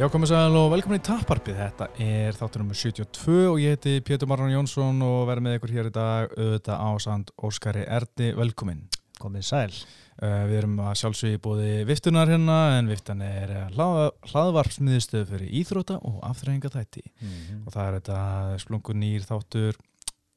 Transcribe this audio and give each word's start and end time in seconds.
Já, 0.00 0.06
komið 0.08 0.30
sæl 0.30 0.54
og 0.56 0.70
velkomin 0.72 0.96
í 0.96 1.02
Tapparpið. 1.04 1.58
Þetta 1.58 1.86
er 2.00 2.32
þáttur 2.32 2.62
nr. 2.64 2.76
72 2.80 3.34
og 3.50 3.58
ég 3.60 3.74
heiti 3.74 3.98
Pétur 4.00 4.30
Marran 4.30 4.48
Jónsson 4.48 4.96
og 5.04 5.26
verður 5.28 5.44
með 5.44 5.56
ykkur 5.58 5.72
hér 5.74 5.88
í 5.90 5.92
dag 5.92 6.30
auðvitað 6.38 6.84
ásand 6.86 7.32
Óskari 7.44 7.82
Erdi. 7.84 8.30
Velkomin. 8.38 8.78
Komið 9.20 9.44
sæl. 9.44 9.74
Uh, 10.22 10.46
við 10.48 10.56
erum 10.62 10.78
að 10.80 10.96
sjálfsögja 11.02 11.42
bóði 11.44 11.74
viftunar 11.90 12.32
hérna 12.32 12.56
en 12.78 12.88
viftan 12.88 13.20
er 13.26 13.52
hlað, 13.74 13.98
hlaðvarpsmiðstöð 14.30 15.26
fyrir 15.34 15.52
íþróta 15.60 15.98
og 16.00 16.16
afþreyinga 16.30 16.72
þætti. 16.72 17.04
Mm 17.04 17.28
-hmm. 17.34 17.60
Og 17.66 17.76
það 17.76 17.84
er 17.84 17.98
þetta 17.98 18.18
splungun 18.64 19.00
nýr 19.04 19.28
þáttur 19.28 19.80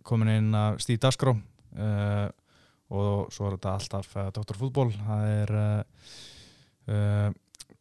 komin 0.04 0.34
inn 0.34 0.52
að 0.60 0.82
Stíð 0.84 1.00
Dasgró 1.08 1.38
uh, 1.38 2.28
og 2.92 3.32
svo 3.32 3.48
er 3.48 3.56
þetta 3.56 3.78
alltaf 3.80 4.12
uh, 4.18 4.28
Dr. 4.28 4.60
Fútból. 4.60 4.92
Það 4.92 5.24
er... 5.40 5.56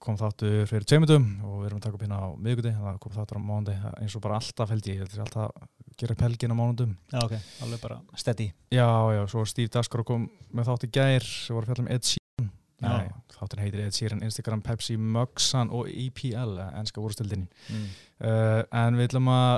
Kom 0.03 0.17
þáttur 0.19 0.65
fyrir 0.67 0.87
tseimundum 0.89 1.27
og 1.47 1.61
við 1.61 1.69
erum 1.69 1.79
að 1.79 1.85
taka 1.85 1.95
upp 1.95 2.03
hérna 2.03 2.17
á 2.19 2.29
miðugudi 2.35 2.73
það 2.75 2.97
kom 3.05 3.13
þáttur 3.15 3.39
á 3.39 3.43
mánundi 3.47 3.75
eins 4.01 4.17
og 4.19 4.25
bara 4.25 4.39
alltaf 4.41 4.73
held 4.73 4.89
ég 4.91 5.05
alltaf 5.07 5.53
að 5.53 5.69
gera 6.01 6.17
pelgin 6.19 6.55
á 6.55 6.57
mánundum 6.59 6.97
Já 7.13 7.21
ok, 7.23 7.37
alveg 7.63 7.85
bara 7.85 8.01
steady. 8.19 8.49
Já 8.75 8.89
já, 9.15 9.23
svo 9.31 9.45
Steve 9.47 9.71
Daskar 9.71 10.03
kom 10.09 10.27
með 10.51 10.73
þátt 10.73 10.89
í 10.89 10.91
gær 10.99 11.29
sem 11.29 11.55
var 11.55 11.63
að 11.63 11.71
fjalla 11.71 11.85
um 11.85 11.93
Ed 11.95 12.09
Sheeran. 12.11 12.51
Nei, 12.83 13.07
þáttur 13.37 13.63
heitir 13.63 13.85
Ed 13.85 13.95
Sheeran, 13.95 14.27
Instagram, 14.27 14.67
Pepsi, 14.67 14.99
Muxan 14.99 15.71
og 15.71 15.87
EPL, 15.87 16.59
ennska 16.83 17.03
úrstildin 17.05 17.47
mm. 17.47 17.89
uh, 18.27 18.61
en 18.83 18.99
við 18.99 19.13
ætlum 19.13 19.31
að 19.31 19.55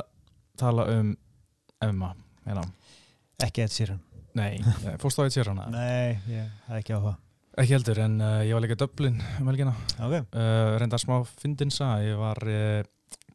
tala 0.60 0.88
um 0.92 1.14
Emma 1.84 2.12
hérna. 2.44 2.68
Ekki 3.48 3.64
Ed 3.64 3.72
Sheeran. 3.72 4.04
Nei, 4.36 4.58
fórst 5.00 5.20
á 5.20 5.24
Ed 5.24 5.38
Sheeran? 5.38 5.64
Nei, 5.72 6.18
ég 6.28 6.52
hef 6.68 6.82
ekki 6.82 6.98
á 6.98 7.00
það 7.00 7.14
Ekki 7.54 7.76
heldur, 7.76 8.00
en 8.02 8.16
uh, 8.18 8.40
ég 8.42 8.56
var 8.56 8.64
líka 8.64 8.76
döblin 8.78 9.20
um 9.38 9.50
helgina. 9.50 9.74
Okay. 9.94 10.24
Uh, 10.34 10.74
reynda 10.80 10.98
smá 10.98 11.20
fyndinsa, 11.38 11.92
ég 12.02 12.18
var, 12.18 12.40
uh, 12.50 12.80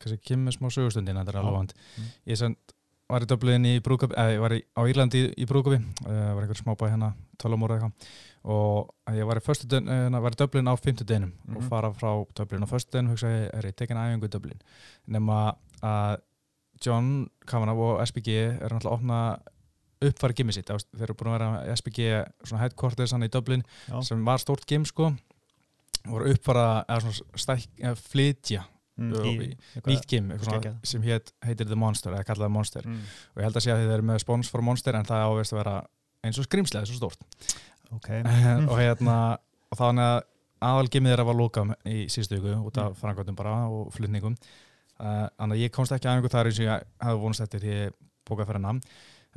kannski 0.01 0.19
kemur 0.33 0.55
smá 0.55 0.67
sögustundin, 0.75 1.15
þetta 1.21 1.31
er 1.31 1.39
alveg 1.39 1.55
vant. 1.55 1.75
Mm. 1.95 2.09
Ég 2.27 2.39
send, 2.41 2.73
var 3.09 3.23
í 3.23 3.29
döblin 3.31 3.67
í 3.69 3.77
Brúköpi, 3.85 4.17
eða 4.19 4.33
ég 4.35 4.43
var 4.43 4.55
í, 4.57 4.59
á 4.75 4.81
Írlandi 4.91 5.21
í, 5.23 5.29
í 5.39 5.47
Brúköpi, 5.47 5.79
var 6.03 6.43
einhver 6.43 6.59
smá 6.59 6.73
bæ 6.75 6.89
hérna, 6.89 7.13
12 7.39 7.63
ára 7.63 7.77
eitthvað. 7.77 8.09
Og 8.51 9.15
ég 9.15 9.29
var 9.29 9.39
í, 9.39 9.45
var 10.19 10.35
í 10.35 10.39
döblin 10.43 10.71
á 10.71 10.75
50 10.75 11.07
deginum 11.07 11.31
mm 11.31 11.39
-hmm. 11.45 11.57
og 11.57 11.69
fara 11.71 11.93
frá 11.95 12.11
döblin 12.35 12.67
á 12.67 12.71
förstu 12.71 12.91
deginum, 12.91 13.13
hugsaði, 13.15 13.47
er 13.53 13.69
ég 13.71 13.75
tekin 13.75 13.97
aðeins 13.97 14.27
í 14.27 14.33
döblin. 14.35 14.59
Nefna 15.07 15.55
að 15.79 16.19
John 16.85 17.29
Kavanagh 17.47 17.79
og 17.79 18.03
SBG 18.07 18.35
er 18.59 18.71
náttúrulega 18.71 18.95
ofna 18.95 19.39
uppfæra 19.99 20.35
gimmið 20.37 20.59
sitt, 20.59 20.69
þeir 20.95 21.09
eru 21.09 21.15
búin 21.19 21.33
að 21.33 21.39
vera 21.39 21.75
SPG 21.75 22.09
headquarters 22.61 23.13
hann 23.15 23.25
í 23.27 23.31
Dublin 23.31 23.63
Já. 23.89 23.97
sem 24.07 24.21
var 24.25 24.39
stórt 24.39 24.63
gimm 24.69 24.85
sko 24.87 25.09
og 25.09 26.11
voru 26.13 26.35
stæk, 27.35 27.65
eða 27.81 27.95
flytja 27.99 28.63
mm, 28.99 29.17
nýtt 29.87 30.07
gimm 30.09 30.31
sem 30.87 31.03
heit, 31.03 31.33
heitir 31.43 31.67
The 31.67 31.77
Monster 31.79 32.15
eða 32.15 32.27
kallaði 32.27 32.55
Monster 32.55 32.87
mm. 32.87 33.01
og 33.33 33.41
ég 33.41 33.49
held 33.49 33.59
að 33.59 33.65
sé 33.65 33.73
að 33.73 33.83
þeir 33.83 33.95
eru 33.97 34.07
með 34.07 34.23
spons 34.23 34.51
for 34.53 34.65
Monster 34.65 34.95
en 34.95 35.07
það 35.07 35.25
ávist 35.27 35.55
að 35.55 35.61
vera 35.61 35.75
eins 36.23 36.39
og 36.39 36.47
skrimslega 36.47 36.87
svo 36.87 36.99
stórt 36.99 37.27
okay. 37.95 38.23
og 38.69 38.75
hérna 38.79 39.19
og 39.69 39.81
þannig 39.81 40.07
að 40.13 40.19
aðal 40.69 40.89
gimmið 40.91 41.13
þeirra 41.13 41.27
var 41.29 41.39
lókað 41.39 41.75
í 41.87 41.99
síðustu 42.11 42.39
ykkur 42.39 42.57
út 42.63 42.79
af 42.79 42.91
mm. 42.93 42.99
frangvöldum 43.03 43.39
bara 43.39 43.61
og 43.67 43.91
flutningum 43.95 44.35
þannig 44.99 45.55
að 45.55 45.61
ég 45.63 45.71
komst 45.75 45.95
ekki 45.95 46.09
að 46.09 46.17
einhver 46.17 46.33
þar 46.33 46.49
eins 46.49 46.59
og 46.59 46.67
ég 46.67 46.89
hefði 47.03 47.21
vonast 47.23 47.43
eftir 47.45 47.63
því 47.63 47.77
bókað 48.27 48.49
fyrir 48.49 48.63
namn 48.63 48.81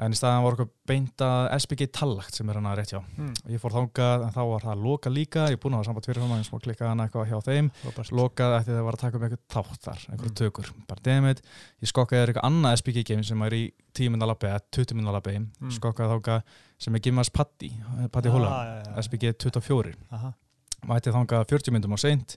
en 0.02 0.14
í 0.14 0.18
staðan 0.18 0.44
var 0.46 0.56
okkur 0.56 0.70
beintað 0.88 1.48
SBG 1.56 1.88
Tallagt 1.94 2.38
sem 2.38 2.48
er 2.50 2.58
hann 2.58 2.68
að 2.70 2.78
rétt 2.80 2.94
hjá. 2.94 3.00
Mm. 3.16 3.32
ég 3.54 3.62
fór 3.62 3.76
þángað 3.76 4.26
en 4.26 4.34
þá 4.34 4.42
var 4.50 4.66
það 4.66 4.86
loka 4.86 5.12
líka. 5.12 5.46
Ég 5.50 5.58
er 5.58 5.62
búin 5.62 5.76
að 5.76 5.82
hafa 5.82 5.90
samband 5.90 6.08
fyrir 6.08 6.24
hann 6.26 6.46
og 6.58 6.64
klikkaði 6.66 6.90
hann 6.90 7.04
eitthvað 7.06 7.30
hjá 7.32 7.38
þeim. 7.48 7.70
Lokað 8.22 8.56
eftir 8.58 8.78
það 8.78 8.86
var 8.88 8.98
að 8.98 9.04
taka 9.04 9.18
um 9.18 9.26
eitthvað 9.26 9.44
tátt 9.52 9.86
þar 9.86 10.04
einhverju 10.12 10.32
mm. 10.32 10.38
tökur, 10.41 10.70
bara 10.88 11.04
demit 11.06 11.42
ég 11.82 11.91
skokkaði 11.91 12.26
eitthvað 12.26 12.46
annað 12.48 12.76
SBG 12.80 13.04
game 13.08 13.24
sem 13.26 13.44
er 13.46 13.56
í 13.56 13.62
10 13.96 14.14
minnalabbi 14.14 14.48
eða 14.50 14.62
20 14.78 14.98
minnalabbi 14.98 15.34
mm. 15.41 15.72
skokkaði 15.76 16.16
þángað 16.16 16.58
sem 16.82 16.98
er 16.98 17.04
Gimmars 17.06 17.32
Patti 17.34 17.70
Patti 18.12 18.32
ah, 18.32 18.44
ja, 18.46 18.76
ja. 18.86 18.94
SBG 19.02 19.34
24 19.46 19.94
mæti 20.91 21.14
þángað 21.14 21.48
40 21.52 21.76
minnum 21.76 21.96
á 21.96 21.98
seint 22.02 22.36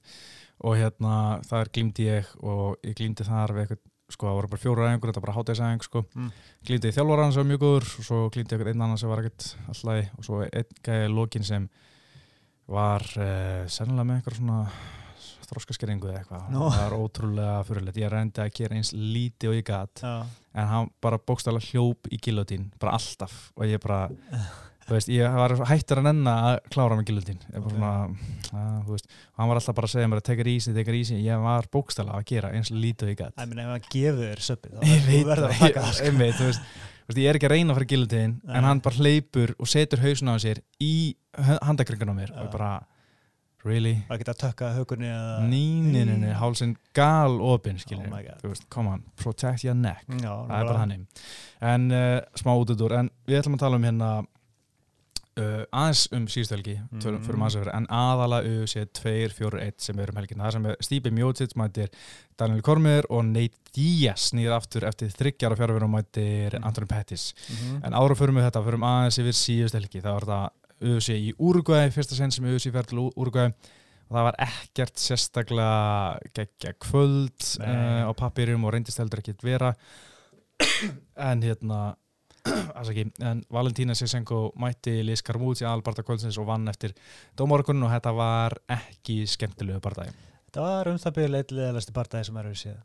og 0.66 0.78
hérna 0.80 1.42
þar 1.48 1.72
glýmdi 1.76 2.08
ég 2.08 2.32
og 2.42 2.80
ég 2.86 2.98
glýmdi 2.98 3.28
þar 3.28 3.56
við 3.56 3.66
eitthvað 3.66 3.84
sko 4.12 4.28
það 4.28 4.36
voru 4.38 4.52
bara 4.52 4.62
fjóra 4.62 4.90
æfingur, 4.90 5.10
þetta 5.12 5.22
var 5.22 5.28
bara 5.28 5.38
hátæðisæfing 5.40 5.86
sko 5.88 6.04
mm. 6.06 6.28
glýndi 6.68 6.92
í 6.92 6.96
þjálfvaran 6.96 7.34
sem 7.34 7.42
var 7.42 7.50
mjög 7.52 7.64
góður 7.64 7.88
og 7.88 8.08
svo 8.10 8.20
glýndi 8.34 8.56
einhvern 8.56 8.72
einn 8.74 8.86
annan 8.86 9.02
sem 9.02 9.12
var 9.12 9.24
ekkert 9.24 9.48
alltaf 9.72 10.20
og 10.20 10.28
svo 10.28 10.42
einn 10.46 10.78
gæði 10.86 11.08
lókin 11.14 11.48
sem 11.48 11.66
var 12.70 13.06
uh, 13.18 13.66
sennilega 13.72 14.06
með 14.06 14.20
einhver 14.20 14.38
svona 14.38 14.60
þróskaskeringu 15.46 16.10
eða 16.10 16.22
eitthvað 16.22 16.46
no. 16.54 16.70
það 16.74 16.86
var 16.86 16.96
ótrúlega 17.00 17.58
fyrirlegt, 17.68 18.00
ég 18.02 18.14
reyndi 18.14 18.44
að 18.44 18.54
gera 18.60 18.78
eins 18.80 18.92
líti 18.98 19.50
og 19.50 19.58
ég 19.58 19.66
gæt 19.68 20.06
ja. 20.06 20.14
en 20.58 20.72
hann 20.72 20.94
bara 21.04 21.22
bókstala 21.22 21.62
hljóp 21.62 22.10
í 22.10 22.20
gilotín 22.22 22.70
bara 22.82 22.96
alltaf 22.98 23.52
og 23.56 23.68
ég 23.70 23.82
bara 23.84 24.06
Veist, 24.86 25.10
ég 25.10 25.34
var 25.34 25.56
hættur 25.66 25.98
að 25.98 26.08
nenna 26.12 26.34
að 26.52 26.56
klára 26.74 26.98
með 27.00 27.08
gilundin 27.10 27.40
okay. 27.58 27.80
og 27.82 29.06
hann 29.34 29.50
var 29.50 29.58
alltaf 29.58 29.78
bara 29.78 29.90
að 29.90 29.96
segja 29.96 30.10
mér 30.12 30.22
að 30.22 30.28
teka 30.28 30.46
í 30.46 30.58
sig, 30.62 30.76
teka 30.78 30.94
í 30.94 31.04
sig 31.10 31.24
ég 31.26 31.42
var 31.42 31.66
bókstala 31.74 32.20
að 32.20 32.28
gera 32.30 32.52
eins 32.54 32.70
lítið 32.70 33.16
ég 33.16 33.24
gætt 33.24 33.42
Ef 33.42 33.56
hann 33.58 33.88
gefur 33.90 34.20
þér 34.22 34.44
söpið 34.46 34.84
ég 34.86 35.08
veit 35.10 36.38
það 36.38 37.18
ég 37.18 37.30
er 37.30 37.38
ekki 37.38 37.50
að 37.50 37.56
reyna 37.56 37.78
fyrir 37.78 37.92
gilundin 37.96 38.36
en 38.46 38.68
hann 38.70 38.82
bara 38.86 39.02
hleypur 39.02 39.56
og 39.58 39.70
setur 39.70 40.02
hausun 40.06 40.30
á 40.30 40.38
sér 40.42 40.62
í 40.82 41.16
handakringan 41.66 42.14
á 42.14 42.16
mér 42.18 42.36
og 42.44 42.52
bara 42.54 42.76
really? 43.66 43.96
Var 44.06 44.20
ekki 44.20 44.30
að 44.30 44.40
tökka 44.44 44.72
hökunni 44.76 45.10
nýninni, 45.50 46.30
hálsinn 46.38 46.76
gal 46.94 47.40
opinn 47.42 47.82
oh 47.82 48.54
come 48.70 48.94
on, 48.94 49.04
protect 49.18 49.66
your 49.66 49.78
neck. 49.78 50.06
Það 50.06 50.56
er 50.60 50.70
bara 50.70 50.84
hann 50.84 50.96
en 51.66 51.90
uh, 51.90 52.22
smá 52.38 52.54
út 52.54 52.74
úr 52.78 52.98
en 53.02 53.10
við 53.26 53.42
ætlum 53.42 53.58
að 53.58 53.66
tala 53.66 53.82
um 53.82 53.90
hérna 53.90 54.12
Uh, 55.36 55.66
aðeins 55.76 56.06
um 56.16 56.26
síðustölgi 56.32 56.78
mm. 56.80 57.72
en 57.76 57.88
aðala 57.92 58.38
UC 58.48 58.86
241 58.96 59.84
sem 59.84 59.98
er 60.00 60.14
um 60.14 60.20
helgina, 60.22 60.46
það 60.46 60.54
sem 60.56 60.68
er 60.70 60.78
Stípi 60.88 61.12
Mjótsits 61.12 61.58
mætir 61.60 61.90
Daniel 62.40 62.64
Kormir 62.64 63.04
og 63.12 63.26
Nate 63.28 63.74
Díaz 63.76 64.30
nýður 64.32 64.56
aftur 64.56 64.86
eftir 64.88 65.12
þryggjar 65.12 65.52
og 65.52 65.60
fjárverðum 65.60 65.92
mætir 65.92 66.56
mm. 66.56 66.64
Antonin 66.70 66.88
Pettis 66.88 67.34
mm 67.36 67.56
-hmm. 67.58 67.82
en 67.84 67.98
ára 68.00 68.16
fyrir 68.16 68.32
við 68.32 68.48
þetta, 68.48 68.62
fyrir 68.64 68.88
aðeins 68.92 69.20
yfir 69.26 69.38
síðustölgi 69.42 70.04
það 70.06 70.16
var 70.16 70.28
þetta 70.30 70.96
UC 70.96 71.10
í 71.10 71.34
Uruguay 71.36 71.92
fyrsta 71.92 72.16
sen 72.16 72.32
sem 72.32 72.48
UC 72.56 72.72
fær 72.72 72.88
til 72.88 73.04
Uruguay 73.04 73.52
og 73.52 74.16
það 74.16 74.26
var 74.30 74.40
ekkert 74.40 74.98
sérstaklega 75.04 76.20
geggja 76.32 76.74
kvöld 76.80 77.60
uh, 77.60 78.08
á 78.08 78.12
pappirum 78.16 78.64
og 78.64 78.72
reyndist 78.72 79.04
heldur 79.04 79.20
ekkert 79.20 79.44
vera 79.44 79.76
en 81.30 81.44
hérna 81.44 81.96
en 83.30 83.44
Valentína 83.52 83.96
Sisenko 83.96 84.52
mætti 84.62 85.00
Liz 85.06 85.24
Carmouzi 85.26 85.66
albarta 85.66 86.04
kvöldsins 86.06 86.38
og 86.42 86.48
vann 86.50 86.68
eftir 86.68 86.94
dómorgun 87.38 87.84
og 87.86 87.94
þetta 87.94 88.14
var 88.16 88.58
ekki 88.78 89.24
skemmtilegu 89.30 89.82
partæði. 89.84 90.14
Þetta 90.46 90.66
var 90.66 90.92
um 90.92 91.00
það 91.02 91.16
byrjulega 91.20 91.46
eitthvað 91.46 91.96
partæði 91.96 92.28
sem 92.30 92.38
er 92.42 92.52
auðvitað 92.52 92.84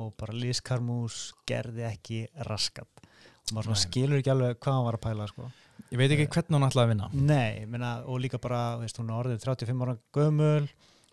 og 0.00 0.12
bara 0.20 0.36
Liz 0.36 0.60
Carmouzi 0.64 1.34
gerði 1.48 1.86
ekki 1.88 2.20
raskat. 2.46 3.02
Og 3.50 3.56
maður 3.56 3.80
skilur 3.80 4.20
ekki 4.20 4.30
alveg 4.32 4.60
hvað 4.62 4.76
hann 4.76 4.86
var 4.86 4.98
að 5.00 5.04
pæla 5.08 5.26
sko. 5.30 5.50
Ég 5.90 5.98
veit 5.98 6.12
ekki 6.14 6.28
hvernig 6.30 6.56
hann 6.56 6.68
ætlaði 6.68 6.86
að 6.86 6.92
vinna. 6.92 7.08
Nei, 7.32 7.66
minna, 7.66 7.90
og 8.06 8.20
líka 8.22 8.38
bara 8.38 8.78
veist, 8.78 9.00
hún 9.00 9.10
er 9.10 9.18
orðið 9.18 9.42
35 9.42 9.84
ára 9.86 9.96
gömul. 10.14 10.68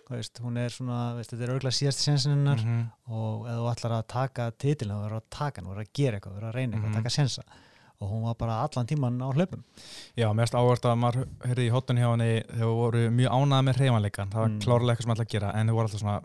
Veist, 0.07 0.39
hún 0.39 0.59
er 0.61 0.71
svona, 0.71 0.99
veist, 1.17 1.33
þetta 1.33 1.47
er 1.47 1.53
örgulega 1.55 1.75
síðast 1.75 2.03
sensinnar. 2.05 2.61
Mm 2.61 2.75
-hmm. 2.75 3.15
og 3.17 3.47
ef 3.49 3.57
þú 3.57 3.71
ætlar 3.71 3.95
að 3.97 4.05
taka 4.13 4.51
titilin, 4.51 4.93
þú 4.93 5.01
verður 5.03 5.17
að 5.17 5.29
taka 5.29 5.61
hann, 5.61 5.69
verður 5.71 5.87
að 5.87 5.95
gera 5.99 6.17
eitthvað, 6.17 6.35
verður 6.35 6.49
að 6.49 6.55
reyna 6.55 6.75
eitthvað, 6.75 6.89
mm 6.89 6.93
-hmm. 6.93 7.03
taka 7.03 7.09
sensa 7.09 7.43
og 8.01 8.11
hún 8.11 8.25
var 8.27 8.37
bara 8.39 8.59
allan 8.65 8.89
tíman 8.89 9.21
á 9.21 9.29
hlaupum. 9.33 9.63
Já, 10.17 10.27
mest 10.37 10.57
áherslu 10.57 10.91
að 10.91 10.99
maður 11.01 11.29
hörði 11.45 11.67
í 11.67 11.71
hotun 11.73 12.01
hjá 12.01 12.09
henni 12.09 12.31
þegar 12.51 12.75
voru 12.81 13.05
mjög 13.19 13.37
ánað 13.37 13.63
með 13.67 13.79
hreymanleikan 13.81 14.33
það 14.33 14.43
var 14.43 14.51
mm. 14.51 14.59
klárlega 14.65 14.93
eitthvað 14.93 15.07
sem 15.07 15.15
alltaf 15.15 15.27
að 15.27 15.33
gera 15.33 15.53
en 15.53 15.71
þau 15.71 15.77
voru 15.77 15.89
alltaf 15.89 16.03
svona 16.03 16.19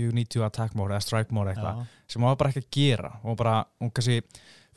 you 0.00 0.12
need 0.16 0.32
to 0.32 0.42
attack 0.46 0.74
more 0.74 0.94
eða 0.94 1.04
strike 1.04 1.34
more 1.36 1.52
eitthvað 1.52 1.84
sem 2.10 2.24
var 2.24 2.40
bara 2.40 2.52
ekki 2.52 2.64
að 2.64 2.74
gera. 2.78 3.14
Hún 3.22 3.38
bara, 3.38 3.60
hún 3.82 3.92
kannski 3.94 4.22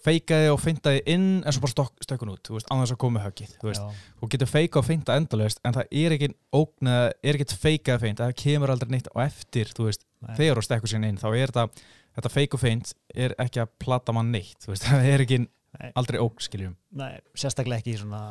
feikaði 0.06 0.52
og 0.54 0.60
feintaði 0.62 1.02
inn 1.12 1.28
en 1.42 1.56
svo 1.56 1.64
bara 1.64 1.88
stökkun 2.04 2.34
út 2.34 2.52
veist, 2.54 2.70
á 2.70 2.74
þess 2.78 2.94
að 2.94 3.02
koma 3.02 3.24
höggið 3.24 3.56
hún 3.64 4.32
getur 4.32 4.50
feika 4.50 4.82
og 4.82 4.88
feinta 4.88 5.18
endalust 5.18 5.62
en 5.66 5.76
það 5.78 5.96
er 6.04 6.16
ekki 6.16 6.32
ógna, 6.56 6.98
er 7.24 7.40
ekki 7.40 7.58
feikað 7.58 8.04
feint 8.04 8.22
það 8.22 8.36
kemur 8.42 8.74
aldrei 8.74 8.96
neitt 8.96 9.10
á 9.10 9.18
eftir 9.26 9.72
veist, 9.80 10.06
þegar 10.36 10.62
þú 10.62 10.66
stekkur 10.68 10.92
sér 10.92 11.08
inn 11.10 11.22
þá 11.22 11.28
er 11.32 11.54
þetta, 11.54 11.88
þetta 12.20 12.34
feik 12.36 12.58
og 12.58 12.62
feint 12.62 12.94
er 13.16 13.36
ekki 13.42 13.64
að 13.64 13.74
platta 13.82 14.16
mann 14.16 14.34
neitt 14.36 14.68
veist, 14.70 14.86
það 14.90 15.10
er 15.14 15.26
ekki 15.26 15.42
Nei. 15.80 15.92
aldrei 16.00 16.22
óg, 16.24 16.42
skiljum 16.44 16.76
Nei, 16.96 17.20
sérstaklega 17.36 17.84
ekki 17.84 17.96
í 17.96 18.00
svona 18.00 18.22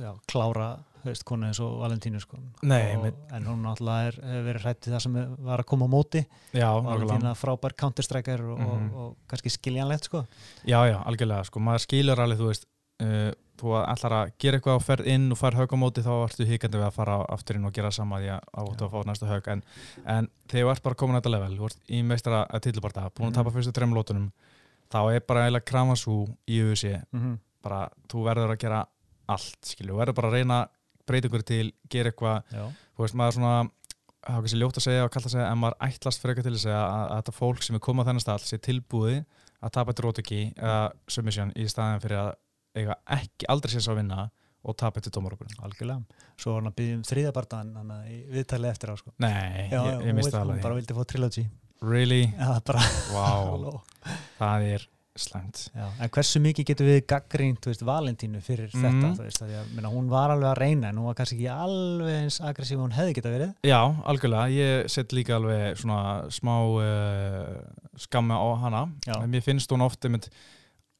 já, 0.00 0.10
klára 0.30 0.68
höfst 1.04 1.24
konu 1.28 1.48
eins 1.48 1.60
og 1.60 1.78
Valentínu 1.82 2.20
sko. 2.22 2.38
Nei, 2.64 2.96
og, 2.96 3.06
en 3.36 3.48
hún 3.48 3.64
alltaf 3.68 4.16
hefur 4.16 4.46
verið 4.48 4.64
hrættið 4.64 4.94
það 4.94 5.02
sem 5.04 5.18
var 5.44 5.62
að 5.62 5.68
koma 5.68 5.88
á 5.88 5.90
móti 5.92 6.24
já, 6.56 6.68
Valentína 6.86 7.34
frábær 7.38 7.76
counterstriker 7.76 8.40
og, 8.46 8.58
mm 8.58 8.66
-hmm. 8.66 8.92
og, 8.92 9.00
og 9.04 9.16
kannski 9.28 9.50
skiljanlegt 9.50 10.04
sko. 10.04 10.26
Já, 10.64 10.80
já, 10.88 11.02
algjörlega, 11.04 11.44
sko, 11.44 11.60
maður 11.60 11.84
skilur 11.84 12.20
alveg 12.20 12.38
þú 12.38 12.46
veist, 12.46 12.64
uh, 13.02 13.30
þú 13.60 13.76
ætlar 13.86 14.12
að 14.12 14.32
gera 14.38 14.56
eitthvað 14.56 14.76
og 14.76 14.82
ferð 14.82 15.06
inn 15.06 15.32
og 15.32 15.38
fær 15.38 15.54
hög 15.54 15.70
á 15.70 15.76
móti 15.78 16.02
þá 16.02 16.14
ertu 16.24 16.44
híkandi 16.44 16.78
við 16.78 16.86
að 16.86 16.96
fara 16.96 17.24
aftur 17.28 17.56
inn 17.56 17.64
og 17.64 17.72
gera 17.72 17.90
sama 17.90 18.18
því 18.18 18.28
að 18.34 18.40
áttu 18.52 18.84
að 18.84 18.90
fá 18.90 19.04
næsta 19.06 19.26
hög 19.26 19.48
en, 19.48 19.62
en 20.04 20.28
þegar 20.48 20.64
þú 20.64 20.70
ert 20.70 20.82
bara 20.82 20.94
komin 20.94 21.14
á 21.14 21.18
þetta 21.20 21.30
level 21.30 21.56
þú 21.58 21.64
ert 21.64 21.78
í 21.88 22.02
meistara 22.02 22.46
þá 24.94 25.00
er 25.16 25.24
bara 25.26 25.44
eiginlega 25.48 25.68
kramasú 25.72 26.16
í 26.46 26.60
UFC 26.62 26.94
Mhm. 27.12 27.38
bara 27.64 27.88
þú 28.08 28.24
verður 28.28 28.52
að 28.54 28.60
gera 28.62 28.82
allt 29.28 29.58
skilju, 29.64 29.92
þú 29.94 30.00
verður 30.02 30.14
bara 30.20 30.28
að 30.30 30.34
reyna 30.38 30.58
ykkur 31.28 31.42
til, 31.44 31.72
gera 31.90 32.10
eitthvað. 32.10 32.44
Þú 32.96 33.02
veist 33.04 33.14
maður 33.18 33.34
svona 33.38 33.54
er 34.24 34.36
kannski 34.40 34.58
ljótt 34.60 34.78
að 34.80 34.84
segja 34.86 35.04
og 35.04 35.10
kallt 35.12 35.26
að 35.28 35.34
segja 35.34 35.48
en 35.52 35.58
maður 35.60 35.76
ætlast 35.84 36.20
fyrir 36.22 36.34
eitthvað 36.34 36.46
til 36.48 36.54
að 36.54 36.62
segja 36.64 36.82
að, 36.84 37.02
að 37.10 37.18
þetta 37.22 37.34
fólk 37.38 37.62
sem 37.66 37.76
er 37.76 37.82
komað 37.84 38.06
þennan 38.08 38.24
stall 38.24 38.38
sé 38.40 38.58
tilbúið 38.64 39.18
að 39.64 39.72
tapa 39.76 39.92
eitt 39.92 40.00
rótöki 40.04 40.40
eða 40.56 40.78
submission 41.08 41.52
í 41.56 41.66
staðin 41.68 42.00
fyrir 42.04 42.20
að 42.22 42.30
eiga 42.76 42.96
ekki 43.18 43.48
aldrei 43.52 43.72
sér 43.74 43.84
svo 43.84 43.92
að 43.94 44.00
vinna 44.02 44.30
og 44.64 44.76
tapa 44.80 45.00
eitt 45.00 45.10
tómarokkur 45.12 45.50
algjörlega. 45.60 46.04
Svo 46.40 46.54
var 46.54 46.62
hann 46.62 46.70
að 46.72 46.76
byggja 46.80 46.96
um 46.96 47.02
þriðabartan 47.10 47.74
viðtalið 48.32 48.70
eftir 48.72 48.92
á 48.92 48.94
sko. 48.96 49.12
Nei, 49.20 49.68
Já, 49.68 49.80
ég, 49.84 49.98
hún 50.00 50.08
ég 50.08 50.14
misti 50.16 50.32
það 50.32 50.40
hún 50.40 50.48
alveg 50.48 50.62
bara 50.64 50.78
vildi 50.80 50.96
fá 50.96 51.04
trilogy 51.12 51.44
Really? 51.84 52.24
Já, 52.38 52.60
bara, 52.64 52.80
Wow, 53.12 53.80
það 54.40 54.66
er 54.74 54.84
slæmt 55.14 55.68
Já, 55.76 55.84
en 56.02 56.10
hversu 56.10 56.40
mikið 56.42 56.66
getur 56.72 56.88
við 56.88 57.04
gaggrínt 57.06 57.60
þú 57.62 57.70
veist, 57.70 57.84
Valentínu 57.86 58.40
fyrir 58.42 58.72
Mhm. 58.74 58.82
þetta 58.82 59.10
þú 59.18 59.26
veist, 59.28 59.42
að 59.44 59.52
ég, 59.54 59.68
minna, 59.76 59.90
hún 59.92 60.08
var 60.10 60.32
alveg 60.34 60.48
að 60.50 60.58
reyna 60.58 60.88
en 60.90 60.96
hún 60.98 61.06
var 61.06 61.14
kannski 61.20 61.36
ekki 61.38 61.50
alveg 61.54 62.16
eins 62.24 62.40
aggressív 62.40 62.80
og 62.80 62.88
hún 62.88 62.96
hefði 62.96 63.14
geta 63.20 63.30
verið 63.34 63.52
Já, 63.62 63.78
algjörlega, 64.10 64.48
ég 64.50 64.90
set 64.90 65.12
líka 65.14 65.36
alveg 65.36 65.78
svona 65.78 66.00
smá 66.34 66.56
uh, 66.66 67.62
skamma 67.96 68.40
á 68.42 68.48
hana 68.64 68.82
Já. 69.06 69.20
en 69.22 69.30
mér 69.30 69.44
finnst 69.46 69.70
hún 69.70 69.84
oft 69.86 70.02
einmitt 70.04 70.28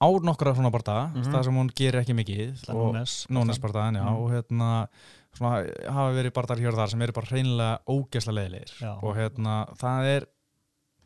á 0.04 0.06
nokkra 0.22 0.54
svona 0.54 0.70
barða, 0.70 1.10
Mhm. 1.14 1.32
það 1.32 1.44
sem 1.44 1.54
hún 1.58 1.70
gerir 1.74 2.00
ekki 2.04 2.14
mikið 2.14 2.64
Núnes 2.70 3.26
Nónesbardaðan, 3.30 3.96
já, 3.98 4.04
Mm. 4.04 4.16
og 4.20 4.30
hérna 4.30 4.88
svona, 5.34 5.66
hafa 5.90 6.12
verið 6.14 6.32
bardar 6.34 6.58
hér 6.58 6.68
og 6.72 6.78
þar 6.78 6.90
sem 6.90 7.02
eru 7.02 7.12
bara 7.12 7.26
hreinlega 7.26 7.78
ógesla 7.88 8.32
leiðilegir 8.32 9.02
og 9.02 9.16
hérna, 9.16 9.66
það 9.76 10.04
er 10.16 10.26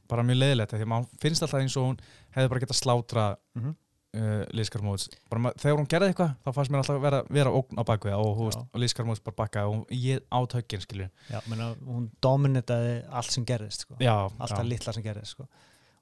bara 0.08 0.22
mjög 0.26 0.38
leiðilegt, 0.42 0.72
af 0.72 0.80
því 0.80 0.86
að 0.86 0.92
maður 0.94 1.20
finnst 1.22 1.42
alltaf 1.44 1.60
eins 1.60 1.76
og 1.76 1.86
hún 1.88 1.98
hefði 2.36 2.48
bara 2.54 2.60
getað 2.64 2.80
slátra 2.82 3.26
Mhm. 3.58 3.74
uh, 4.16 4.44
Lískar 4.56 4.82
Móts, 4.82 5.08
bara 5.30 5.40
ma- 5.42 5.52
þegar 5.52 5.76
hún 5.78 5.88
gerði 5.88 6.08
eitthvað 6.12 6.34
þá 6.44 6.52
fannst 6.56 6.70
mér 6.72 6.78
alltaf 6.82 7.00
vera, 7.02 7.22
vera 7.30 7.50
ógn 7.52 7.76
á 7.76 7.82
bakvið 7.84 8.14
og, 8.16 8.40
og 8.72 8.80
Lískar 8.80 9.04
Móts 9.04 9.20
bara 9.20 9.36
bakkaði 9.36 9.74
og 9.76 9.86
ég 9.92 10.20
át 10.32 10.52
höggin, 10.56 10.80
skilju 10.80 11.08
Já, 11.30 11.40
minna, 11.46 11.74
hún 11.84 12.10
dominitaði 12.24 13.04
allt 13.10 13.30
sem 13.30 13.44
gerðist 13.44 13.84
sko. 13.84 13.94
Já, 14.00 14.14
allt 14.38 14.50
já. 14.50 14.56
það 14.56 14.68
litla 14.72 14.92
sem 14.96 15.02
gerðist 15.04 15.36
sko. 15.36 15.46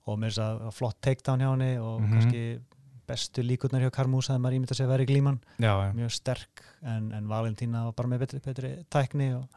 og 0.06 0.18
með 0.22 0.30
þess 0.30 0.38
að 0.38 0.72
flott 0.72 1.00
takedown 1.02 1.40
hjá 1.42 1.50
henni 1.50 1.72
og 1.82 2.00
Mhm. 2.00 2.12
kannski 2.12 2.60
bestu 3.06 3.42
líkurnar 3.42 3.82
hjá 3.82 3.90
Karmús 3.90 4.28
að 4.30 4.38
maður 4.42 4.54
ímynda 4.60 4.74
sig 4.74 4.86
að 4.86 4.90
vera 4.90 5.02
í 5.02 5.06
glíman 5.06 5.40
já. 5.58 5.92
mjög 5.94 6.10
sterk 6.12 6.62
en, 6.82 7.12
en 7.12 7.26
Valentína 7.26 7.84
var 7.86 7.92
bara 7.92 8.08
með 8.08 8.18
betri, 8.20 8.38
betri 8.40 8.84
tækni 8.90 9.34
og 9.34 9.48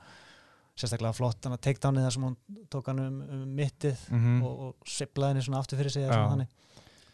sérstaklega 0.80 1.14
flott 1.18 1.44
hann 1.46 1.56
að 1.58 1.64
takedownið 1.68 2.06
þar 2.08 2.16
sem 2.16 2.26
hún 2.28 2.36
tók 2.74 2.90
hann 2.92 3.00
um, 3.04 3.22
um 3.36 3.46
mittið 3.60 4.04
Mhm. 4.10 4.42
og, 4.48 4.60
og 4.70 4.76
siplaði 4.88 5.34
henni 5.36 5.46
svona 5.48 5.60
aftur 5.64 5.80
fyrir 5.82 5.92
sig 5.96 6.06
Já. 6.08 6.14
þannig 6.32 6.48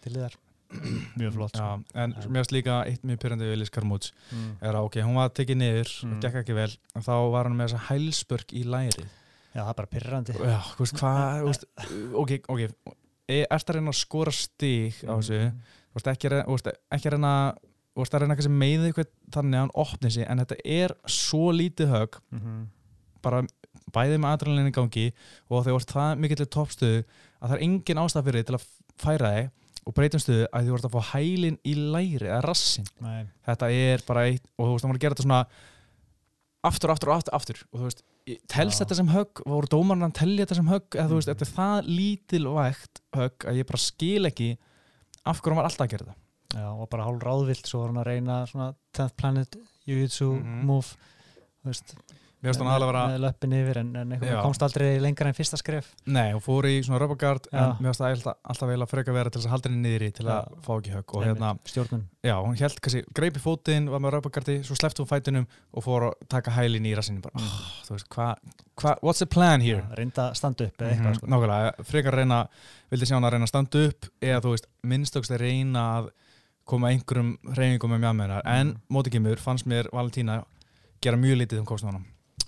til 0.05 0.13
liðar 0.15 0.35
mjög 1.19 1.33
flott 1.35 1.55
Já, 1.57 1.65
sko. 1.65 1.99
en 2.03 2.13
Já. 2.13 2.25
mér 2.29 2.39
finnst 2.41 2.51
líka 2.55 2.77
eitt 2.89 3.03
mjög 3.05 3.19
pyrrandi 3.23 3.45
við 3.51 3.59
Lískar 3.61 3.85
Móts 3.87 4.11
mm. 4.31 4.47
er 4.61 4.73
að 4.79 4.87
ok, 4.89 4.97
hún 5.05 5.15
var 5.19 5.29
tekið 5.37 5.59
niður 5.61 5.91
Mm. 6.05 6.13
og 6.15 6.21
gekk 6.25 6.39
ekki 6.41 6.55
vel, 6.57 6.71
en 6.95 7.05
þá 7.05 7.13
var 7.31 7.49
hann 7.49 7.57
með 7.57 7.69
þessa 7.69 7.83
hælspörk 7.89 8.53
í 8.53 8.63
lærið 8.65 9.05
já, 9.55 9.61
það 9.61 9.69
er 9.69 9.77
bara 9.79 9.91
pyrrandi 9.93 10.33
Já, 10.35 10.59
þú 10.75 10.83
veist 10.85 10.99
hvað, 10.99 11.37
þú 11.41 11.49
veist, 11.51 11.65
ok, 12.23 12.31
ok, 12.49 12.95
er 13.29 13.47
þetta 13.49 13.71
að 13.71 13.77
reyna 13.79 13.93
að 13.93 14.01
skora 14.01 14.31
stig 14.35 14.99
á 15.05 15.13
Mm. 15.15 15.21
þessu, 15.21 15.39
veist, 15.95 16.07
ekki, 16.11 16.27
að 16.27 16.33
reyna- 16.35 16.47
að 17.07 17.15
reyna, 17.15 17.33
að 18.51 18.57
meðið 18.59 18.89
eitthvað 18.89 19.11
þannig 19.31 19.55
að 19.55 19.63
hann 19.63 19.75
opni 19.85 20.11
sig, 20.11 20.25
en 20.27 20.41
þetta 20.43 20.57
er 20.65 20.95
svo 21.07 21.45
lítið 21.55 21.93
högg, 21.93 22.17
Mhm. 22.35 22.65
Bara 23.25 23.41
bæðið 23.95 24.19
með 24.23 24.33
adrenalinni 24.35 24.71
í 24.73 24.75
gangi 24.75 25.05
og 25.49 25.61
þegar 25.65 25.75
þú 25.75 25.77
ert 25.81 25.93
það 25.95 26.17
mikill 26.23 26.41
í 26.45 26.49
toppstöðu 26.55 26.97
að 27.03 27.45
það 27.49 27.55
er 27.57 27.63
engin 27.67 28.01
ástæð 28.05 28.25
fyrir 28.29 28.47
til 28.49 28.57
að 28.57 28.65
færa 29.05 29.31
þig 29.35 29.51
og 29.85 29.93
breytum 29.93 30.21
stöðu 30.23 30.45
að 30.49 30.65
þú 30.69 30.75
ert 30.79 30.87
að 30.87 30.95
fá 30.95 31.01
hælinn 31.13 31.57
í 31.61 31.73
læri 31.77 32.25
eða 32.25 32.41
rassin, 32.47 32.87
Nei, 33.05 33.27
þetta 33.45 33.67
er 33.69 34.01
bara 34.07 34.23
eitt, 34.31 34.45
og 34.57 34.65
þú 34.65 34.71
veist, 34.73 34.81
það 34.85 34.89
var 34.89 34.97
að 34.97 35.03
gera 35.05 35.15
þetta 35.15 35.25
svona 35.27 35.41
aftur, 36.65 36.93
aftur 36.95 37.11
og 37.11 37.19
aftur, 37.19 37.35
aftur. 37.37 37.59
Og 37.69 37.79
þú 37.83 37.89
veist, 37.89 38.01
telst 38.49 38.81
þetta 38.81 38.97
sem 38.97 39.11
högg 39.13 39.41
voru 39.45 39.69
dómarinn 39.69 40.07
að 40.07 40.15
telja 40.17 40.45
þetta 40.47 40.57
sem 40.57 40.71
högg 40.71 40.97
eða 40.97 41.09
þú 41.11 41.19
veist, 41.19 41.29
Mhm. 41.29 41.35
þetta 41.35 41.45
er 41.45 41.53
það 41.59 41.89
lítilvægt 41.99 43.01
högg 43.19 43.45
að 43.45 43.57
ég 43.61 43.67
bara 43.69 43.83
skil 43.85 44.25
ekki 44.31 44.49
af 45.25 45.41
hverju 45.41 45.53
hann 45.53 45.61
var 45.61 45.69
alltaf 45.69 45.85
að 45.85 45.91
gera 45.93 46.05
þetta. 46.05 46.15
Já, 46.55 46.67
og 46.81 46.89
bara 46.89 47.03
hálf 47.05 47.21
ráðvilt 47.21 47.65
svo 47.69 47.79
var 47.83 47.87
hann 47.93 48.01
að 48.03 48.09
reyna 48.09 48.45
svona 48.49 48.75
10th 48.93 49.15
Planet 49.17 49.55
Jiu-Jitsu 49.87 50.31
Mhm. 50.41 50.65
move 50.65 50.95
þú 51.61 51.69
veist, 51.69 51.93
mér 52.45 52.51
finnst 52.53 52.61
hann 52.61 52.69
aðalega 52.69 52.91
vera, 52.91 53.03
með 53.09 53.21
löppin 53.25 53.55
yfir 53.57 53.79
en, 53.81 53.89
en 54.03 54.13
komst 54.45 54.63
aldrei 54.65 54.89
lengra 55.01 55.31
en 55.31 55.37
fyrsta 55.37 55.57
skref. 55.59 55.87
Nei, 56.05 56.27
hún 56.35 56.43
fór 56.45 56.67
í 56.69 56.75
svona 56.85 56.99
röpagard 57.01 57.49
en 57.51 57.73
mér 57.81 57.89
finnst 57.89 58.03
það 58.03 58.13
alltaf, 58.15 58.37
alltaf 58.53 58.69
vel 58.71 58.77
að 58.85 58.91
freka 58.93 59.15
vera 59.15 59.31
til 59.33 59.41
þess 59.41 59.49
að 59.49 59.55
halda 59.55 59.71
henni 59.71 59.89
niðri 59.89 60.09
til 60.19 60.27
að 60.29 60.51
fá 60.65 60.71
ekki 60.77 60.93
högg 60.95 61.15
og 61.17 61.25
hérna, 61.25 61.49
stjórnun. 61.71 62.03
Já, 62.25 62.35
hún 62.45 62.55
held 62.61 62.79
kannski 62.85 63.03
greipi 63.17 63.41
fótinn, 63.43 63.89
var 63.89 64.01
með 64.05 64.15
röpagardi, 64.19 64.59
svo 64.65 64.77
sleppti 64.77 65.01
hún 65.03 65.09
fætinum 65.09 65.49
og 65.73 65.83
fór 65.85 66.07
að 66.11 66.15
taka 66.29 66.53
hælinn 66.55 66.85
í 66.85 66.93
rassinu 66.97 67.21
bara, 67.25 67.41
oh, 67.41 67.57
þú 67.89 67.97
veist, 67.97 68.07
hvað 68.13 68.37
hva, 68.81 68.95
what's 69.01 69.21
the 69.23 69.27
plan 69.29 69.61
here? 69.63 69.81
Já, 69.83 69.95
reynda 69.99 70.29
að 70.29 70.37
standa 70.39 70.65
upp 70.69 70.81
eða 70.81 70.91
eitthvað 70.95 71.17
sko. 71.19 71.29
Nákvæmlega, 71.31 71.85
frekar 71.91 72.17
reyna 72.19 72.39
vildi 72.91 73.07
sjá 73.07 73.15
hann 73.15 73.27
að 73.29 73.35
reyna 73.37 73.47
að 73.47 73.51
standa 73.53 73.83
upp 73.89 74.09
eða 74.21 74.41
þú 74.43 74.51
veist, 74.55 74.67
minnstökst 74.83 75.31
að 75.35 75.43
reyna 75.45 75.83
að 75.99 76.09
koma 76.65 76.89
einhverjum 76.91 77.29
reyningum 77.55 77.93
með 77.93 78.01
mjög 78.07 78.41
en 78.43 78.67
Mhm. 78.73 78.81
móti 78.89 79.13
kemur 79.13 79.37
fannst 79.39 79.67
mér 79.69 79.87
Valentína 79.93 80.39
gera 81.01 81.15
mjög 81.21 81.37
lítið 81.43 81.59
um 81.61 81.65
já, 81.69 82.05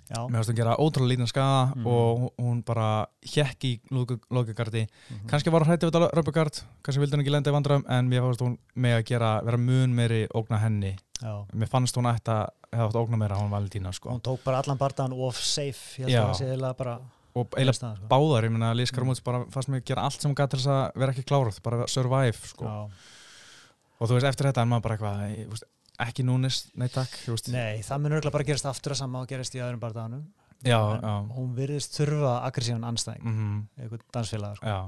mér 0.10 0.38
fannst 0.40 0.50
hún 0.52 0.56
gera 0.60 0.76
ótrúlega 0.80 1.18
lítið 1.18 1.28
skada 1.32 1.74
Mhm. 1.76 1.88
og 1.88 2.34
hún- 2.40 2.64
bara 2.66 3.08
hjekk 3.22 3.64
í 3.64 3.80
lókagardi 3.92 4.88
mhm. 4.88 5.28
kannski 5.28 5.52
var 5.52 5.62
hún 5.64 5.68
hrættið 5.72 5.92
við 5.92 6.12
röpugard 6.14 6.64
kannski 6.84 7.00
vildi 7.02 7.16
hún 7.18 7.22
ekki 7.26 7.32
lenda 7.32 7.52
í 7.52 7.54
vandram 7.54 7.84
en 7.90 8.10
mér 8.10 8.22
fannst 8.22 8.42
hún 8.42 8.58
með 8.76 8.98
að 9.00 9.06
gera, 9.06 9.42
vera 9.44 9.58
mun 9.58 9.94
meiri 9.96 10.28
ógna 10.34 10.60
henni 10.60 10.96
já. 11.22 11.46
mér 11.54 11.68
fannst 11.70 11.96
hún 11.98 12.08
ætti 12.08 12.32
að 12.32 12.50
hefða 12.72 12.92
að 12.94 13.02
ógna 13.04 13.18
meira 13.18 13.36
hún 13.36 13.50
Valentína 13.52 13.92
sko. 13.94 14.10
hún 14.10 14.22
tók 14.22 14.44
bara 14.44 14.60
allan 14.62 14.78
bardaðan 14.78 15.14
of 15.14 15.36
safe 15.38 16.00
ég 16.02 16.08
held 16.08 16.16
að 16.16 16.30
það 16.32 16.40
sé 16.40 16.46
eiginlega 16.52 16.78
bara 16.78 17.00
og 17.36 17.50
eiginlega 17.52 17.96
sko. 17.96 18.08
báðar, 18.10 18.44
ég 18.46 18.52
meina 18.52 18.74
Lís 18.74 18.92
Mm. 18.92 18.96
Karmúts 18.98 19.24
bara 19.24 19.46
fannst 19.46 19.70
mér 19.70 19.84
gera 19.86 20.02
allt 20.02 20.22
sem 20.22 20.32
hún 20.32 20.36
gæti 20.36 20.50
til 20.50 20.60
þess 20.60 20.68
að 20.68 20.92
vera 20.96 21.12
ekki 21.14 21.24
kláruð, 21.24 21.62
bara 21.62 21.88
survive 21.88 22.34
sko. 22.48 22.90
Og 24.00 24.08
þú 24.10 24.14
veist, 24.18 24.26
eftir 24.30 24.46
þetta 24.48 24.62
er 24.62 24.66
maður 24.66 24.82
bara 24.82 24.98
eitthvað 24.98 25.62
ekki 26.06 26.26
núnist, 26.28 26.70
nei 26.78 26.90
takk 26.94 27.14
nei, 27.54 27.82
það 27.86 28.04
mun 28.04 28.18
örgulega 28.20 28.36
bara 28.36 28.48
gerast 28.48 28.70
aftur 28.70 28.94
að 28.94 29.02
sama 29.02 29.24
og 29.24 29.32
gerist 29.32 29.56
í 29.58 29.64
öðrum 29.64 29.82
já, 30.66 30.78
hún 31.34 31.52
virðist 31.58 31.98
þurfa 31.98 32.38
aggressívan 32.48 32.86
anstæðing 32.88 33.26
mm 33.26 33.58
einhvern 33.78 34.06
dansfélag 34.14 34.58
sko. 34.58 34.66
já. 34.66 34.80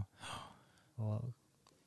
Og 1.00 1.28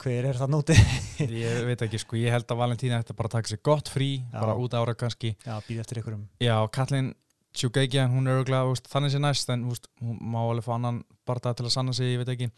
hver 0.03 0.29
er 0.31 0.39
það 0.39 0.53
nóti 0.55 0.77
ég 1.45 1.65
veit 1.67 1.83
ekki, 1.87 1.99
sko, 2.03 2.19
ég 2.19 2.35
held 2.35 2.47
að 2.51 2.63
Valentína 2.63 3.01
ætti 3.03 3.17
bara 3.19 3.31
að 3.31 3.39
taka 3.39 3.53
sér 3.53 3.63
gott 3.63 3.91
frí, 3.93 4.13
Já. 4.23 4.39
bara 4.41 4.55
út 4.59 4.75
ára 4.75 4.95
kannski. 4.99 5.37
Já, 5.47 5.59
býð 5.67 5.83
eftir 5.85 6.03
ykkurum 6.03 6.25
já, 6.43 6.57
Katlin 6.75 7.13
Tjúgeikja, 7.53 8.07
hún 8.09 8.27
er 8.31 8.39
örgulega 8.41 8.73
þannig 8.89 9.13
sé 9.13 9.19
næst, 9.21 9.51
en 9.53 9.67
veist, 9.69 9.89
hún 10.01 10.17
má 10.33 10.39
alveg 10.41 10.65
fá 10.65 10.73
annan 10.79 11.03
bara 11.29 11.53
til 11.53 11.67
að 11.69 11.75
sanna 11.75 11.93
sig, 11.93 12.15
ég 12.15 12.23
veit 12.23 12.31
ekki. 12.33 12.49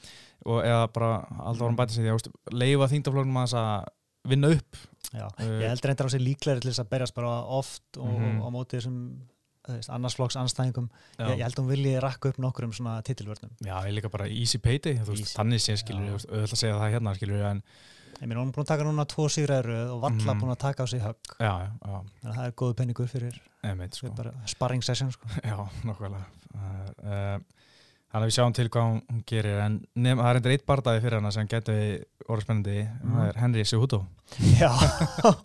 Og 0.46 0.60
eða 0.62 0.84
bara 0.94 1.16
alltaf 1.42 1.66
hann 1.66 1.78
bæta 1.80 1.96
sig 1.96 2.06
því 2.06 2.12
að 2.14 2.54
leifa 2.54 2.86
þýndaflögnum 2.92 3.40
að 3.40 3.48
þess 3.48 3.58
að 3.58 3.88
vinna 4.28 4.48
upp 4.56 4.76
já. 5.14 5.26
Uh, 5.38 5.60
ég 5.62 5.68
heldur 5.70 5.90
reyndar 5.90 6.08
á 6.08 6.10
sig 6.10 6.20
líklegri 6.24 6.60
til 6.64 6.70
þess 6.72 6.82
að 6.84 6.90
berjast 6.94 7.14
bara 7.14 7.32
oft 7.44 7.82
og, 7.98 8.08
Mhm. 8.18 8.40
og 8.40 8.46
á 8.46 8.50
móti 8.54 8.78
þessum 8.80 8.98
annarsflokks 9.88 10.36
anstæðingum 10.36 10.90
já. 11.18 11.24
ég, 11.30 11.40
held 11.42 11.54
að 11.56 11.62
hún 11.64 11.70
vilji 11.72 12.00
rakka 12.02 12.28
upp 12.28 12.38
nokkur 12.38 12.64
um 12.64 12.72
svona 12.72 12.98
titilvörnum 13.02 13.50
Já, 13.64 13.80
ég 13.88 13.94
líka 13.96 14.10
bara 14.10 14.26
easy 14.28 14.58
payday, 14.58 14.98
þannig 14.98 15.60
sé 15.64 15.76
skilur, 15.80 16.04
Já. 16.04 16.26
auðvitað 16.28 16.52
að 16.52 16.60
segja 16.60 16.74
það 16.80 16.92
hérna 16.92 17.14
skilur, 17.16 17.44
en 17.50 17.62
ég 18.20 18.28
meina 18.28 18.40
hún 18.42 18.48
er 18.48 18.52
búin 18.52 18.64
að 18.64 18.72
taka 18.74 18.84
núna 18.84 19.06
tvo 19.08 19.24
sigræður 19.28 19.90
og 19.94 20.00
valla 20.02 20.34
Mhm. 20.34 20.40
búin 20.40 20.52
að 20.52 20.58
taka 20.58 20.84
á 20.84 20.86
sig 20.86 21.00
högg 21.00 21.16
já, 21.40 21.52
já, 21.64 21.70
þannig 21.80 22.28
að 22.28 22.36
það 22.36 22.46
er 22.46 22.52
góðu 22.52 22.74
penningur 22.74 23.08
fyrir 23.08 23.40
sko, 23.94 24.34
sparring 24.46 24.82
session 24.84 25.10
sko. 25.12 25.26
já, 25.42 25.56
nokkvæmlega. 25.88 26.26
Uh, 27.04 27.38
þannig 28.14 28.22
að 28.22 28.28
við 28.30 28.34
sjáum 28.36 28.52
til 28.54 28.68
hvað 28.70 28.84
hún, 28.86 29.22
gerir, 29.26 29.56
en 29.64 29.76
nefn, 29.98 30.20
það 30.22 30.30
er 30.30 30.38
endur 30.40 30.52
eitt 30.54 30.66
bardaði 30.70 31.00
fyrir 31.02 31.18
hana 31.18 31.32
sem 31.34 31.48
getur 31.50 31.80
orðið 32.30 32.44
spennandi, 32.46 32.76
Mhm. 33.02 33.16
það 33.18 33.28
er 33.32 33.40
Henry 33.42 33.64
Cejudo. 33.66 34.00
já 34.54 34.70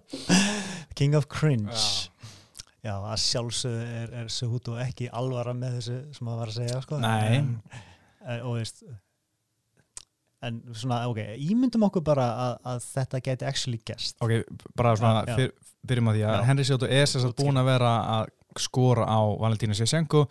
King 1.00 1.16
of 1.18 1.26
Cringe 1.32 1.74
já, 2.86 2.94
að 2.96 3.18
sjálfsögðu 3.26 3.84
er, 4.04 4.14
er 4.22 4.30
Cejudo 4.32 4.78
ekki 4.80 5.10
alvara 5.12 5.54
með 5.58 5.80
þessu 5.80 5.98
sem 6.16 6.28
maður 6.30 6.40
var 6.44 6.52
að 6.54 6.58
segja 6.62 6.82
sko. 6.86 7.00
Nei. 7.04 7.38
en, 7.40 7.50
en, 8.24 8.42
og 8.48 8.56
veist 8.60 8.84
en 10.48 10.62
svona, 10.72 11.02
ok, 11.12 11.20
ímyndum 11.50 11.84
okkur 11.90 12.04
bara 12.08 12.28
að, 12.46 12.54
að 12.72 12.86
þetta 12.94 13.20
geti 13.26 13.48
actually 13.50 13.82
gest 13.84 14.16
Ok, 14.24 14.38
bara 14.80 14.94
svona, 14.96 15.26
Já, 15.28 15.34
já. 15.34 15.36
fyr, 15.42 15.74
byrjum 15.90 16.12
að 16.14 16.20
því 16.20 16.24
að 16.30 16.36
Já. 16.38 16.46
Henry 16.48 16.68
Cejudo 16.70 16.88
er 17.02 17.10
sagt 17.12 17.36
búin 17.42 17.60
að 17.60 17.68
vera 17.74 17.92
að 18.20 18.32
skora 18.60 19.04
á 19.06 19.20
Valentínu 19.40 19.76
Sjesenko, 19.78 20.24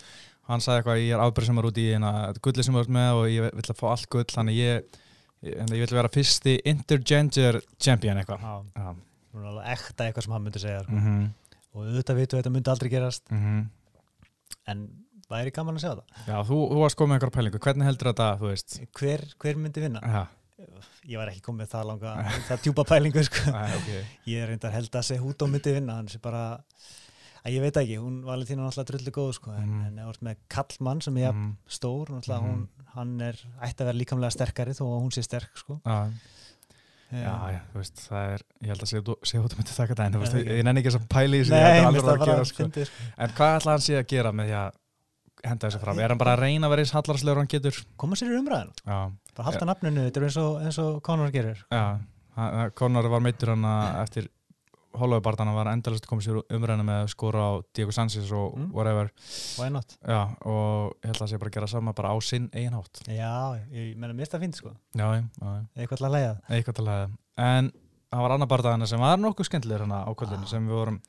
hann 0.48 0.64
sagði 0.64 0.80
eitthvað, 0.80 1.02
ég 1.04 1.16
er 1.16 1.24
er 1.60 1.68
út 1.70 1.82
í 1.82 1.86
eina 1.94 2.12
gulli 2.44 2.64
sem 2.64 2.78
er 2.78 2.86
út 2.86 2.94
með 2.98 3.20
og 3.20 3.28
ég 3.32 3.58
vill 3.58 3.68
að 3.68 3.80
fá 3.80 3.86
allt 3.92 4.08
gull, 4.12 4.28
þannig 4.32 4.58
ég, 4.58 5.02
ég, 5.44 5.58
ég 5.60 5.84
vill 5.84 5.98
vera 5.98 6.12
fyrsti 6.12 6.56
intergender 6.68 7.60
champion 7.76 8.20
eitthvað. 8.22 8.46
er 9.42 9.50
alveg 9.52 9.74
ekta 9.76 10.08
eitthvað 10.08 10.26
sem 10.26 10.34
hann 10.36 10.48
myndi 10.48 10.64
segja 10.64 10.86
mm 10.88 11.28
og 11.78 11.84
auðvitað 11.84 12.18
við 12.18 12.26
að 12.26 12.40
þetta 12.40 12.52
myndi 12.54 12.72
aldrei 12.72 12.90
gerast 12.92 13.30
-hmm. 13.30 13.60
en 14.72 14.84
það 15.28 15.40
er 15.40 15.50
í 15.50 15.54
gaman 15.58 15.78
að 15.78 15.84
segja 15.84 15.96
það 16.00 16.28
Já, 16.32 16.36
þú, 16.48 16.58
þú 16.72 16.80
varst 16.82 16.98
komið 16.98 17.10
með 17.10 17.18
einhverja 17.18 17.36
pælingu, 17.36 17.62
hvernig 17.66 17.88
heldur 17.88 18.10
þetta, 18.10 18.28
hver, 18.98 19.24
hver 19.38 19.60
myndi 19.62 19.84
vinna? 19.84 20.00
Já, 20.02 20.22
ég 21.04 21.20
var 21.20 21.32
ekki 21.32 21.44
komið 21.44 21.72
það 21.74 21.90
langa 21.92 22.14
það 22.48 22.64
djúpa 22.64 22.84
pælingu 22.88 23.24
sko. 23.28 23.44
Æ, 23.52 23.62
ok. 23.78 23.90
ég 24.32 24.42
er 24.42 24.50
reyndar 24.52 24.74
held 24.74 24.90
að 24.94 25.08
segja 25.10 25.22
hút 25.22 25.44
og 25.44 25.52
myndi 25.52 25.76
vinna 25.76 25.98
hann 26.00 26.08
sé 26.10 26.20
bara 26.22 26.42
að 27.44 27.52
ég 27.54 27.60
veit 27.64 27.76
ekki, 27.82 27.98
hún 28.02 28.22
Valentína 28.26 28.62
er 28.64 28.68
náttúrulega 28.70 28.90
drullu 28.92 29.12
góð 29.18 29.32
sko, 29.38 29.52
en, 29.52 29.68
Mhm. 29.68 29.84
en 29.86 29.96
þú 30.04 30.08
ert 30.14 30.22
með 30.22 30.36
kallmann 30.48 31.02
sem 31.02 31.16
er 31.18 31.32
mm. 31.32 31.52
Stór, 31.68 32.06
náttúrulega 32.08 32.42
Mhm. 32.42 32.50
hún, 32.50 32.68
hann 32.94 33.20
er 33.20 33.34
ætti 33.62 33.80
að 33.82 33.86
vera 33.90 33.98
líkamlega 33.98 34.32
sterkari 34.32 34.72
þó 34.74 34.84
að 34.88 35.02
hún 35.02 35.12
sé 35.14 35.22
sterk 35.24 35.50
sko. 35.56 35.80
Já, 35.86 36.10
Eh, 37.10 37.22
já, 37.24 37.32
já, 37.54 37.60
þú 37.72 37.78
veist, 37.80 37.96
það 38.04 38.32
er, 38.34 38.42
ég 38.60 38.68
held 38.68 38.82
að 38.84 38.88
sé 38.90 38.98
sé 39.24 39.38
út 39.40 39.52
að 39.54 39.56
myndi 39.56 39.76
taka 39.76 39.94
þetta 39.94 40.04
en, 40.04 40.12
þú 40.12 40.18
veist, 40.20 40.34
ég, 40.44 40.64
nenni 40.64 40.80
ekki 40.82 40.88
að 40.92 40.96
í 41.32 41.44
held 41.48 41.88
mér 41.88 41.88
að 41.88 41.94
finnst 41.94 42.04
alveg 42.04 42.04
það 42.04 42.20
að 42.20 42.26
gera, 42.28 42.44
sko. 42.44 42.64
sko. 42.68 43.06
En 43.16 43.28
hvað 43.30 43.54
ætla 43.56 43.70
hann 43.72 43.80
sé 43.80 43.94
að 43.96 44.06
gera 44.12 44.32
með 44.32 44.44
því 44.44 44.56
að 44.58 44.72
henda 45.48 45.68
þessu 45.70 45.80
fram? 45.80 45.98
Er 46.04 46.08
hann 46.12 46.18
bara 46.18 46.36
að 46.36 46.40
reyna 46.42 46.66
að 46.66 46.70
vera 46.74 46.80
eins 46.84 46.92
hallarslegur 46.92 47.36
hann 47.40 47.46
getur? 47.48 47.84
koma 47.96 48.12
sér 48.14 48.28
í 48.28 48.36
umræðinu, 48.42 48.74
Já, 48.84 49.12
bara 49.38 49.46
halda 49.48 49.64
nafninu 49.64 50.04
þetta 50.04 50.16
er 50.20 50.24
eins 50.28 50.36
og, 50.36 50.52
Conor 51.02 51.30
gerir 51.32 51.64
já, 51.72 52.00
Conor 52.74 53.08
var 53.08 53.20
meittur 53.20 53.48
hann 53.56 53.64
eftir 54.04 54.28
Holloway-bartana 54.98 55.52
var 55.54 55.66
endalist 55.72 56.06
komið 56.08 56.24
sér 56.28 56.38
umræðina 56.56 56.84
með 56.88 57.02
að 57.04 57.10
skora 57.12 57.42
á 57.44 57.52
Diego 57.76 57.90
Sanchez 57.92 58.30
og 58.32 58.56
Mm. 58.56 58.70
whatever. 58.72 59.10
Why 59.58 59.68
not? 59.70 59.96
Já, 60.06 60.22
og 60.46 60.94
ég 61.02 61.06
held 61.12 61.20
að 61.22 61.28
sé 61.32 61.38
bara 61.38 61.50
að 61.50 61.54
gera 61.58 61.66
sama 61.68 61.92
bara 61.92 62.08
á 62.14 62.16
sinn 62.22 62.48
eigin 62.52 62.72
hátt. 62.72 63.02
Já, 63.06 63.58
ég 63.72 63.96
menna 63.96 64.14
mér 64.14 64.26
það 64.28 64.40
fínt 64.46 64.54
sko. 64.56 64.72
Já, 64.94 65.06
já, 65.14 65.66
eitthvað 65.76 65.96
til 65.98 66.06
að 66.08 66.16
leiða 66.16 66.40
eitthvað 66.50 66.74
til 66.74 66.86
að 66.88 67.10
En 67.38 67.72
það 68.10 68.20
var 68.24 68.30
annar 68.32 68.48
barndagana 68.48 68.86
sem 68.88 68.98
var 68.98 69.16
nokkuð 69.18 69.46
skemmtilegur 69.46 69.80
hana 69.86 70.04
á 70.08 70.10
kvöldinu 70.16 70.42
Ah. 70.42 70.46
sem 70.46 70.66
við 70.66 70.72
vorum 70.72 71.00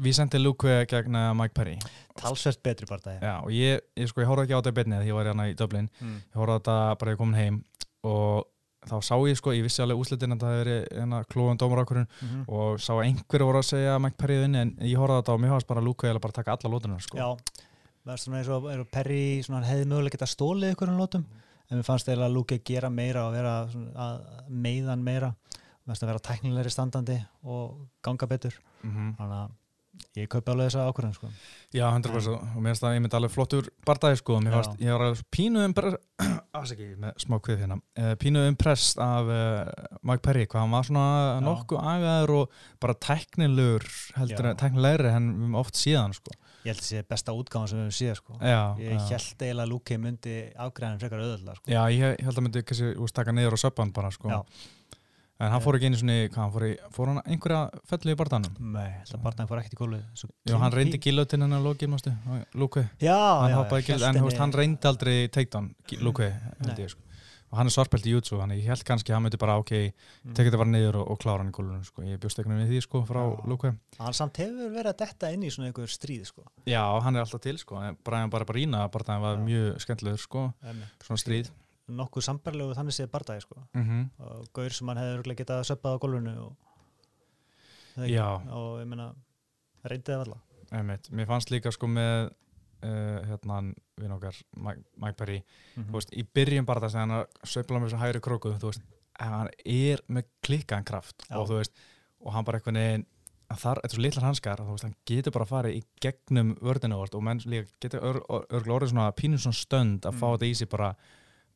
Vicente 0.00 0.38
Luque 0.38 0.86
gegn 0.86 1.14
eh, 1.16 1.32
Mike 1.34 1.52
Perry. 1.54 1.78
Talsvert 2.16 2.62
betri 2.62 2.86
bara 2.86 3.18
Já, 3.20 3.42
og 3.42 3.50
ég, 3.50 3.80
ég 3.96 4.08
sko, 4.08 4.20
ég 4.22 4.28
horfði 4.30 4.46
ekki 4.46 4.54
á 4.56 4.60
þetta 4.62 4.70
í 4.70 4.76
beinni 4.78 4.96
því 5.02 5.08
ég 5.10 5.14
var 5.14 5.24
hérna 5.26 5.48
í 5.50 5.56
Dublin. 5.56 5.90
Mm. 6.00 6.16
ég 6.32 6.38
horfði 6.40 6.54
á 6.54 6.58
þetta 6.60 6.98
bara 6.98 7.12
ég 7.12 7.18
komin 7.18 7.34
heim 7.34 7.64
og 8.04 8.44
þá 8.88 8.96
sá 9.04 9.14
ég 9.28 9.36
sko, 9.36 9.52
ég 9.52 9.64
vissi 9.66 9.82
alveg 9.84 10.00
úslitin 10.00 10.34
að 10.34 10.44
það 10.44 10.54
hefði 10.54 10.62
verið 10.64 10.86
hérna 10.96 11.20
klóðan 11.32 11.60
dómarákurinn 11.60 12.08
mm 12.08 12.46
og 12.48 12.80
sá 12.80 12.92
að 12.94 13.02
einhverju 13.08 13.48
voru 13.50 13.60
að 13.60 13.68
segja 13.68 13.96
að 13.96 14.02
Mike 14.06 14.18
Perry 14.20 14.38
vinni 14.40 14.62
en 14.64 14.72
ég 14.80 15.00
horfði 15.00 15.16
á 15.16 15.20
þetta 15.20 15.34
og 15.34 15.42
mér 15.42 15.54
fannst 15.54 15.68
bara 15.68 15.84
Luque 15.84 16.08
eða 16.08 16.22
bara 16.24 16.36
taka 16.38 16.56
alla 16.56 16.72
lótunar 16.72 17.04
sko. 17.04 17.20
Já, 17.20 17.28
það 18.04 18.14
er 18.14 18.22
svona 18.24 18.40
eins 18.40 18.50
og 18.56 18.70
er 18.72 18.82
Perry 18.96 19.22
hefði 19.44 19.86
mögulega 19.90 20.16
geta 20.16 20.30
stólið 20.30 20.74
ykkur 20.74 20.94
um 20.94 21.00
lótum 21.00 21.26
en 21.70 21.78
við 21.78 21.86
fannst 21.86 22.08
eiginlega 22.08 22.30
að 22.30 22.36
Luke 22.38 22.60
gera 22.66 22.90
meira 22.90 23.26
og 23.28 23.36
vera 23.36 23.54
svona, 23.70 24.08
að 24.08 24.50
meiðan 24.50 25.04
meira. 25.06 25.34
Að 25.90 26.06
vera 26.06 26.22
tæknilegri 26.22 26.70
standandi 26.70 27.16
og 27.42 27.80
ganga 28.04 28.26
betur. 28.30 28.54
Mm 28.82 29.14
þannig 29.18 29.38
að 29.40 29.56
ég 30.18 30.28
kaupi 30.30 30.52
alveg 30.52 30.70
þessa 30.70 30.86
ákvörðin 30.90 31.16
sko. 31.16 31.30
Já, 31.70 31.84
100% 31.86 32.34
og 32.34 32.58
mér 32.58 32.72
finnst 32.72 32.84
það 32.84 32.96
myndi 32.98 33.18
alveg 33.18 33.32
flottur 33.34 33.68
bardagi 33.86 34.20
sko, 34.20 34.38
mér 34.42 34.54
Já. 34.54 34.56
fannst, 34.58 34.82
ég 34.82 34.96
var 34.96 35.04
alveg 35.06 35.22
pínu 35.36 35.64
impress 35.66 35.98
afsaki, 36.60 36.88
með 37.02 37.20
smá 37.24 37.36
kvið 37.46 37.62
hérna 37.64 37.78
uh, 37.78 38.12
pínu 38.20 38.44
impress 38.50 38.96
af 39.00 39.30
uh, 39.30 39.70
Mike 40.06 40.24
Perry, 40.26 40.46
hvað 40.50 40.64
hann 40.64 40.74
var 40.74 40.88
svona 40.88 41.04
Já. 41.06 41.44
nokkuð 41.46 41.84
agaður 41.94 42.34
og 42.40 42.58
bara 42.82 42.96
tæknilegur 43.06 43.86
heldur 44.18 44.50
en 44.50 44.58
en 44.60 44.82
við 44.90 45.12
höfum 45.14 45.60
oft 45.60 45.78
síðan 45.78 46.16
sko. 46.16 46.34
ég 46.64 46.74
held 46.74 46.82
að 46.82 46.88
sé 46.90 47.04
besta 47.08 47.36
útgáðan 47.36 47.70
sem 47.70 47.78
við 47.80 47.86
höfum 47.86 47.98
séð 48.00 48.18
sko. 48.18 48.40
Já, 48.40 48.60
ég 48.80 48.98
já. 48.98 49.06
held 49.14 49.46
eiginlega 49.46 49.64
að 49.64 49.72
Luke 49.72 50.00
myndi 50.00 50.36
afgræðin 50.60 51.00
frekar 51.00 51.22
auðvitað 51.22 51.60
sko. 51.60 51.70
Já, 51.72 51.80
ég 51.94 52.20
held 52.26 52.36
að 52.36 52.44
myndi 52.46 52.66
kannski 52.66 52.92
úst, 53.00 53.16
taka 53.16 53.34
niður 53.36 53.56
á 53.56 53.58
söpban 53.62 53.94
bara 53.96 54.12
sko. 54.14 54.28
Já. 54.32 54.42
En 55.40 55.48
hann 55.54 55.62
fór 55.64 55.78
ekki 55.78 55.88
einu 55.88 55.96
hvað 56.28 56.42
hann 56.42 56.52
fór 56.52 56.64
í, 56.66 56.70
fór 56.92 57.08
hann 57.08 57.20
einhverja 57.24 57.60
fellu 57.88 58.12
í 58.12 58.16
barndanum? 58.20 58.56
Nei, 58.74 58.88
held 59.00 59.14
að 59.16 59.22
barnaði 59.24 59.48
fór 59.48 59.60
ekkert 59.62 59.72
í 59.72 59.80
Svo 60.20 60.28
Já, 60.50 60.56
hann 60.60 60.72
reyndi 60.76 60.98
gilotinn 61.00 61.40
hennar 61.46 61.62
lókið, 61.64 61.88
mástu, 61.94 62.12
Lúkvi. 62.60 62.82
Já, 63.00 63.16
Hann 63.40 63.50
já, 63.54 63.56
hélt 63.56 63.86
gilotinn, 63.86 64.08
en 64.10 64.20
henni- 64.20 64.40
hann 64.44 64.52
reyndi 64.52 64.90
aldrei 64.90 65.28
takedown, 65.32 65.70
Lúkvi, 66.04 66.28
held 66.28 66.66
Nei. 66.68 66.76
ég, 66.84 66.90
sko. 66.92 67.00
Og 67.50 67.58
hann 67.58 67.66
er 67.66 67.72
svarpelt 67.74 68.04
í 68.06 68.12
jutsu, 68.12 68.36
þannig 68.38 68.60
ég 68.62 68.68
held 68.70 68.84
kannski 68.86 69.10
að 69.10 69.14
hann 69.16 69.24
myndi 69.24 69.38
bara, 69.40 69.56
ok, 69.58 69.72
Mm. 70.22 70.34
tekið 70.36 70.50
þetta 70.52 70.58
bara 70.60 70.70
niður 70.70 70.94
og, 71.00 71.08
og 71.10 71.18
klára 71.18 71.38
hann 71.42 71.48
í 71.50 71.56
gólunum, 71.56 71.82
sko. 71.84 72.02
Ég 72.06 72.20
bjóst 72.20 72.38
ekki 72.38 72.46
við 72.60 72.68
því, 72.70 72.82
sko, 72.84 73.00
frá 73.08 73.22
Já. 73.24 73.46
Lúkvi. 73.48 73.72
hann 73.98 74.12
samt 74.12 74.36
hefur 74.36 74.70
verið 74.70 74.92
að 74.92 74.98
detta 74.98 75.32
inn 75.32 75.42
í 75.42 75.50
svona 75.50 75.72
einhver 75.72 75.88
stríð 75.90 76.26
sko. 76.26 76.44
Já, 76.66 77.00
hann 77.02 77.16
er 77.16 77.22
alltaf 77.24 77.40
til, 77.40 77.56
sko. 77.58 77.74
Bara 78.04 78.28
bara 78.28 78.44
bara 78.44 78.54
svona 81.90 82.02
nokkuð 82.04 82.24
sambarlegu 82.26 82.74
þannig 82.78 82.96
séð 82.96 83.10
barndagi 83.10 83.42
sko. 83.44 83.62
Mm 83.74 84.10
og 84.18 84.46
gaur 84.56 84.70
sem 84.70 84.88
hann 84.88 84.96
hefði 85.02 85.16
örugglega 85.18 85.42
getað 85.44 85.66
söppað 85.70 85.96
á 85.98 86.02
gólfinu 86.02 86.34
og, 86.46 86.56
ekki? 87.98 88.20
Og 88.54 88.80
ég 88.80 88.88
meina 88.90 89.10
reyndi 89.84 90.12
það 90.12 90.24
alla 90.26 90.40
Einmitt. 90.70 91.08
Mér 91.10 91.26
fannst 91.26 91.50
líka, 91.50 91.72
sko, 91.74 91.88
með, 91.90 92.28
uh, 92.86 93.16
hérna, 93.26 93.56
við 93.98 94.06
nokkar, 94.12 94.36
Mike, 94.62 95.16
Perry, 95.18 95.40
Mhm. 95.76 95.88
þú 95.88 95.96
veist, 95.96 96.12
í 96.14 96.22
byrjun 96.32 96.64
bara 96.66 96.80
þess 96.80 96.94
að 96.94 97.00
hann 97.08 97.26
sveifla 97.42 97.80
með 97.80 97.88
þessu 97.90 97.98
hægri 97.98 98.20
króku, 98.20 98.52
þú 98.60 98.70
veist, 98.70 98.82
hann 99.18 99.48
er 99.66 99.98
með 100.08 100.24
klikkaðan 100.46 100.84
kraft 100.86 101.26
Já. 101.28 101.36
og 101.36 101.48
þú 101.48 101.56
veist, 101.58 101.72
og 102.24 102.32
hann 102.32 102.44
bara 102.44 102.58
einhvern 102.60 102.74
veginn 102.78 103.06
að 103.50 103.58
þar, 103.58 103.80
er 103.82 103.88
svo 103.90 104.00
litlar 104.00 104.24
hanskar, 104.28 104.56
þú 104.62 104.70
veist, 104.70 104.82
hann 104.84 104.94
getur 105.04 105.32
bara 105.32 105.44
að 105.44 105.48
fara 105.48 105.68
í 105.74 105.82
gegnum 106.00 106.54
vördinu 106.60 106.94
og 107.02 107.22
menn 107.22 107.40
líka 107.40 107.66
getur 107.80 108.00
ör, 108.00 108.20
ör, 108.30 108.46
örgulega 108.48 108.78
orðið 108.78 108.90
svona 108.92 109.12
pínum 109.12 109.42
svona 109.42 109.58
stönd 109.58 110.00
að 110.06 110.14
fá 110.14 110.26
Mm. 110.30 110.38
þetta 110.38 110.50
í 110.50 110.54
sig 110.56 110.68
bara, 110.68 110.96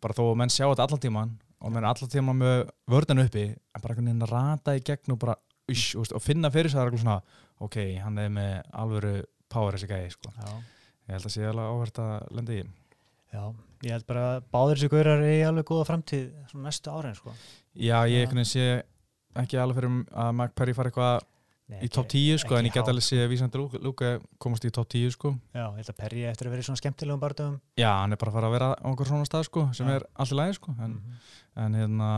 bara 0.04 0.16
þó 0.16 0.22
að 0.26 0.38
menn 0.42 0.52
sjá 0.52 0.66
þetta 0.66 0.86
allan 0.86 1.02
tíman 1.02 1.34
og 1.64 1.72
menn 1.72 1.88
allan 1.88 2.12
tíman 2.12 2.40
með 2.40 2.58
vördinu 2.92 3.24
uppi, 3.24 3.44
en 3.54 3.82
bara 3.82 3.94
einhvern 3.94 4.10
veginn 4.10 4.26
að 4.26 4.32
rata 4.34 4.76
í 4.76 4.82
gegnum 4.84 5.16
og 5.16 5.20
bara, 5.24 5.36
uss, 5.72 5.84
veist, 5.96 6.12
og 6.12 6.22
finna 6.22 6.50
fyrir 6.52 6.68
sig 6.68 6.76
það 6.76 6.90
eitthvað 6.90 7.04
svona, 7.06 7.42
ok, 7.64 7.78
hann 8.04 8.20
er 8.20 8.32
með 8.34 8.54
alvöru 8.84 9.14
power 9.54 9.78
þessi 9.78 9.88
gæði, 9.88 10.10
sko. 10.12 10.32
Ég 11.04 11.14
held 11.16 11.28
að 11.28 11.34
sé 11.34 11.46
alveg 11.48 11.70
áhvert 11.70 12.00
að 12.04 12.34
lenda 12.36 12.56
í. 12.56 12.64
já, 13.34 13.42
ég 13.84 13.96
held 13.96 14.06
bara 14.08 14.24
að 14.30 14.48
báðir 14.54 14.78
þessi 14.80 14.92
gaurar 14.92 15.24
er 15.24 15.32
í 15.38 15.44
alveg 15.48 15.68
góða 15.68 15.86
framtíð 15.88 16.26
svona 16.50 16.68
næstu 16.68 16.92
árin 16.92 17.16
sko. 17.18 17.32
Já, 17.74 17.98
ég 18.08 18.28
veginn 18.30 18.48
sé 18.48 18.66
ekki 19.40 19.58
alveg 19.60 19.80
fyrir 19.80 20.04
að 20.12 20.36
Mac 20.38 20.54
Perry 20.56 20.76
fari 20.76 20.92
eitthvað 20.92 21.24
Nei, 21.72 21.78
í 21.80 21.88
topp 21.88 22.10
10 22.12 22.42
sko, 22.42 22.58
en 22.58 22.66
ég 22.68 22.74
get 22.76 22.88
alveg 22.92 23.04
sé 23.06 23.16
að 23.24 23.30
vísandi 23.32 23.56
Lúka 23.80 24.18
komast 24.42 24.66
í 24.68 24.70
topp 24.74 24.90
10 24.92 25.14
sko. 25.14 25.30
já, 25.54 25.62
ég 25.64 25.78
held 25.80 25.88
að 25.94 25.96
Perri 25.96 26.24
eftir 26.28 26.48
að 26.50 26.52
vera 26.52 26.60
í 26.60 26.66
svona 26.66 26.80
skemmtilegum 26.82 27.22
barndöfum 27.22 27.54
Já, 27.80 27.88
hann 28.02 28.12
er 28.12 28.20
bara 28.20 28.30
að 28.32 28.36
fara 28.36 28.50
að 28.50 28.56
vera 28.58 28.68
á 28.76 28.86
okkur 28.92 29.08
svona 29.08 29.24
stað 29.28 29.46
sko, 29.48 29.62
sem 29.72 29.88
Já. 29.88 29.94
er 29.96 30.04
allt 30.20 30.34
í 30.34 30.36
lagi 30.36 30.58
sko, 30.58 30.74
en, 30.78 30.98
Mhm. 30.98 31.14
en 31.64 31.74
hérna 31.80 32.10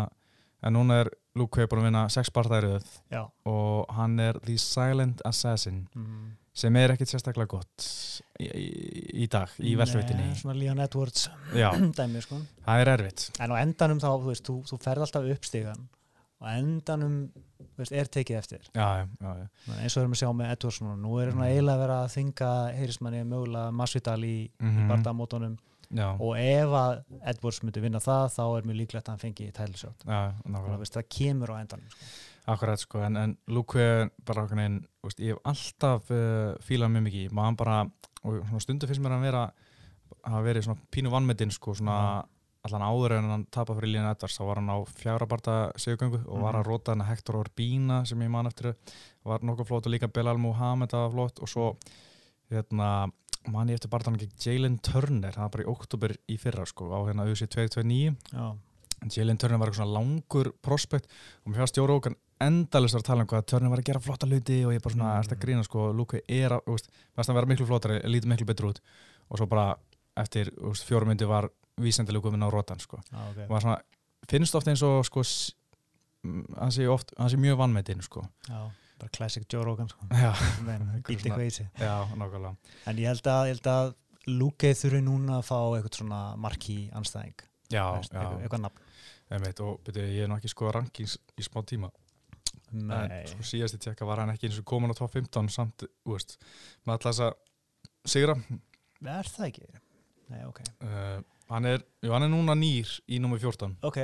en 0.67 0.73
núna 0.75 1.01
er 1.05 1.11
Lúka 1.37 1.67
búin 1.69 1.79
að 1.85 1.87
vinna 1.93 2.03
6 2.11 2.31
partærið 2.35 2.85
já 3.13 3.23
og 3.47 3.87
hann 3.95 4.19
er 4.19 4.33
The 4.43 4.57
Silent 4.59 5.21
Assassin 5.25 5.87
mm. 5.95 6.31
sem 6.57 6.75
er 6.77 6.95
ekkit 6.97 7.13
sérstaklega 7.13 7.47
gott 7.47 7.87
í, 8.41 8.47
í, 8.51 9.23
í 9.23 9.29
dag, 9.31 9.49
í 9.61 9.77
velveitinni 9.77 10.27
Nei, 10.27 10.35
svona 10.35 10.59
Leon 10.59 10.81
Edwards 10.81 11.29
dæmi 12.01 12.23
sko. 12.25 12.41
það 12.67 12.81
er 12.83 12.89
erfitt 12.97 13.31
en 13.39 13.53
á 13.53 13.57
endanum 13.63 14.01
þá, 14.03 14.09
þú 14.17 14.27
veist, 14.33 14.45
þú, 14.49 14.57
þú 14.67 14.79
ferð 14.83 15.07
alltaf 15.07 15.31
upp 15.37 15.45
stigan 15.45 15.87
og 16.41 16.49
endanum 16.51 17.31
veist, 17.79 17.93
er 17.93 18.05
tekið 18.09 18.39
eftir 18.39 18.61
Já, 18.75 19.07
já, 19.21 19.49
eins 19.81 19.97
og 19.97 20.01
við 20.01 20.05
erum 20.05 20.13
að 20.17 20.21
sjá 20.23 20.31
með 20.41 20.51
Edwards 20.57 20.81
núna. 20.83 20.97
nú 21.03 21.21
er 21.23 21.31
svona 21.33 21.47
Mhm. 21.47 21.53
eiginlega 21.53 21.83
verið 21.85 21.99
að 22.03 22.15
þinga 22.17 22.51
heyrismanni 22.77 23.23
mögulega 23.25 23.73
Masvidal 23.73 24.21
í, 24.25 24.51
mm 24.61 24.67
Mhm. 24.67 24.79
í 24.85 24.89
bardamótonum 24.91 25.57
já, 25.91 26.09
og 26.21 26.37
ef 26.37 26.69
að 26.69 27.05
Edwards 27.27 27.61
myndi 27.63 27.81
vinna 27.81 27.99
það 28.01 28.29
þá 28.37 28.43
er 28.59 28.63
mjög 28.63 28.77
líklegt 28.81 29.05
að 29.07 29.09
hann 29.09 29.19
fengi 29.25 29.53
og 30.75 30.79
veist, 30.81 30.95
það 30.95 31.09
kemur 31.09 31.49
á 31.49 31.61
endanum 31.63 31.91
sko. 31.91 32.05
Akkurat 32.49 32.79
sko, 32.79 33.01
en, 33.03 33.17
en 33.17 33.37
Luke 33.49 33.75
er 33.81 34.11
bara 34.25 34.45
okkur 34.47 34.59
einn, 34.63 34.87
ég 35.19 35.35
hef 35.35 35.39
alltaf 35.45 36.11
uh, 36.11 36.55
fílað 36.63 36.93
mjög 36.95 37.03
mikið, 37.11 37.31
maður 37.33 37.57
bara 37.57 37.81
og 38.23 38.43
svona 38.47 38.61
stundu 38.63 38.87
finnst 38.87 39.01
mér 39.03 39.17
að 39.19 39.23
vera 39.23 39.51
hafa 40.25 40.43
verið 40.43 40.63
svona 40.65 40.81
pínu 40.93 41.11
vannmetinn 41.11 41.51
sko, 41.51 41.75
svona 41.75 42.25
allan 42.67 42.83
áður 42.87 43.15
en 43.19 43.31
hann 43.31 43.45
tapar 43.51 43.77
fyrir 43.81 43.93
lína 43.97 44.11
Edvards, 44.15 44.37
þá 44.39 44.45
var 44.47 44.61
hann 44.61 44.71
á 44.73 44.79
fjara 44.91 45.27
barta 45.31 45.55
segugöngu 45.79 46.21
og 46.27 46.41
var 46.43 46.55
að 46.55 46.65
Mhm. 46.65 46.71
róta 46.71 46.93
hann 46.93 47.03
að 47.05 47.11
Hector 47.13 47.37
Orbina 47.41 48.05
sem 48.07 48.19
ég 48.21 48.31
man 48.31 48.47
eftir 48.47 48.75
var 49.25 49.41
nokkuð 49.41 49.67
flott 49.67 49.87
og 49.87 49.93
líka 49.93 50.13
Belal 50.13 50.39
Muhammed 50.39 50.91
það 50.91 51.07
var 51.07 51.13
flott 51.17 51.43
og 51.43 51.49
svo 51.49 51.77
hérna, 52.51 53.11
man 53.51 53.69
ég 53.71 53.79
eftir 53.79 53.91
bartan 53.91 54.17
gegn 54.19 54.33
Jalen 54.43 54.79
Turner, 54.83 55.33
það 55.35 55.45
var 55.47 55.53
bara 55.57 55.65
í 55.67 55.71
oktober 55.73 56.15
í 56.29 56.39
fyrra 56.39 56.67
sko, 56.67 56.89
á 56.91 56.99
hérna 57.09 57.27
UC 57.31 57.47
229 57.47 58.17
já, 58.33 58.57
Jalen 59.17 59.39
Turner 59.39 59.59
var 59.61 59.69
eitthvað 59.69 59.83
svona 59.85 59.99
langur 59.99 60.53
prospekt 60.63 61.07
og 61.45 61.53
mér 61.53 61.61
fannst 61.63 61.77
Jóra 61.79 61.97
Ókan 62.01 62.17
endalist 62.41 62.97
að 62.99 63.05
tala 63.07 63.23
um 63.25 63.29
hvað 63.31 63.47
Turner 63.47 63.71
var 63.71 63.79
að 63.83 63.85
gera 63.91 64.01
flotta 64.01 64.27
hluti 64.29 64.59
og 64.67 64.73
ég 64.75 64.83
bara 64.83 64.95
svona, 64.95 65.11
Mm. 65.11 65.17
mm. 65.17 65.21
að 65.33 65.41
grína 65.45 65.65
sko, 65.65 65.93
Luka 65.93 66.19
er 66.29 66.51
að, 66.51 66.65
þú 66.67 66.73
veist, 66.77 66.89
hann 67.29 67.37
vera 67.37 67.47
miklu 67.47 67.67
flottari, 67.67 68.01
lítið 68.05 68.27
miklu 68.33 68.47
betur 68.47 68.69
út 68.73 68.81
og 69.31 69.39
svo 69.39 69.47
bara 69.49 69.77
eftir 70.17 70.51
veist, 70.61 70.85
fjórum 70.85 71.09
myndi 71.09 71.27
var 71.29 71.51
vísendilega 71.83 72.25
komin 72.25 72.47
á 72.47 72.49
rótan 72.53 72.81
sko. 72.81 73.01
já, 73.13 73.21
ok. 73.31 73.51
Og 73.51 73.61
svona, 73.61 73.77
finnst 74.31 74.55
oft 74.55 74.69
eins 74.69 74.83
og 74.87 75.05
sko, 75.07 75.23
hann 76.57 76.73
sé 76.75 76.89
oft, 76.91 77.13
hann 77.19 77.31
sé 77.31 77.37
mjög 77.41 77.59
vannmetinn 77.61 78.03
sko. 78.03 78.25
já, 78.49 78.71
bara 78.99 79.13
classic 79.17 79.47
Joe 79.53 79.65
Rogan 79.65 79.89
sko. 79.89 80.07
Býtti 80.11 81.29
eitthvað 81.29 81.47
í 81.47 81.51
sig 81.51 81.69
já, 81.81 81.95
nákvæmlega. 82.17 82.57
En 82.87 82.99
ég 83.03 83.13
held 83.13 83.27
að, 83.27 83.51
ég 83.51 83.59
held 83.59 83.71
að 83.75 83.95
Luke 84.27 84.73
þurfi 84.75 85.03
núna 85.07 85.39
að 85.39 85.47
fá 85.47 85.59
eitthvað 85.77 86.01
svona 86.01 86.23
marki 86.37 86.89
anstæðing 86.97 87.45
Já, 87.71 87.85
veist, 87.97 88.13
já, 88.13 88.21
eitthvað, 88.23 88.43
eitthvað 88.43 88.65
nafn. 88.65 88.83
Einmitt, 89.37 89.61
og 89.63 89.79
byrju, 89.87 90.03
ég 90.15 90.25
er 90.27 90.29
nú 90.31 90.37
ekki 90.39 90.51
sko 90.53 90.71
rankings 90.75 91.17
í 91.35 91.43
smá 91.43 91.63
tíma. 91.67 91.91
En 92.71 92.87
Nei, 92.91 93.25
sko, 93.31 93.47
síðast 93.47 93.79
í 93.79 93.81
tjekka 93.83 94.07
var 94.07 94.23
hann 94.23 94.31
ekki 94.35 94.47
eins 94.49 94.61
og 94.61 94.67
komin 94.71 94.95
á 94.95 94.99
top 94.99 95.15
15 95.15 95.51
samt, 95.51 95.87
þú 96.07 96.15
veist, 96.15 96.37
með 96.87 96.95
alltaf 96.95 97.11
þess 97.11 97.25
að 97.27 98.13
sigra. 98.15 98.37
Er 99.17 99.31
það 99.33 99.49
ekki? 99.49 99.67
Nei, 100.31 100.43
ok. 100.47 100.61
Uh, 100.83 101.19
hann, 101.53 101.69
er, 101.71 101.85
jú, 102.03 102.13
hann 102.15 102.27
er 102.27 102.33
núna 102.33 102.57
nýr 102.59 102.91
í 103.09 103.21
nummer 103.23 103.41
14 103.43 103.77
Ok, 103.87 104.01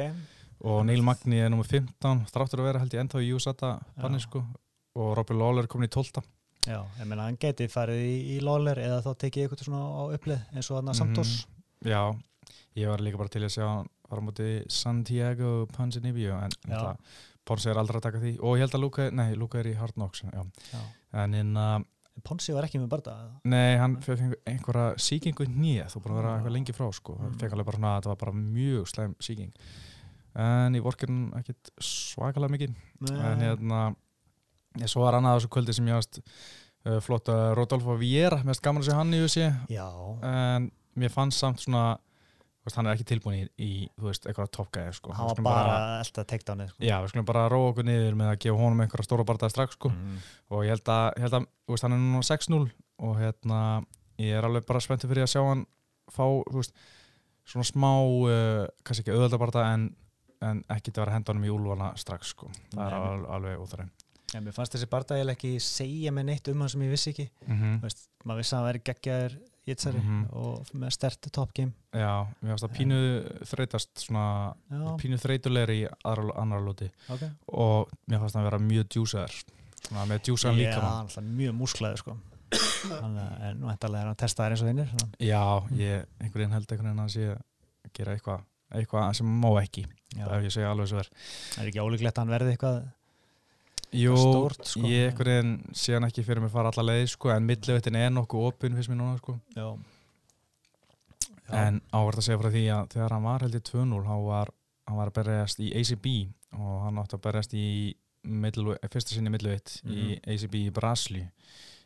og 0.69 0.85
Neil 0.87 1.03
Magni 1.07 1.41
er 1.43 1.51
nummer 1.53 1.67
15 1.69 2.27
þráttur 2.31 2.63
að 2.63 2.69
vera 2.71 2.83
held 2.83 2.95
ég 2.95 3.05
ennþá 3.05 3.23
í 3.25 3.33
USATA 3.37 3.73
banni 3.99 4.21
Já. 4.21 4.27
sko. 4.29 4.45
Og 4.99 5.15
Robby 5.17 5.35
Lawler 5.39 5.65
er 5.65 5.73
komin 5.73 5.89
í 5.89 5.93
12 5.93 6.21
já, 6.69 6.79
ég 7.01 7.09
meina 7.09 7.25
hann 7.27 7.41
geti 7.41 7.67
farið 7.73 8.05
í, 8.07 8.15
í 8.37 8.41
Lawler 8.45 8.79
eða 8.79 9.01
þá 9.03 9.11
tekið 9.25 9.47
eitthvað 9.47 9.65
svona 9.67 9.83
á 9.83 10.03
upplið 10.15 10.45
eins 10.53 10.71
og 10.71 10.79
hann 10.79 10.93
að 10.93 11.01
Santos 11.01 11.33
Já, 11.83 12.03
ég 12.79 12.93
var 12.93 13.03
líka 13.03 13.19
bara 13.19 13.33
til 13.33 13.43
að 13.43 13.55
sjá 13.57 13.67
hann 13.67 13.89
var 14.13 14.21
á 14.21 14.27
móti 14.29 14.49
Santiago 14.71 15.67
Panzanibio 15.73 16.37
en 16.39 16.55
Ponsi 17.43 17.73
er 17.73 17.79
aldrei 17.81 17.99
að 17.99 18.05
taka 18.07 18.21
því. 18.23 18.37
Og 18.39 18.55
ég 18.55 18.63
held 18.63 18.77
að 18.77 18.83
Luka, 18.85 19.09
nei, 19.11 19.33
Luka 19.35 19.59
er 19.59 19.67
í 19.73 19.75
Hard 19.75 19.97
Knocks 19.97 20.23
já. 20.23 20.45
Já. 20.71 20.83
En 22.17 22.25
Ponsi 22.27 22.55
var 22.55 22.67
ekki 22.67 22.81
með 22.83 22.91
barða 22.93 23.15
Nei, 23.49 23.79
hann 23.81 23.97
fekk 24.05 24.37
einhverja 24.49 24.99
síkingu 25.01 25.47
þú 25.93 26.03
búin 26.05 26.17
að 26.17 26.21
vera 26.21 26.35
eitthvað 26.37 26.57
lengi 26.59 26.77
frá 26.77 26.91
sko. 26.93 27.17
Mm. 27.19 27.39
fekk 27.41 27.57
alveg 27.57 27.71
bara 27.71 27.81
svona 27.81 27.95
að 27.95 27.99
þetta 28.01 28.13
var 28.13 28.21
bara 28.25 28.37
mjög 28.43 28.93
slæm 28.93 29.17
síking 29.23 29.55
en 30.33 30.77
ég 30.77 30.85
vorkir 30.85 31.11
hann 31.13 31.27
ekkit 31.37 31.73
svakalega 31.83 32.53
mikið. 32.55 32.77
En 33.13 33.43
hérna 33.45 33.81
ég 34.81 34.89
svo 34.91 35.05
var 35.05 35.19
annað 35.19 35.41
þessu 35.41 35.51
kvöldi 35.53 35.75
sem 35.77 35.91
ég 35.91 35.99
varst 35.99 36.21
uh, 36.23 36.99
flott 37.05 37.29
að 37.33 37.43
Rodolfo 37.59 37.97
Viera 38.01 38.41
mest 38.49 38.63
gaman 38.65 38.85
að 38.85 38.89
sé 38.89 38.97
hann 38.97 39.13
í 39.13 39.21
Já, 39.73 39.89
en 40.29 40.71
mér 40.99 41.13
fannst 41.13 41.43
samt 41.43 41.65
svona 41.65 41.99
veist, 42.67 42.77
hann 42.79 42.89
er 42.89 42.97
ekki 42.97 43.07
tilbúin 43.11 43.39
í, 43.39 43.47
í 43.59 43.71
þú 43.99 44.09
veist, 44.09 44.27
eitthvað 44.29 44.51
toppgæði 44.57 44.95
sko. 44.99 45.15
hann 45.17 45.31
var 45.31 45.43
bara 45.47 45.77
elda 46.03 46.25
takedownið 46.33 46.73
sko. 46.73 46.85
Já, 46.87 46.95
við 47.03 47.13
skulum 47.13 47.29
bara 47.29 47.45
róa 47.51 47.71
okkur 47.73 47.89
niður 47.89 48.19
með 48.19 48.33
að 48.33 48.39
gefa 48.45 48.61
honum 48.61 48.85
einhverja 48.85 49.09
stóra 49.09 49.27
bardaði 49.29 49.55
strax 49.55 49.79
sko. 49.79 49.93
mm. 49.93 50.21
og 50.53 50.65
ég 50.67 50.75
held 50.77 50.93
að, 50.95 51.07
ég 51.17 51.27
held 51.27 51.39
að 51.39 51.49
veist, 51.73 51.87
hann 51.87 51.97
er 51.97 52.03
núna 52.03 52.27
6-0 52.29 52.61
og 53.09 53.17
hérna 53.19 53.63
ég 54.23 54.37
er 54.39 54.47
alveg 54.49 54.69
bara 54.69 54.85
spenntið 54.85 55.15
fyrir 55.15 55.27
að 55.27 55.33
sjá 55.35 55.43
hann 55.43 55.65
fá, 56.13 56.25
þú 56.27 56.61
veist, 56.61 56.87
svona 57.53 57.67
smá 57.67 57.91
uh, 57.99 58.63
kannski 58.87 59.07
ekki 59.07 59.17
auðveldabarda 59.17 59.67
en, 59.73 59.89
en 60.47 60.63
ekki 60.71 60.91
til 60.91 61.01
að 61.01 61.05
vera 61.07 61.15
að 61.15 61.19
henda 61.19 61.35
honum 61.35 61.49
í 61.49 61.53
úlvana 61.57 61.91
strax 61.99 62.35
sko. 62.37 62.53
það 62.71 62.87
er 62.87 62.99
alveg, 63.01 63.29
alveg 63.39 63.67
óþæri 63.67 63.91
En 64.33 64.47
mér 64.47 64.55
fannst 64.57 64.73
þessi 64.73 64.89
barða 64.89 65.19
ekki 65.29 65.59
segja 65.61 66.13
mig 66.15 66.25
neitt 66.25 66.47
um 66.49 66.63
hann 66.65 66.71
sem 66.73 66.81
ég 66.87 66.95
vissi 66.95 67.11
ekki 67.11 67.27
mm 67.45 67.57
-hmm. 67.59 67.81
Veist, 67.83 68.07
maður 68.25 68.41
vissi 68.41 68.55
að 68.55 68.59
hann 68.59 68.69
væri 68.69 68.81
geggjaður 68.87 69.35
jitsari 69.67 69.99
Mhm. 70.01 70.27
og 70.33 70.67
með 70.75 70.91
stert 70.93 71.29
top 71.33 71.53
game. 71.55 71.73
Já, 71.95 72.27
mér 72.43 72.51
finnst 72.57 72.65
það 72.65 72.77
pínu 72.79 72.99
þreytast 73.47 73.91
svona, 74.07 74.55
Já, 74.71 74.97
pínu 74.99 75.19
þreytulegri 75.23 75.77
í 75.85 75.89
aðra, 76.05 76.37
annar 76.43 76.61
lóti. 76.61 76.91
Ok. 77.09 77.23
Og 77.49 77.89
mér 78.11 78.19
fannst 78.21 78.35
það 78.37 78.41
að 78.43 78.51
vera 78.51 78.59
mjög 78.59 78.89
djúsaður. 78.89 79.45
Svona 79.83 80.07
með 80.07 80.23
djúsaðan 80.27 80.57
líka 80.59 80.79
Já, 80.81 81.01
alltaf 81.03 81.25
mjög 81.25 81.55
músklaður 81.59 81.99
sko. 81.99 82.17
Þannig 82.53 83.23
að- 83.23 83.43
En 83.43 83.61
nú 83.61 83.67
ættalega 83.73 84.01
er 84.03 84.07
hann 84.07 84.17
testaður 84.17 84.51
eins 84.53 84.63
og 84.63 84.69
vinnir. 84.69 84.89
Já, 85.19 85.43
ég 85.73 86.07
einhvern 86.21 86.33
veginn 86.43 86.53
held 86.53 86.67
einhvern 86.67 86.89
veginn 86.89 86.99
að 86.99 87.05
hann 87.07 87.09
sé 87.09 87.37
að 87.37 87.93
gera 87.95 88.17
eitthvað 88.17 88.43
eitthvað 88.73 89.15
sem 89.17 89.27
má 89.41 89.49
ekki, 89.63 89.87
Já, 90.17 90.25
ef 90.27 90.43
ég 90.43 90.53
segja 90.53 90.71
alveg 90.73 90.89
svo 90.89 90.99
er. 90.99 91.09
Það 91.53 91.63
er 91.63 91.69
ekki 91.71 91.83
ólíklegt 91.85 92.15
að 92.15 92.19
hann 92.19 92.29
verði 92.29 92.57
eitthvað 92.57 92.93
Jú, 93.93 94.17
stórt, 94.17 94.63
sko. 94.65 94.85
ég 94.89 95.19
veginn 95.19 95.57
sé 95.77 95.93
hann 95.97 96.07
ekki 96.09 96.25
fyrir 96.25 96.41
mig 96.41 96.53
fara 96.53 96.71
alla 96.73 96.85
leið 96.93 97.11
sko, 97.13 97.33
en 97.35 97.45
millivittin 97.49 97.99
er 98.01 98.13
nokkuð 98.15 98.47
opinn 98.49 98.79
fyrst 98.79 98.93
mér 98.93 99.01
núna 99.03 99.19
sko. 99.21 99.37
Já, 99.57 99.69
en 101.53 101.81
ávart 101.93 102.21
að 102.21 102.29
segja 102.29 102.41
frá 102.41 102.51
því 102.53 102.63
að 102.73 102.87
þegar 102.95 103.17
hann 103.17 103.27
var 103.27 103.45
held 103.45 103.59
ég 103.59 103.67
2-0 103.69 104.05
hann 104.09 104.23
var, 104.27 104.53
hann 104.89 105.01
var 105.01 105.11
að 105.13 105.19
berjast 105.21 105.61
í 105.61 105.69
ACB 105.81 106.09
og 106.59 106.79
hann 106.87 107.03
átti 107.03 107.19
að 107.19 107.27
berjast 107.27 107.57
í 107.59 107.67
middle, 108.23 108.79
fyrsta 108.93 109.17
sinni 109.17 109.33
millivit 109.35 109.77
í 109.83 110.17
ACB 110.23 110.59
í 110.63 110.73
Brasli 110.75 111.27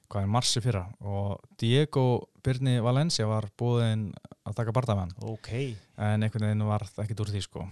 hvað 0.07 0.23
er 0.23 0.31
marsi 0.31 0.62
fyrra. 0.62 0.85
Og 1.03 1.40
Diego 1.59 2.05
Birni 2.45 2.77
Valencia 2.85 3.27
var 3.27 3.49
búinn 3.59 4.09
að 4.47 4.59
taka 4.61 4.75
bardamann 4.75 5.11
ok. 5.27 5.51
En 5.99 6.23
einhvern 6.23 6.47
veginn 6.47 6.66
var 6.69 6.85
það 6.87 7.05
ekkert 7.07 7.25
úr 7.25 7.33
því 7.35 7.42
sko. 7.42 7.66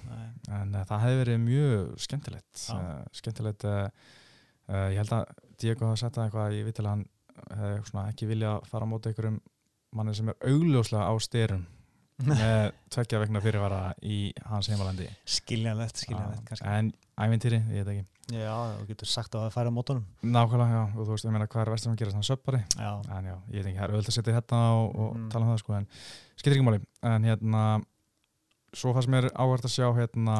En 0.51 0.75
uh, 0.75 0.83
það 0.89 1.05
hefði 1.05 1.21
verið 1.21 1.41
mjög 1.45 1.95
skemmtilegt 2.07 2.65
Já. 2.65 2.75
uh, 2.75 3.15
skemmtilegt 3.15 3.69
uh, 4.69 4.75
uh, 4.75 4.89
ég 4.95 4.99
held 5.03 5.13
að 5.19 5.25
Diego 5.61 5.87
hafa 5.91 6.01
sett 6.05 6.17
það 6.17 6.25
eitthvað 6.29 6.57
ég 6.59 6.65
veit 6.69 6.81
að 6.83 6.91
hann 6.93 7.05
hefði 7.59 7.85
svona 7.91 8.09
ekki 8.13 8.27
vilja 8.31 8.57
fara 8.71 8.87
á 8.87 8.91
móti 8.91 9.11
einhverjum 9.13 9.39
manni 9.95 10.15
sem 10.15 10.29
er 10.33 10.37
augljóslega 10.51 11.07
á 11.11 11.15
styrum 11.23 11.63
með 12.31 12.73
tveggja 12.95 13.19
vegna 13.25 13.41
fyrirvara 13.43 13.79
í 14.07 14.19
hans 14.47 14.69
heimalandi. 14.71 15.09
Skiljanlegt, 15.27 15.99
skiljanlegt 16.05 16.45
kannski. 16.47 16.67
en 16.71 16.93
ævintýri, 17.19 17.59
ég 17.75 17.83
veit 17.87 17.91
ekki. 17.97 18.05
Já, 18.39 18.53
þú 18.79 18.85
getur 18.89 19.09
sagt 19.11 19.35
að 19.37 19.43
það 19.49 19.55
færa 19.57 19.73
mótunum. 19.75 20.05
Nákvæmlega, 20.23 20.77
já, 20.79 20.85
og 20.95 21.01
þú 21.03 21.11
veist, 21.17 21.27
ég 21.27 21.35
meina 21.35 21.49
hvað 21.51 21.65
er 21.67 21.71
vestur 21.75 21.91
sem 21.91 21.97
gerast 22.01 22.17
hann 22.17 22.25
söppari, 22.25 22.61
Já, 22.79 22.93
en 23.19 23.27
já, 23.29 23.35
ég 23.51 23.59
veit 23.59 23.67
ekki 23.73 23.81
það 23.81 23.85
er 23.89 23.93
auðvitað 23.97 24.13
að 24.15 24.17
setja 24.21 24.37
þetta 24.39 24.61
og, 24.79 24.87
og 24.95 25.11
Mm. 25.19 25.27
tala 25.35 25.45
um 25.45 25.51
það 25.53 25.59
sko, 25.65 25.75
en 25.81 25.89
skiptir 26.39 26.55
ekki 26.57 26.67
máli, 26.71 26.81
en 27.11 27.27
hérna 27.29 27.65
svo 28.75 28.95
fannst 28.97 29.11
mér 29.13 29.29
áhvert 29.35 29.67
að 29.69 29.75
sjá 29.75 29.87
hérna 29.99 30.39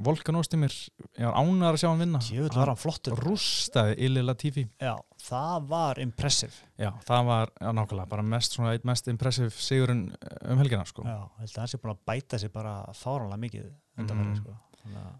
Volkan 0.00 0.36
Óstimir, 0.40 0.72
ég 1.18 1.26
var 1.26 1.36
ánægðar 1.36 1.76
að 1.76 1.80
sjá 1.82 1.88
hann 1.90 2.00
vinna 2.00 2.18
Jöfull 2.24 2.56
var 2.56 2.70
hann 2.72 2.80
flottur 2.80 3.18
rústaði 3.20 3.96
Illi 4.06 4.22
Latifi 4.24 4.64
Já, 4.80 4.94
það 5.20 5.66
var 5.68 6.00
impressive 6.00 6.52
já, 6.80 6.90
það 7.06 7.24
var 7.30 7.50
já, 7.60 7.70
nákvæmlega, 7.76 8.08
bara 8.08 8.22
mest, 8.22 8.52
svona, 8.56 8.72
eitt 8.76 8.84
mest 8.88 9.08
impressiv 9.12 9.52
sigurinn 9.60 10.06
um 10.48 10.58
helgina 10.62 10.84
sko. 10.88 11.02
Já, 11.04 11.18
held 11.40 11.50
að 11.56 11.58
hann 11.58 11.68
sé 11.74 11.78
búin 11.82 11.94
að 11.94 12.04
bæta 12.08 12.38
sig 12.40 12.52
bara 12.52 12.76
fáránlega 12.96 13.42
mikið 13.44 13.66
undanfæri, 13.98 14.30
Mhm. 14.30 14.36
sko. 14.40 14.56
Þannig 14.80 14.96
að 14.96 15.18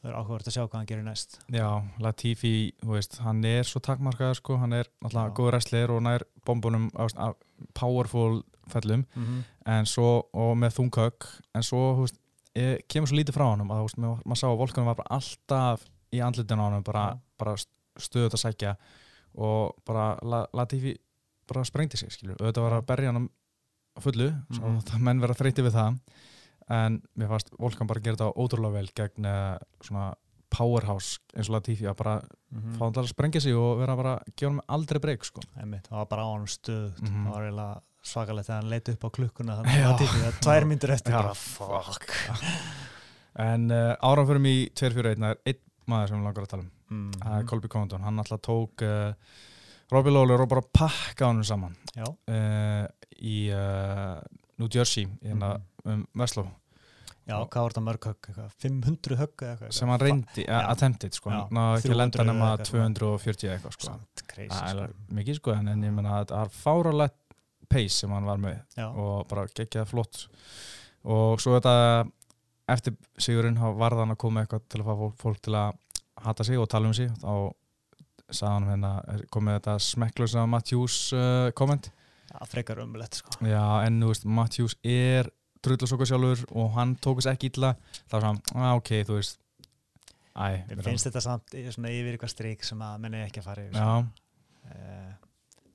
það 0.00 0.10
er 0.10 0.16
áhugavert 0.16 0.46
að 0.48 0.54
sjá 0.56 0.62
hvað 0.66 0.78
hann 0.80 0.86
gerir 0.86 1.04
næst 1.04 1.38
já, 1.52 1.68
Latifi, 2.00 2.72
þú 2.82 2.88
veist, 2.96 3.18
hann 3.20 3.44
er 3.44 3.62
svo 3.68 3.80
takmarkaður, 3.80 4.36
sko, 4.40 4.56
hann 4.56 4.72
er 4.72 4.84
Já. 5.04 5.28
góður 5.30 5.52
wrestler 5.52 5.90
og 5.90 6.02
nær 6.02 6.22
bombunum 6.44 6.90
á, 6.96 7.04
á 7.16 7.34
powerful 7.74 8.42
fellum 8.68 9.04
mm 9.14 9.24
-hmm. 9.26 9.44
en 9.66 9.84
svo, 9.86 10.24
og 10.32 10.56
með 10.56 10.74
þungkökk 10.78 11.26
en 11.54 11.62
svo, 11.62 11.94
þú 11.96 12.00
veist, 12.06 12.18
ég, 12.58 12.80
kemur 12.88 13.08
svo 13.08 13.16
lítið 13.16 13.36
frá 13.36 13.46
honum 13.50 13.70
að, 13.70 13.86
maður, 13.96 14.38
sá 14.40 14.46
að 14.48 14.58
Volkanum 14.58 14.86
var 14.90 14.96
bara 14.96 15.16
alltaf 15.20 15.84
í 16.12 16.18
andlutinu 16.24 16.62
á 16.62 16.66
honum, 16.70 16.82
bara, 16.86 17.04
bara 17.38 17.54
stöðut 18.00 18.34
að 18.34 18.42
sækja 18.44 18.76
og 19.38 19.76
bara 19.86 20.16
La, 20.26 20.46
Latifi 20.52 20.96
bara 21.50 21.64
sprengdi 21.64 21.96
sig, 21.98 22.10
skilju, 22.14 22.36
auðvitað 22.40 22.62
var 22.66 22.78
að 22.80 22.86
berja 22.86 23.12
hann 23.12 23.28
fullu, 24.00 24.30
svo 24.54 24.66
Mhm. 24.68 24.80
það 24.86 25.00
menn 25.06 25.20
vera 25.20 25.34
þreyti 25.34 25.62
við 25.66 25.72
það 25.74 25.98
en 26.70 27.02
mér 27.18 27.28
fannst 27.28 27.50
Volkan 27.58 27.86
bara 27.86 28.00
gera 28.00 28.16
þetta 28.16 28.34
ótrúlega 28.36 28.72
vel 28.72 28.88
gegn 28.94 29.26
uh, 29.26 29.58
svona 29.82 30.14
powerhouse 30.50 31.18
eins 31.36 31.48
og 31.50 31.54
Latifi 31.56 31.86
að 31.86 31.96
bara 31.96 32.20
Mhm. 32.52 32.74
fá 32.78 32.84
hann 32.84 32.92
að 32.94 33.08
sprengja 33.08 33.40
sig 33.40 33.54
og 33.54 33.78
vera 33.78 33.96
bara, 33.96 34.18
gefa 34.36 34.50
hann 34.50 34.60
aldrei 34.68 34.98
breyk, 35.00 35.24
sko 35.24 35.40
það 35.56 35.90
var 35.90 36.06
bara 36.06 36.22
á 36.22 36.30
hann 36.34 36.46
stöð 36.46 37.00
Mhm. 37.02 37.26
það 37.26 37.32
var 37.32 37.42
eiginlega 37.42 37.80
svakalegt 38.06 38.48
þegar 38.48 38.60
hann 38.62 38.72
leiti 38.72 38.94
upp 38.96 39.06
á 39.06 39.10
klukkuna 39.18 39.56
þannig 39.60 39.86
að 39.86 40.02
það 40.04 40.26
er 40.30 40.38
tvær 40.46 40.68
myndir 40.70 40.94
eftir 40.96 41.14
Já, 41.14 41.20
bara 41.20 41.34
fuck 41.36 42.16
En 43.40 43.70
uh, 43.70 44.38
mig 44.42 44.56
í 44.56 44.64
2-4-1 44.74 45.24
er 45.30 45.38
einn 45.46 45.60
maður 45.90 46.10
sem 46.10 46.18
við 46.20 46.26
langar 46.26 46.44
að 46.44 46.50
tala 46.50 46.64
um 46.64 46.70
mm. 46.90 47.12
það 47.22 47.38
er 47.38 47.48
Colby 47.50 47.70
Condon, 47.70 48.04
hann 48.04 48.22
alltaf 48.22 48.42
tók 48.46 48.84
uh, 48.86 49.12
Robbie 49.90 50.12
Lawler 50.14 50.44
og 50.44 50.50
bara 50.50 50.62
pakka 50.62 51.30
honum 51.30 51.46
saman 51.46 51.76
uh, 51.98 52.86
í 53.18 53.38
uh, 53.54 54.18
New 54.60 54.68
Jersey 54.70 55.06
hérna 55.22 55.56
Mhm. 55.84 55.92
um 55.92 56.06
Veslo 56.20 56.44
já, 57.30 57.36
hvað 57.46 57.62
var 57.62 57.72
þetta 57.72 57.82
mörg 57.86 58.06
högg 58.08 58.28
eitthvað? 58.30 58.54
500 58.64 59.18
högg 59.20 59.42
eða 59.44 59.52
eitthvað 59.54 59.74
sem 59.76 59.92
hann 59.92 60.02
reyndi, 60.02 60.44
attempted 60.50 61.14
sko, 61.16 61.30
ná 61.30 61.62
ekki 61.76 61.92
að 61.92 61.94
300 61.94 61.98
lenda 62.00 62.26
nema 62.26 62.48
eitthvað 62.50 62.70
svona. 62.72 62.94
240 62.96 63.52
eitthvað 63.54 63.76
sko. 63.76 63.86
Samt 63.86 64.24
crazy 64.32 64.50
það 64.56 64.70
er 64.84 64.94
sko. 64.94 65.14
mikið 65.20 65.38
sko 65.40 65.54
en, 65.54 65.70
en 65.74 65.84
ég 65.86 65.94
menna 65.94 66.16
að 66.18 66.32
það 66.32 66.42
er 66.42 66.52
fáralegt 66.58 67.19
pace 67.70 68.00
sem 68.02 68.12
hann 68.14 68.26
var 68.28 68.40
með 68.42 68.58
Já, 68.76 68.88
og 68.90 69.28
bara 69.30 69.46
geggjað 69.50 69.88
flott. 69.92 70.24
Og 71.08 71.40
svo 71.40 71.54
þetta 71.56 71.74
eftir 72.70 72.94
sigurinn 73.20 73.58
þá 73.58 73.70
varð 73.78 74.02
hann 74.04 74.14
að 74.14 74.20
koma 74.22 74.44
eitthvað 74.44 74.66
til 74.70 74.82
að 74.82 74.90
fá 74.90 74.94
fólk, 75.00 75.16
fólk 75.22 75.40
til 75.46 75.56
að 75.58 75.78
hata 76.26 76.46
sig 76.46 76.60
og 76.60 76.68
tala 76.70 76.90
um 76.90 76.94
sig. 76.96 77.10
Þá 77.22 77.32
sagði 78.30 78.52
hann 78.52 78.68
hérna 78.70 78.92
komið 79.34 79.56
þetta 79.58 79.76
smekklösa 79.88 80.44
Matthews 80.46 80.98
uh, 81.16 81.48
komment 81.58 81.88
já 82.30 82.44
frekar 82.46 82.78
umlegt 82.84 83.16
sko. 83.18 83.32
já 83.42 83.64
en 83.88 83.96
þú 84.04 84.10
veist 84.12 84.26
Matthews 84.38 84.76
er 84.86 85.30
drullusokka 85.66 86.06
sjálfur 86.06 86.44
og 86.56 86.68
hann 86.76 86.92
tók 87.02 87.18
þess 87.18 87.32
ekki 87.32 87.50
illa. 87.50 87.72
Þá 88.06 88.14
var 88.14 88.26
hann, 88.28 88.38
ah, 88.54 88.76
ok, 88.78 88.92
þú 89.08 89.16
veist 89.18 89.40
æ, 90.38 90.62
Mér 90.70 90.84
finnst 90.86 91.08
þetta 91.08 91.24
samt 91.24 91.56
svona 91.74 91.90
yfir 91.90 92.14
eitthvað 92.14 92.32
strik 92.36 92.62
sem 92.64 92.84
að 92.86 93.02
menni 93.02 93.24
ekki 93.24 93.42
að 93.42 93.48
fara 93.50 93.64
yfir 93.66 93.80
já, 93.82 93.90
uh, 94.70 95.10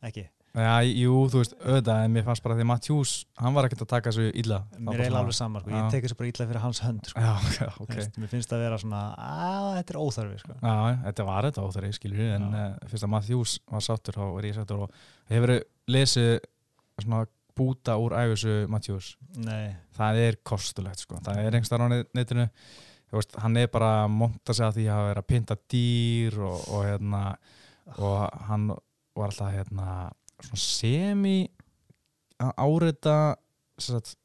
Ekki, 0.08 0.24
já, 0.56 0.74
jú, 0.88 1.14
þú 1.34 1.42
veist 1.42 1.54
auðvitað, 1.60 2.02
en 2.06 2.14
mér 2.16 2.26
fannst 2.28 2.44
bara 2.46 2.56
því 2.60 2.66
Matthews 2.70 3.14
hann 3.42 3.56
var 3.58 3.68
ekkert 3.68 3.84
að 3.86 3.90
taka 3.92 4.14
þessu 4.16 4.26
var 4.46 4.64
mér 4.80 5.04
er 5.06 5.18
alveg 5.20 5.36
saman 5.36 5.62
sko. 5.66 5.74
Ég 5.76 5.90
tek 5.92 6.06
þessu 6.08 6.18
bara 6.22 6.30
illa 6.32 6.48
fyrir 6.52 6.64
hans 6.64 6.82
hönd 6.86 7.10
sko. 7.12 7.24
já, 7.26 7.34
já, 7.60 7.70
ok. 7.84 7.94
Veist, 7.96 8.18
Mér 8.22 8.32
finnst 8.32 8.50
það 8.52 8.58
að 8.60 8.66
vera 8.66 8.80
svona 8.84 9.02
að 9.26 9.70
þetta 9.80 9.96
er 9.96 10.02
óþarfi 10.02 10.40
sko. 10.44 10.58
Já, 10.62 10.76
þetta 11.06 11.28
var 11.30 11.50
þetta 11.50 11.66
óþæri, 11.68 11.94
skilur 12.00 12.34
en 12.38 12.48
uh, 12.52 12.66
fyrst 12.92 13.08
að 13.08 13.14
Matthews 13.16 13.56
var 13.76 13.86
sáttur 13.90 14.20
þá 14.20 14.26
er 14.30 14.50
ég 14.50 14.58
sáttur 14.60 14.84
og 14.86 15.00
hefur 15.34 15.56
lesið 15.92 16.34
svona 17.04 17.26
búta 17.56 17.96
úr 18.00 18.16
æfisu 18.20 18.56
Matthews, 18.72 19.14
Nei, 19.40 19.76
það 19.96 20.18
er 20.26 20.38
kostulegt 20.44 21.00
sko, 21.06 21.20
það 21.24 21.40
er 21.40 21.56
einhverstað 21.56 21.84
á 21.84 21.88
net- 21.92 22.12
netinu. 22.16 22.50
Veist, 23.16 23.36
hann 23.40 23.56
er 23.56 23.70
bara 23.72 23.92
að 24.04 24.10
monta 24.12 24.52
sig 24.56 24.66
að 24.66 24.80
því 24.80 24.86
að 24.92 25.06
vera 25.08 25.22
að 25.24 25.28
pynta 25.30 25.56
dýr 25.72 26.36
og, 26.44 26.66
og 26.74 26.82
hérna 26.84 27.22
og 28.02 28.40
hann 28.50 28.66
var 29.16 29.30
alltaf 29.30 29.54
hérna 29.54 29.86
semi 30.56 31.48
að 32.42 32.52
áreita 32.60 33.18
sagt 33.82 34.16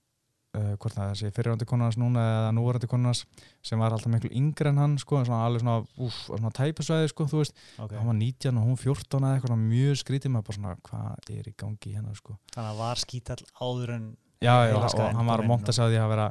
uh, 0.56 0.74
hvort 0.80 0.94
það 0.94 1.10
þessi 1.12 1.32
fyrirvændi 1.34 1.66
konunars 1.68 1.98
núna 2.00 2.22
eða 2.26 2.54
núverandi 2.56 2.88
konunars 2.90 3.24
sem 3.66 3.80
var 3.80 3.94
alltaf 3.94 4.12
miklu 4.12 4.30
yngri 4.36 4.70
en 4.70 4.80
hann 4.80 4.96
sko, 5.00 5.20
svona 5.26 5.42
alveg 5.46 5.64
svona, 5.64 5.76
úf, 6.02 6.22
svona 6.26 6.52
tæpasvæði 6.56 7.12
sko, 7.12 7.26
þú 7.30 7.42
veist, 7.42 7.62
okay. 7.76 7.98
hann 7.98 8.10
var 8.10 8.18
19 8.18 8.60
og 8.60 8.70
hún 8.70 8.80
14 8.80 9.20
eða 9.20 9.36
eitthvað 9.36 9.62
mjög 9.66 10.00
skrítið 10.02 10.34
með 10.34 10.46
bara 10.48 10.58
svona 10.58 10.74
hvað 10.88 11.30
er 11.36 11.50
í 11.50 11.54
gangi 11.64 11.94
hérna 11.94 12.16
sko. 12.18 12.36
Þannig 12.54 12.72
að 12.72 12.82
var 12.82 13.04
skítall 13.04 13.40
áður 13.60 13.94
en 13.96 14.08
já, 14.40 14.54
já, 14.70 14.74
og 14.74 14.88
hann 14.88 14.90
var 14.90 15.14
kom 15.14 15.34
að 15.36 15.44
inn 15.44 15.52
monta 15.52 15.76
sig 15.76 15.86
að 15.86 15.94
því 15.94 16.02
að 16.04 16.14
vera 16.14 16.30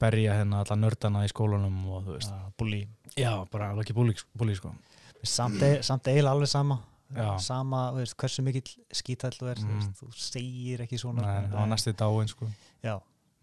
berja 0.00 0.36
hérna 0.38 0.62
alla 0.62 0.78
nördana 0.80 1.26
í 1.26 1.32
skólanum 1.32 1.80
og 1.92 2.06
þú 2.06 2.14
veist, 2.16 2.32
uh, 2.32 2.52
bulli 2.60 2.84
já, 3.16 3.34
bara 3.52 3.72
alveg 3.74 3.88
ekki 3.88 3.98
búli, 3.98 4.16
búli 4.36 4.56
sko. 4.56 4.72
Samt, 5.20 5.60
e 5.60 5.82
samt 5.84 6.08
eiginlega 6.08 6.32
alveg 6.32 6.48
sama 6.48 6.78
Já. 7.16 7.38
sama, 7.42 7.90
veist, 7.96 8.14
hversu 8.16 8.42
mikill 8.46 8.68
skítall 8.94 9.32
þú 9.34 9.48
er, 9.50 9.58
Mm. 9.64 9.88
þú 9.98 10.10
segir 10.14 10.80
ekki 10.84 10.98
svona 10.98 11.22
Nei, 11.22 11.40
sko. 11.40 11.48
það 11.50 11.58
var 11.60 11.66
næstu 11.72 11.92
dáin 11.92 12.28
sko 12.28 12.46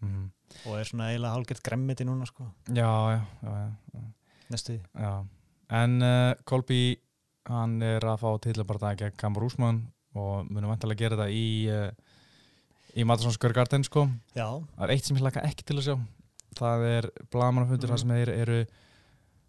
mm. 0.00 0.30
og 0.66 0.78
er 0.78 0.84
svona 0.88 1.08
eiginlega 1.10 1.34
hálfgert 1.34 1.62
gremmiti 1.62 2.04
núna 2.04 2.26
sko, 2.26 2.46
já, 2.68 2.88
já, 3.12 3.20
já, 3.94 4.00
næstu 4.50 4.78
því 4.78 5.26
en 5.70 6.02
uh, 6.02 6.34
Kolby 6.48 6.96
hann 7.48 7.82
er 7.82 8.00
að 8.00 8.20
fá 8.22 8.30
tillabarða 8.40 8.94
gegn 8.96 9.16
Kamur 9.20 9.44
Úsmann 9.48 9.82
og 10.14 10.46
munum 10.50 10.70
vantilega 10.72 10.98
gera 11.04 11.16
þetta 11.16 11.28
í 11.30 11.68
uh, 11.68 11.90
í 12.96 13.04
Matasson 13.04 13.32
Square 13.36 13.52
Garden 13.54 13.84
sko 13.84 14.08
já, 14.34 14.48
það 14.48 14.84
er 14.88 14.94
eitt 14.96 15.04
sem 15.04 15.16
ég 15.16 15.22
laka 15.28 15.44
ekki 15.44 15.64
til 15.68 15.76
að 15.76 15.88
sjá 15.90 15.96
það 16.58 16.86
er 16.88 17.10
blagamannafundur 17.30 17.88
Mhm. 17.88 17.92
þar 17.92 18.00
sem 18.00 18.08
þeir 18.16 18.32
eru 18.40 18.66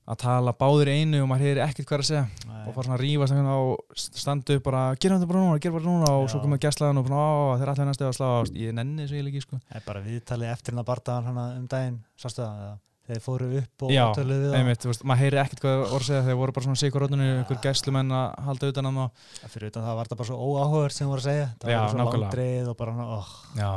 að 0.10 0.19
tala 0.24 0.54
báður 0.58 0.89
einu 0.89 1.22
og 1.24 1.30
maður 1.30 1.45
heyri 1.48 1.63
ekkert 1.63 1.89
hvað 1.89 2.04
að 2.04 2.10
segja. 2.10 2.26
Nei. 2.50 2.60
og 2.65 2.76
fara 2.76 2.88
svona 2.88 2.98
að 3.00 3.34
hérna 3.36 3.56
og 3.62 4.02
standu 4.02 4.58
upp 4.58 4.65
bara 4.65 4.84
gera 4.98 5.19
þetta 5.19 5.30
bara 5.30 5.45
núna, 5.45 5.62
gera 5.62 5.78
bara 5.78 5.88
núna. 5.88 6.12
Og 6.17 6.28
Já. 6.28 6.32
svo 6.34 6.43
komið 6.43 6.65
gæstlaðan 6.65 7.02
og 7.02 7.10
bara, 7.10 7.24
þeir 7.56 7.65
er 7.67 7.74
allir 7.76 7.89
næstu 7.89 8.08
að 8.10 8.17
slá 8.17 8.30
ég 8.58 8.78
nenni 8.78 9.06
þessu 9.06 9.17
eiginlega 9.17 9.38
ekki 9.38 9.48
sko. 9.48 9.63
Það 9.69 9.82
er 9.82 9.88
bara 9.88 10.06
viðtalið 10.10 10.54
eftir 10.54 10.76
hann 10.76 10.84
að 10.84 10.91
bardaðan 10.91 11.30
hana 11.30 11.48
um 11.56 11.65
daginn, 11.69 12.00
sástu 12.19 12.43
það, 12.43 12.62
eða? 12.67 12.78
þeir 13.10 13.22
fóru 13.24 13.48
upp 13.58 13.86
og 13.86 13.91
Já, 13.93 14.04
töluðu 14.13 14.50
við 14.52 14.56
einmitt, 14.60 14.86
veist, 14.86 15.04
maður 15.08 15.24
heyri 15.24 15.39
ekkert 15.41 15.63
hvað 15.63 15.80
að 15.88 16.04
segja 16.06 16.26
þeir 16.28 16.38
voru 16.38 16.54
bara 16.54 16.65
svona 16.67 16.82
sigur 16.82 17.04
rótunni, 17.04 17.30
ykkur 17.41 17.62
gæstlumenn 17.63 18.13
að 18.13 18.28
halda 18.45 18.69
utan 18.69 18.89
hann 18.89 19.00
og 19.02 19.24
það 19.39 19.54
fyrir 19.56 19.72
utan 19.72 19.88
það 19.88 19.98
var 19.98 20.12
það 20.12 20.19
bara 20.19 20.30
svo 20.30 20.38
óáhugverð 20.45 20.95
sem 20.95 21.10
voru 21.10 21.24
að 21.24 21.26
segja. 21.26 21.48
Það 21.63 21.74
Já, 21.74 21.80
var 21.80 21.95
svo 21.95 22.06
langdreið 22.19 22.69
og 22.69 22.78
bara, 22.84 23.08
oh, 23.17 23.32
já, 23.58 23.72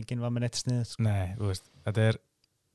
enginn 0.00 0.24
var 0.24 0.34
með 0.34 0.46
neitt 0.46 0.58
snið 0.58 0.82
sko. 0.90 1.06
nei, 1.06 1.36
þetta 1.86 2.08
er 2.08 2.18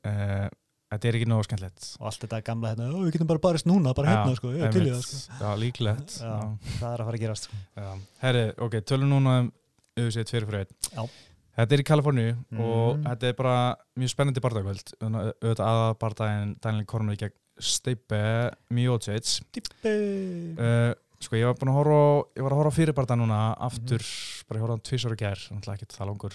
uh, 0.08 0.48
þetta 0.92 1.08
er 1.08 1.18
ekki 1.18 1.28
nógu 1.32 1.46
skemmtilegt 1.48 1.86
og 2.00 2.06
allt 2.10 2.20
þetta 2.26 2.42
gamla 2.44 2.72
hérna, 2.74 2.90
"Ó, 2.92 3.00
við 3.06 3.12
getum 3.16 3.28
bara 3.28 3.40
barist 3.40 3.66
núna, 3.66 3.94
bara 3.96 4.08
hérna, 4.12 4.36
sko, 4.36 4.48
ég 4.52 4.64
er 4.68 4.72
til 4.72 4.86
í 4.88 4.92
það 4.92 5.02
sko. 5.02 5.34
já, 5.40 5.50
líklegt 5.64 6.12
Já. 6.20 6.58
það 6.80 6.94
er 6.94 7.00
að 7.00 7.06
fara 7.08 7.18
að 7.18 7.22
gerast 7.26 7.44
sko. 7.48 7.56
Já. 7.78 8.00
Herri, 8.22 8.46
ok, 8.58 8.72
tölum 8.82 9.10
núna 9.10 9.40
um 9.40 9.52
UFC 9.98 10.24
2 10.24 10.46
fyrir 10.46 10.66
1 10.66 10.90
Já. 10.96 11.10
Þetta 11.58 11.74
er 11.76 11.80
í 11.80 11.84
Kaliforníu 11.84 12.32
og 12.60 12.98
Mhm. 12.98 13.04
þetta 13.06 13.24
er 13.28 13.34
bara 13.34 13.76
mjög 14.00 14.10
spennandi 14.10 14.40
bardagvöld 14.42 14.94
auðvitað 15.02 15.68
aða 15.68 15.98
bardaginn 16.00 16.56
Daniel 16.62 16.86
Cormier 16.86 17.18
gegn 17.18 17.34
Stipe 17.60 18.52
Miocic 18.72 19.42
Tippi 19.52 20.56
uh, 20.58 20.94
Sko, 21.22 21.36
ég 21.38 21.46
var 21.46 21.54
búin 21.54 21.70
að 21.70 21.78
horfa 21.78 22.26
ég 22.36 22.42
var 22.42 22.52
að 22.52 22.58
horfa 22.64 22.74
fyrir 22.74 22.94
bardag 22.96 23.18
núna 23.20 23.56
aftur, 23.60 24.00
Mhm. 24.02 24.48
bara 24.48 24.60
ég 24.60 24.64
horfa 24.66 24.78
á 24.80 24.82
tvísar 24.82 25.12
og 25.12 25.18
gær 25.18 25.38
náttúrulega 25.52 25.78
ekki 25.78 25.98
það 25.98 26.08
langur 26.08 26.34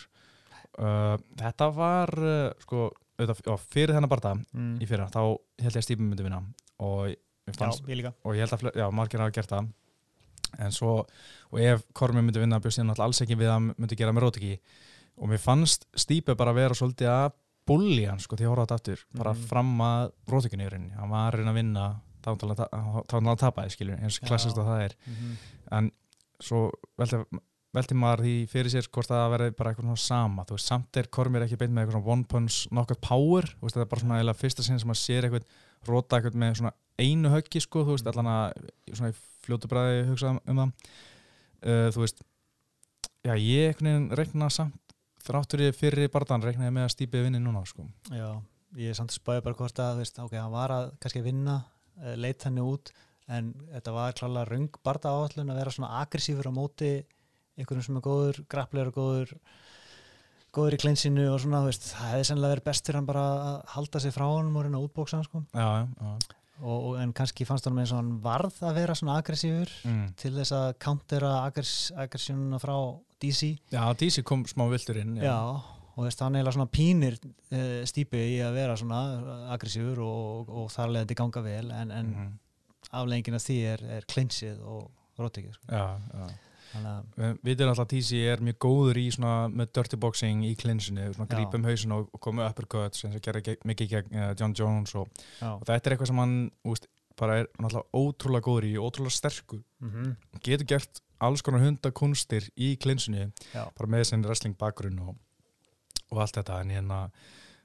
uh, 0.79 1.16
Þetta 1.37 1.75
var, 1.75 2.09
uh, 2.19 2.53
sko 2.61 2.90
auðvitað, 3.16 3.42
já, 3.46 3.57
fyrir 3.72 3.94
þennan 3.96 4.12
bardag 4.12 4.42
mm. 4.52 4.74
í 4.83 4.88
fyrra, 4.88 5.09
þá 5.12 5.20
held 5.62 5.72
ég 5.72 5.81
að 5.81 5.87
Stipe 5.87 6.05
myndi 6.05 6.26
vinna. 6.26 6.42
Og 6.85 7.09
ég 7.11 7.16
Já, 7.46 7.55
fannst, 7.61 7.87
ég 7.87 8.09
og 8.26 8.35
ég 8.35 8.42
held 8.42 8.57
að 8.57 8.79
já, 8.81 8.87
margir 8.90 9.22
hafa 9.22 9.35
gert 9.37 9.52
það. 9.55 9.68
En 10.62 10.72
svo, 10.74 10.92
og 11.52 11.61
ef 11.62 11.83
Kormi 11.96 12.22
myndi 12.22 12.42
vinna 12.42 12.61
bjóst 12.62 12.81
ég 12.81 12.87
náttúrulega 12.87 13.11
alls 13.11 13.22
ekki 13.24 13.38
við 13.38 13.50
að 13.52 13.68
myndi 13.72 13.98
gera 13.98 14.14
með 14.14 14.26
rótiki 14.26 14.52
og 15.16 15.31
mér 15.31 15.40
fannst 15.42 15.87
Stípe 15.96 16.37
bara 16.38 16.55
vera 16.57 16.76
svolítið 16.76 17.11
að 17.12 17.29
bulli 17.66 18.05
hann 18.07 18.20
sko 18.22 18.38
því 18.38 18.46
að 18.46 18.52
horfa 18.52 18.62
á 18.62 18.66
þetta 18.66 18.79
aftur. 18.81 19.05
Bara 19.16 19.33
Mhm. 19.35 19.46
fram 19.50 19.72
að 19.83 20.12
rótikinu 20.31 20.66
í 20.66 20.70
rauninni. 20.70 20.94
Hann 20.94 21.11
var 21.11 21.33
að 21.33 21.38
reyna 21.40 21.50
að 21.50 21.61
vinna 21.61 21.87
þá 22.22 22.31
var 22.46 23.05
hann 23.11 23.33
að 23.33 23.38
tapa 23.38 23.68
skilur, 23.70 23.98
eins 24.02 24.18
Já. 24.20 24.26
klassist 24.26 24.59
og 24.59 24.66
það 24.66 24.85
er. 24.85 24.96
Mm 25.07 25.37
en 25.72 25.90
svo 26.42 26.70
velti, 26.98 27.22
velti 27.77 27.97
maður 27.99 28.25
því 28.25 28.35
fyrir 28.51 28.73
sér 28.73 28.89
hvort 28.93 29.11
það 29.11 29.27
verði 29.35 29.55
bara 29.59 29.73
eitthvað 29.73 29.89
svona 29.89 30.03
sama. 30.03 30.45
Þú 30.49 30.57
veist, 30.57 30.71
samt 30.71 31.01
er 31.01 31.11
Kormir 31.12 31.45
ekki 31.45 31.59
beint 31.61 31.75
með 31.75 31.85
eitthvað 31.85 31.99
svona 31.99 32.15
one 32.15 32.29
punch 32.33 32.59
knockout 32.73 33.03
power, 33.05 33.49
þú 33.53 33.67
veist, 33.67 33.77
þetta 33.77 33.85
er 33.85 33.93
bara 33.93 34.05
svona 34.05 34.21
eiginlega 34.21 34.41
fyrsta 34.41 34.65
sinn 34.67 34.81
sem 34.81 34.91
maður 34.91 35.03
sér 35.03 35.29
eitthvað 35.29 35.47
róta 35.91 36.19
eitthvað 36.19 36.41
með 36.43 36.57
svona 36.61 36.75
einu 36.97 37.33
höggi 37.35 37.62
sko, 37.62 37.85
þú 37.85 37.97
veist, 37.97 38.11
allan 38.11 38.33
að 38.33 38.71
svona 38.89 39.12
í 39.12 39.17
fljótu 39.47 39.71
bræði 39.71 40.03
hugsa 40.11 40.33
um 40.39 40.62
það. 40.62 40.91
Uh, 41.67 41.87
þú 41.95 42.03
veist 42.05 42.21
já, 43.27 43.35
ég 43.35 43.81
veginn 43.81 44.11
reikna 44.17 44.51
samt 44.53 44.97
þráttur 45.27 45.65
ég 45.67 45.75
fyrir 45.75 46.11
barðan 46.12 46.45
reiknaði 46.45 46.75
með 46.75 46.87
að 46.87 46.93
stípið 46.95 47.27
vinni 47.27 47.41
núna 47.43 47.65
sko. 47.67 47.87
Já, 48.15 48.39
ég 48.79 48.95
samt 48.97 49.15
spája 49.15 49.43
bara 49.43 49.59
hvort 49.59 49.81
að, 49.83 50.03
veist, 50.03 50.21
ok, 50.23 50.37
hann 50.39 50.55
var 50.55 50.75
að 50.75 50.93
kannski 51.03 51.25
vinna, 51.25 51.59
uh, 51.99 52.15
leit 52.19 52.47
henni 52.47 52.62
út 52.62 52.93
en 53.27 53.51
þetta 53.73 53.95
var 53.95 54.15
klálega 54.15 54.47
röng 54.53 54.81
barða 54.87 55.12
áallun 55.17 55.51
að 55.51 55.61
vera 55.61 55.73
svona 55.75 55.95
aggressífur 56.03 56.47
á 56.47 56.53
móti 56.55 56.91
einhverjum 57.59 57.83
sem 57.87 57.97
er 58.01 58.05
góður, 58.07 58.40
grapplegur 58.53 58.92
góður 58.97 59.37
góður 60.57 60.77
í 60.77 60.81
klinsinu 60.81 61.27
og 61.35 61.40
svona, 61.42 61.61
veist, 61.66 61.90
það 61.92 62.11
hefði 62.14 62.27
sennilega 62.31 62.55
verið 62.55 62.64
best 62.71 62.87
fyrir 62.88 62.99
hann 63.01 63.09
bara 63.11 63.23
að 63.37 63.57
halda 63.75 64.01
sig 64.01 64.14
frá 64.14 64.25
hann 64.31 64.55
og 64.57 64.64
reyna 64.64 64.79
að 64.81 64.87
útbóksa 64.88 65.19
hann, 65.19 65.27
sko 65.29 65.42
já, 65.53 65.66
já, 65.66 65.87
já. 66.01 66.37
og, 66.62 66.77
og, 66.88 66.92
en 67.03 67.12
kannski 67.19 67.45
fannst 67.49 67.69
hann 67.69 67.77
með 67.77 67.90
svona 67.90 68.03
hann 68.07 68.21
varð 68.25 68.61
að 68.64 68.79
vera 68.81 68.95
svona 68.97 69.19
aggressífur 69.21 69.73
Mm. 69.85 70.07
til 70.16 70.33
þess 70.38 70.55
að 70.57 70.69
countera 70.87 71.33
aggress, 71.45 71.75
aggressjónuna 71.97 72.61
frá 72.62 72.77
DC 73.21 73.53
já, 73.73 73.83
DC 74.01 74.23
kom 74.25 74.45
smá 74.49 74.64
viltur 74.73 74.97
inn 75.03 75.16
Já, 75.21 75.37
og 75.37 76.01
þú 76.01 76.07
veist, 76.09 76.21
hann 76.25 76.35
eiginlega 76.37 76.57
svona 76.57 76.73
pínir 76.73 77.19
uh, 77.21 77.85
stípi 77.88 78.25
í 78.37 78.40
að 78.45 78.57
vera 78.57 78.77
svona 78.81 79.03
aggressífur 79.55 80.01
og, 80.05 80.49
og 80.49 80.73
þar 80.73 80.92
leðandi 80.97 81.16
ganga 81.21 81.45
vel 81.45 81.71
en, 81.73 81.92
en 81.92 82.11
Mhm. 82.16 82.35
afleggingin 82.97 83.35
af 83.35 83.42
því 83.45 83.55
er, 83.75 83.81
er 83.99 84.05
klinsið 84.09 84.61
og 84.64 84.90
rótikið 85.21 85.53
sko. 85.57 85.66
já, 85.69 85.85
já 86.01 86.25
að, 86.25 86.35
Við 87.17 87.39
vitum 87.49 87.69
alltaf 87.71 87.85
að 87.87 87.93
TC 87.93 88.21
er 88.33 88.43
mjög 88.45 88.59
góður 88.67 88.99
í 89.01 89.07
svona 89.15 89.49
með 89.49 89.71
dirty 89.79 89.97
boxing 90.03 90.45
í 90.49 90.55
klinsinu 90.61 91.07
svona 91.15 91.29
Já. 91.31 91.37
grípa 91.37 91.57
um 91.61 91.65
hausin 91.69 91.93
og, 91.97 92.09
og 92.12 92.21
koma 92.21 92.49
uppercuts 92.51 93.05
eins 93.07 93.17
og 93.17 93.23
gera 93.27 93.41
ge- 93.41 93.59
mikið 93.65 93.89
gegn 93.95 94.15
uh, 94.21 94.35
John 94.39 94.55
Jones 94.59 94.95
og, 94.95 95.09
og 95.43 95.65
þetta 95.65 95.83
er 95.91 95.95
eitthvað 95.97 96.11
sem 96.12 96.21
hann 96.23 96.37
úst, 96.69 96.89
bara 97.17 97.39
er 97.43 97.47
náttúrulega 97.57 98.03
ótrúlega 98.03 98.45
góður 98.49 98.69
í 98.69 98.75
ótrúlega 98.77 99.17
sterkur, 99.17 99.62
mm 99.81 100.17
getur 100.45 100.67
gert 100.75 101.01
alls 101.25 101.41
konar 101.43 101.62
hundakunstir 101.65 102.51
í 102.61 102.75
klinsinu 102.77 103.31
já, 103.55 103.62
bara 103.73 103.89
með 103.89 104.03
þessin 104.05 104.25
wrestling 104.29 104.57
bakgrunn 104.61 104.99
og, 105.01 105.15
og 106.12 106.19
allt 106.21 106.37
þetta. 106.37 106.59
En 106.61 106.71
hérna 106.75 106.99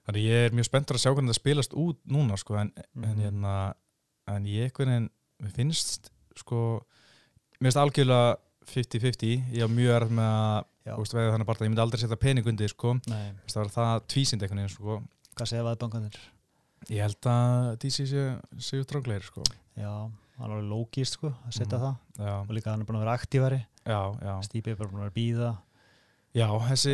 þannig 0.08 0.24
ég 0.30 0.46
er 0.48 0.56
mjög 0.56 0.70
spenntur 0.70 0.96
að 0.98 1.04
sjá 1.04 1.12
hvernig 1.12 1.34
það 1.36 1.40
spilast 1.42 1.76
út 1.78 2.00
núna 2.08 2.38
sko 2.40 2.56
en, 2.62 2.72
en 2.96 3.10
Mhm. 3.12 3.20
hérna 3.26 3.56
en 4.32 4.46
ég 4.48 4.72
finnst 5.56 6.10
sko 6.40 6.62
mér 7.60 7.68
finnst 7.72 7.82
algjörlega 7.82 8.38
50-50 8.70 9.54
ég 9.56 9.62
har 9.66 9.72
mjög 9.72 9.96
erð 9.96 10.12
með 10.18 10.30
að 10.32 10.98
veið 11.18 11.32
þannig 11.34 11.48
bara 11.50 11.58
að 11.60 11.66
ég 11.66 11.72
myndi 11.72 11.84
aldrei 11.86 12.02
setja 12.02 12.18
pening 12.22 12.48
undir 12.52 12.72
sko. 12.74 12.94
Það 13.08 13.58
var 13.62 13.72
það 13.76 14.06
tvísind 14.14 14.42
einhvern 14.46 14.62
veginn 14.64 14.76
sko. 14.76 15.02
Hvað 15.38 15.52
segja 15.52 15.66
vaðbankanir? 15.68 16.20
ég 16.90 17.02
held 17.06 17.28
að 17.30 17.76
DC 17.84 18.06
séu 18.58 18.84
tránglegir 18.90 19.24
sko. 19.28 19.44
Já, 19.78 20.10
hann 20.40 20.50
var 20.56 20.62
sko 21.06 21.30
að 21.46 21.52
setja 21.54 21.78
Mhm. 21.78 21.84
það. 21.84 21.96
Já, 22.18 22.34
og 22.42 22.48
líka 22.50 22.72
hann 22.72 22.82
er 22.82 22.86
búin 22.86 22.98
að 22.98 23.06
vera 23.06 23.18
aktívari. 23.18 23.66
Stípi 24.42 24.72
er 24.72 24.76
bara 24.76 24.90
búin 24.90 25.02
að 25.02 25.10
vera 25.10 25.18
býða 25.20 25.58
Já, 26.34 26.48
þessi, 26.48 26.94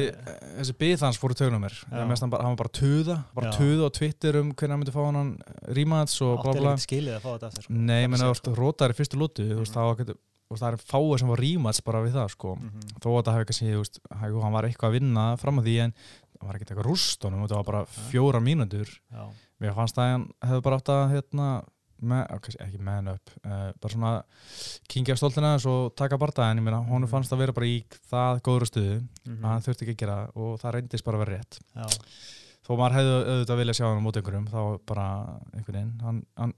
þessi 0.58 0.74
byð 0.74 1.00
hans 1.06 1.18
fóru 1.22 1.36
tögnum 1.38 1.62
mér. 1.62 1.74
Hann, 1.92 2.08
var 2.32 2.56
bara 2.58 2.70
töða 2.74 3.24
bara 3.36 3.52
töða 3.54 3.86
á 3.86 3.94
Twitter 3.94 4.36
um 4.40 4.52
hvernig 4.52 4.72
hann 4.74 4.80
myndi 4.82 4.92
fá 4.96 5.06
hann 5.06 5.38
rímaðs 5.78 6.16
og 6.26 6.40
þetta 7.38 7.44
aftur 7.52 7.62
sko. 7.68 7.74
Nei, 7.74 8.08
menn 8.08 8.20
að 8.20 8.32
þú 8.50 8.56
rótaðir 8.58 8.96
í 8.96 8.98
fyrstu 8.98 9.20
lótu 9.22 9.46
veist, 9.60 9.76
Mhm. 9.76 9.78
þá 9.78 9.98
getur- 10.00 10.18
veist, 10.50 10.64
það 10.64 10.74
er 10.74 10.86
fáið 10.92 11.20
sem 11.22 11.32
var 11.34 11.42
rímaðs 11.44 11.82
bara 11.84 12.02
við 12.06 12.14
það 12.18 12.30
sko 12.36 12.56
Mhm. 12.56 12.82
þó 13.04 13.10
að 13.18 13.24
það 13.28 13.36
hefði 13.38 13.48
kannski, 13.52 13.72
þú 13.74 13.82
veist, 13.84 14.00
hann 14.44 14.54
var 14.58 14.64
eitthvað 14.68 14.90
að 14.90 14.98
vinna 15.00 15.26
fram 15.38 15.60
að 15.60 15.66
því 15.68 15.78
en 15.84 15.94
það 16.38 16.48
var 16.48 16.56
ekkert 16.56 16.72
eitthvað 16.72 16.90
rúst 16.92 17.24
honum, 17.24 17.42
þetta 17.48 17.56
var 17.62 17.64
bara 17.72 17.86
fjóra 18.12 18.42
Já, 19.12 19.26
Mér 19.60 19.74
fannst 19.74 19.98
að 19.98 20.12
hann 20.12 20.28
hefði 20.46 20.62
bara 20.62 20.78
átt 20.78 20.90
að 20.94 21.12
hérna, 21.16 21.64
kannski 22.44 22.60
ekki 22.62 22.80
man 22.80 23.08
up 23.08 23.30
uh, 23.44 23.72
bara 23.82 23.94
svona 23.94 24.12
kingja 24.88 25.16
stoltina 25.18 25.56
og 25.66 25.96
taka 25.98 26.18
barða 26.22 26.52
en 26.52 26.60
ég 26.60 26.64
meina, 26.64 26.84
honum 26.86 27.08
Mhm. 27.08 27.10
fannst 27.10 27.32
að 27.34 27.40
vera 27.42 27.54
bara 27.54 27.66
í 27.66 27.84
það 28.12 28.42
góður 28.46 28.68
stuðu 28.70 28.98
mhm. 29.26 29.42
að 29.44 29.50
hann 29.50 29.62
þurfti 29.66 29.82
ekki 29.88 29.96
að 29.96 30.02
gera 30.04 30.18
og 30.36 30.60
það 30.62 30.74
reyndist 30.78 31.04
bara 31.04 31.18
að 31.18 31.26
vera 31.26 31.38
rétt 31.38 31.60
já, 31.76 31.88
þó 32.68 32.72
maður 32.78 32.98
hefði 33.00 33.16
auðvitað 33.32 33.58
vilja 33.58 33.74
sjá 33.74 33.86
hann 33.88 33.98
á 33.98 34.06
móti 34.06 34.22
einhverjum 34.22 34.48
þá 34.52 34.80
bara 34.86 35.08
einhvern 35.56 35.74
veginn 35.74 36.00
hann, 36.04 36.24
hann, 36.38 36.54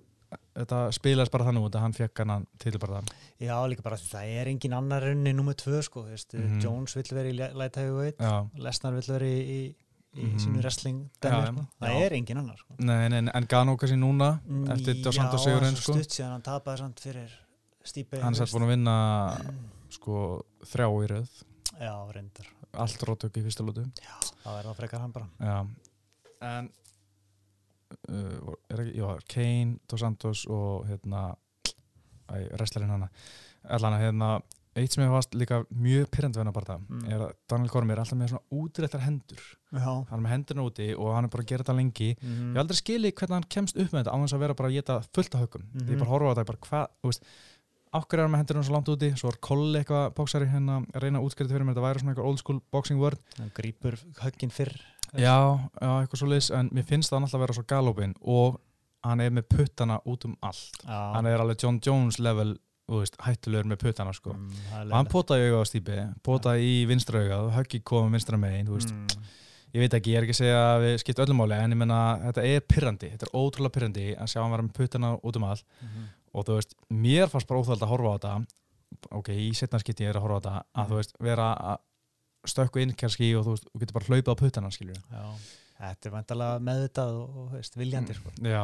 þetta 0.59 0.79
spilaðist 0.95 1.31
bara 1.33 1.45
þannig 1.49 1.65
út 1.69 1.75
að 1.79 1.83
hann 1.85 1.93
fekk 1.97 2.21
hann 2.27 2.45
til 2.59 2.77
bara 2.79 2.99
það 3.01 3.11
já, 3.47 3.55
líka 3.71 3.83
bara 3.85 3.97
það 4.01 4.31
er 4.41 4.47
engin 4.53 4.73
annar 4.77 5.05
runni 5.07 5.33
nummer 5.33 5.53
tvö 5.55 5.81
sko, 5.85 6.03
veist, 6.09 6.33
Mhm. 6.35 6.59
Jones 6.63 6.95
vill 6.99 7.09
vera 7.15 7.29
í 7.29 7.35
light 7.55 7.75
heavyweight 7.79 8.17
já, 8.19 8.49
Lesnar 8.59 8.93
vill 8.97 9.07
vera 9.13 9.25
í, 9.25 9.39
í 9.39 9.75
í 10.19 10.25
Mhm. 10.25 10.39
sínu 10.41 10.61
wrestling 10.63 11.03
Já, 11.21 11.29
dæmi, 11.29 11.45
sko. 11.53 11.67
já. 11.81 11.87
það 11.87 12.01
er 12.05 12.11
engin 12.17 12.37
annar 12.41 12.57
sko. 12.57 12.73
Nei, 12.79 13.09
nei, 13.09 13.19
en 13.33 13.45
Gano 13.47 13.75
kannski 13.77 13.95
núna 13.99 14.39
eftir 14.73 15.03
Dos 15.03 15.15
Santos 15.15 15.45
Já, 15.45 15.51
sigurinn 15.51 15.75
svo 15.77 15.93
sko. 15.93 15.93
stutt 16.01 16.09
síðan 16.17 16.31
hann 16.31 16.41
tapaði 16.41 16.77
samt 16.79 16.99
fyrir 16.99 17.29
Stípe 17.85 18.19
hann 18.21 18.33
sætt 18.35 18.49
búin 18.51 18.63
að 18.65 18.73
vinna 18.73 18.95
sko 19.89 20.43
þrjá 20.65 20.87
í 21.03 21.07
röð 21.13 21.29
Já, 21.79 21.93
reyndar, 22.11 22.47
allt 22.73 22.97
rótök 23.07 23.37
í 23.37 23.43
fyrsta 23.45 23.63
lótu 23.63 23.85
það 24.43 24.59
er 24.59 24.65
það 24.65 24.75
frekar 24.81 24.99
hann 24.99 25.11
bara 25.11 25.27
Já, 25.39 25.67
en 26.41 26.69
uh, 28.09 28.53
já, 28.95 29.17
Kane, 29.27 29.79
Dos 29.89 29.99
Santos 30.01 30.45
og 30.47 30.85
hérna 30.87 31.35
æ, 32.29 32.47
wrestlerinn 32.57 32.89
hana. 32.93 33.09
Allan 33.69 33.93
að 33.97 34.03
hérna, 34.05 34.29
eitt 34.79 34.93
sem 34.93 35.03
ég 35.03 35.11
varst 35.11 35.33
líka 35.35 35.63
mjög 35.75 36.05
pyrrandi 36.13 36.39
venna 36.39 36.51
bara 36.55 36.65
það, 36.75 36.81
Mm. 36.89 37.07
er 37.11 37.19
að 37.25 37.31
Daniel 37.49 37.69
Cormier 37.73 37.97
er 37.97 38.03
alltaf 38.03 38.17
með 38.19 38.29
svona 38.29 38.47
útrættar 38.53 39.01
hendur. 39.01 39.41
Já, 39.73 40.05
hann 40.09 40.19
er 40.19 40.23
með 40.23 40.33
hendurna 40.35 40.63
úti 40.69 40.87
og 40.97 41.13
hann 41.15 41.25
er 41.25 41.29
bara 41.29 41.43
að 41.43 41.47
gera 41.47 41.63
þetta 41.63 41.75
lengi. 41.75 42.15
Mm 42.21 42.53
ég 42.55 42.59
aldrei 42.61 42.77
skilið 42.79 43.13
hvernig 43.13 43.33
hann 43.39 43.49
kemst 43.49 43.75
upp 43.77 43.91
með 43.91 44.03
þetta 44.03 44.13
á 44.13 44.17
þess 44.23 44.33
að 44.37 44.39
vera 44.39 44.53
bara 44.53 44.69
að 44.69 44.73
geta 44.77 44.99
fullt 45.13 45.35
af 45.35 45.41
högum 45.41 45.63
Mhm. 45.73 45.89
ég 45.89 45.97
bara 45.99 46.09
horfa 46.09 46.25
á 46.25 46.33
þetta, 46.35 46.43
ég 46.43 46.51
bara 46.51 46.65
hvað, 46.69 46.87
þú 47.03 47.09
veist 47.09 47.23
okkur 47.91 48.13
er 48.19 48.21
hann 48.21 48.31
með 48.31 48.37
hendurna 48.45 48.63
svo 48.63 48.73
langt 48.77 48.89
úti, 48.93 49.09
svo 49.17 49.27
er 49.33 49.37
Kolli 49.41 49.79
eitthvað 49.83 50.13
bóksari 50.13 50.45
hérna 50.47 50.85
að 50.93 51.01
reyna 51.01 51.19
að 51.19 51.25
útskriða 51.25 51.49
fyrir 51.49 51.65
mér 51.65 51.73
þetta 51.73 51.87
væri 51.89 51.99
svona 51.99 52.13
eitthvað 52.13 52.25
old 52.29 52.39
school 52.39 52.61
boxing 52.71 52.99
word. 52.99 53.17
Hann 53.39 53.49
grípur 53.51 53.97
högginn 54.21 54.51
fyrr. 54.53 54.75
Já, 55.17 55.57
já, 55.81 55.89
eitthvað 56.05 56.19
svo 56.21 56.27
liðs, 56.29 56.51
en 56.53 56.69
mér 56.69 56.85
finnst 56.85 57.09
það 57.09 57.23
alltaf 57.25 57.33
að 57.33 57.39
vera 57.41 57.53
svo 57.57 57.63
galopin 57.65 58.13
og 58.21 58.59
hann 59.03 59.21
er 59.21 59.29
með 59.31 59.45
puttana 59.49 59.99
út 60.05 60.25
um 60.25 60.35
allt. 60.41 60.79
Já, 60.85 61.13
Hann 61.15 61.25
er 61.25 61.39
alveg 61.39 61.61
John 61.63 61.79
Jones 61.85 62.19
level, 62.19 62.57
veist, 62.89 63.15
hættulegur 63.21 63.65
með 63.69 63.77
puttana, 63.83 64.13
sko. 64.13 64.33
mm, 64.33 64.87
Og 64.89 64.91
hann 64.97 65.05
potaði 65.11 65.49
auðvitað 65.49 65.61
á 65.61 65.69
stípi, 65.71 65.97
potaði 66.25 66.63
í 66.65 66.85
vinstra 66.89 67.21
augað, 67.21 67.51
höggi 67.57 67.81
komið 67.83 68.11
vinstra 68.17 68.37
megin. 68.37 68.67
Mm, 68.67 69.07
Ég 69.71 69.83
veit 69.83 69.93
ekki, 69.93 70.09
ég 70.15 70.17
er 70.17 70.23
ekki 70.25 70.33
að 70.33 70.39
segja 70.41 70.61
að 70.73 70.79
við 70.81 70.95
skipt 71.03 71.19
öllum 71.21 71.37
máli, 71.37 71.53
en 71.61 71.71
ég 71.71 71.77
menna, 71.77 71.97
þetta 72.23 72.43
er 72.43 72.61
pyrrandi, 72.65 73.09
þetta 73.13 73.27
er 73.27 73.35
ótrúlega 73.37 73.73
pyrrandi 73.75 74.05
að 74.17 74.27
sjá 74.31 74.39
hann 74.41 74.51
vera 74.55 74.63
með 74.65 74.73
puttana 74.73 75.11
út 75.21 75.35
um 75.37 75.43
allt. 75.43 75.63
mhm. 75.83 76.07
Og 76.33 76.45
þú 76.45 76.55
veist, 76.57 76.73
mér 76.89 77.29
fannst 77.29 77.47
bara 77.47 77.59
óþægild 77.61 77.81
að 77.85 77.91
horfa 77.93 78.09
á 78.09 78.17
þetta, 78.17 78.47
ok, 79.11 79.29
í 79.29 79.53
setna 79.53 79.79
skipti 79.79 80.03
ég 80.05 80.09
er 80.09 80.17
að 80.17 80.25
horfa 80.25 80.37
á 80.37 80.41
þetta, 80.41 80.63
að 80.73 80.83
Mhm. 80.85 80.89
þú 80.89 80.95
veist, 80.97 81.13
vera 81.21 81.77
stökku 82.47 82.81
inn 82.81 82.93
kannski 82.97 83.35
og 83.37 83.45
þú 83.45 83.53
veist, 83.53 83.65
þú 83.69 83.79
getur 83.83 83.93
bara 83.93 84.05
hlaupið 84.09 84.33
á 84.33 84.41
puttana, 84.41 84.69
skiljur. 84.73 84.97
Þetta 85.79 86.09
er 86.09 86.13
vantalega 86.17 86.59
meðvitað 86.67 87.13
og, 87.21 87.37
og 87.43 87.51
veist, 87.55 87.77
viljandi 87.79 88.15
sko, 88.17 88.33
Já, 88.43 88.63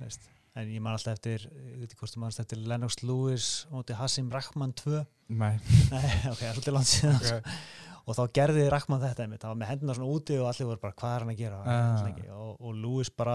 veist. 0.00 0.28
en 0.58 0.70
ég 0.74 0.82
man 0.82 0.96
alltaf 0.96 1.14
eftir 1.14 1.44
ég 1.46 1.76
veit 1.78 1.90
ekki 1.92 2.00
hvort 2.02 2.14
þú 2.16 2.22
manst 2.24 2.40
eftir 2.42 2.58
Lennox 2.66 3.00
Lewis 3.06 3.50
og 3.70 3.92
Hassim 3.94 4.30
Rachman 4.34 4.72
2 4.74 5.04
nei. 5.38 5.54
Nei, 5.94 6.08
ok, 6.32 6.40
svolítið 6.42 6.74
langt 6.74 6.90
síðan 6.90 7.20
Okay. 7.22 7.58
og 8.08 8.16
þá 8.16 8.22
gerði 8.38 8.62
Rachman 8.72 9.02
þetta 9.02 9.22
einmitt, 9.26 9.42
það 9.44 9.50
var 9.52 9.58
með 9.60 9.68
hendina 9.68 9.94
svona 9.98 10.12
úti 10.16 10.36
og 10.40 10.46
allir 10.48 10.68
voru 10.70 10.80
bara 10.80 10.94
hvað 10.96 11.14
er 11.14 11.24
hann 11.26 11.32
að 11.34 11.40
gera 11.42 11.58
uh. 11.60 12.38
og, 12.40 12.52
og 12.64 12.78
Lewis 12.80 13.10
bara 13.12 13.34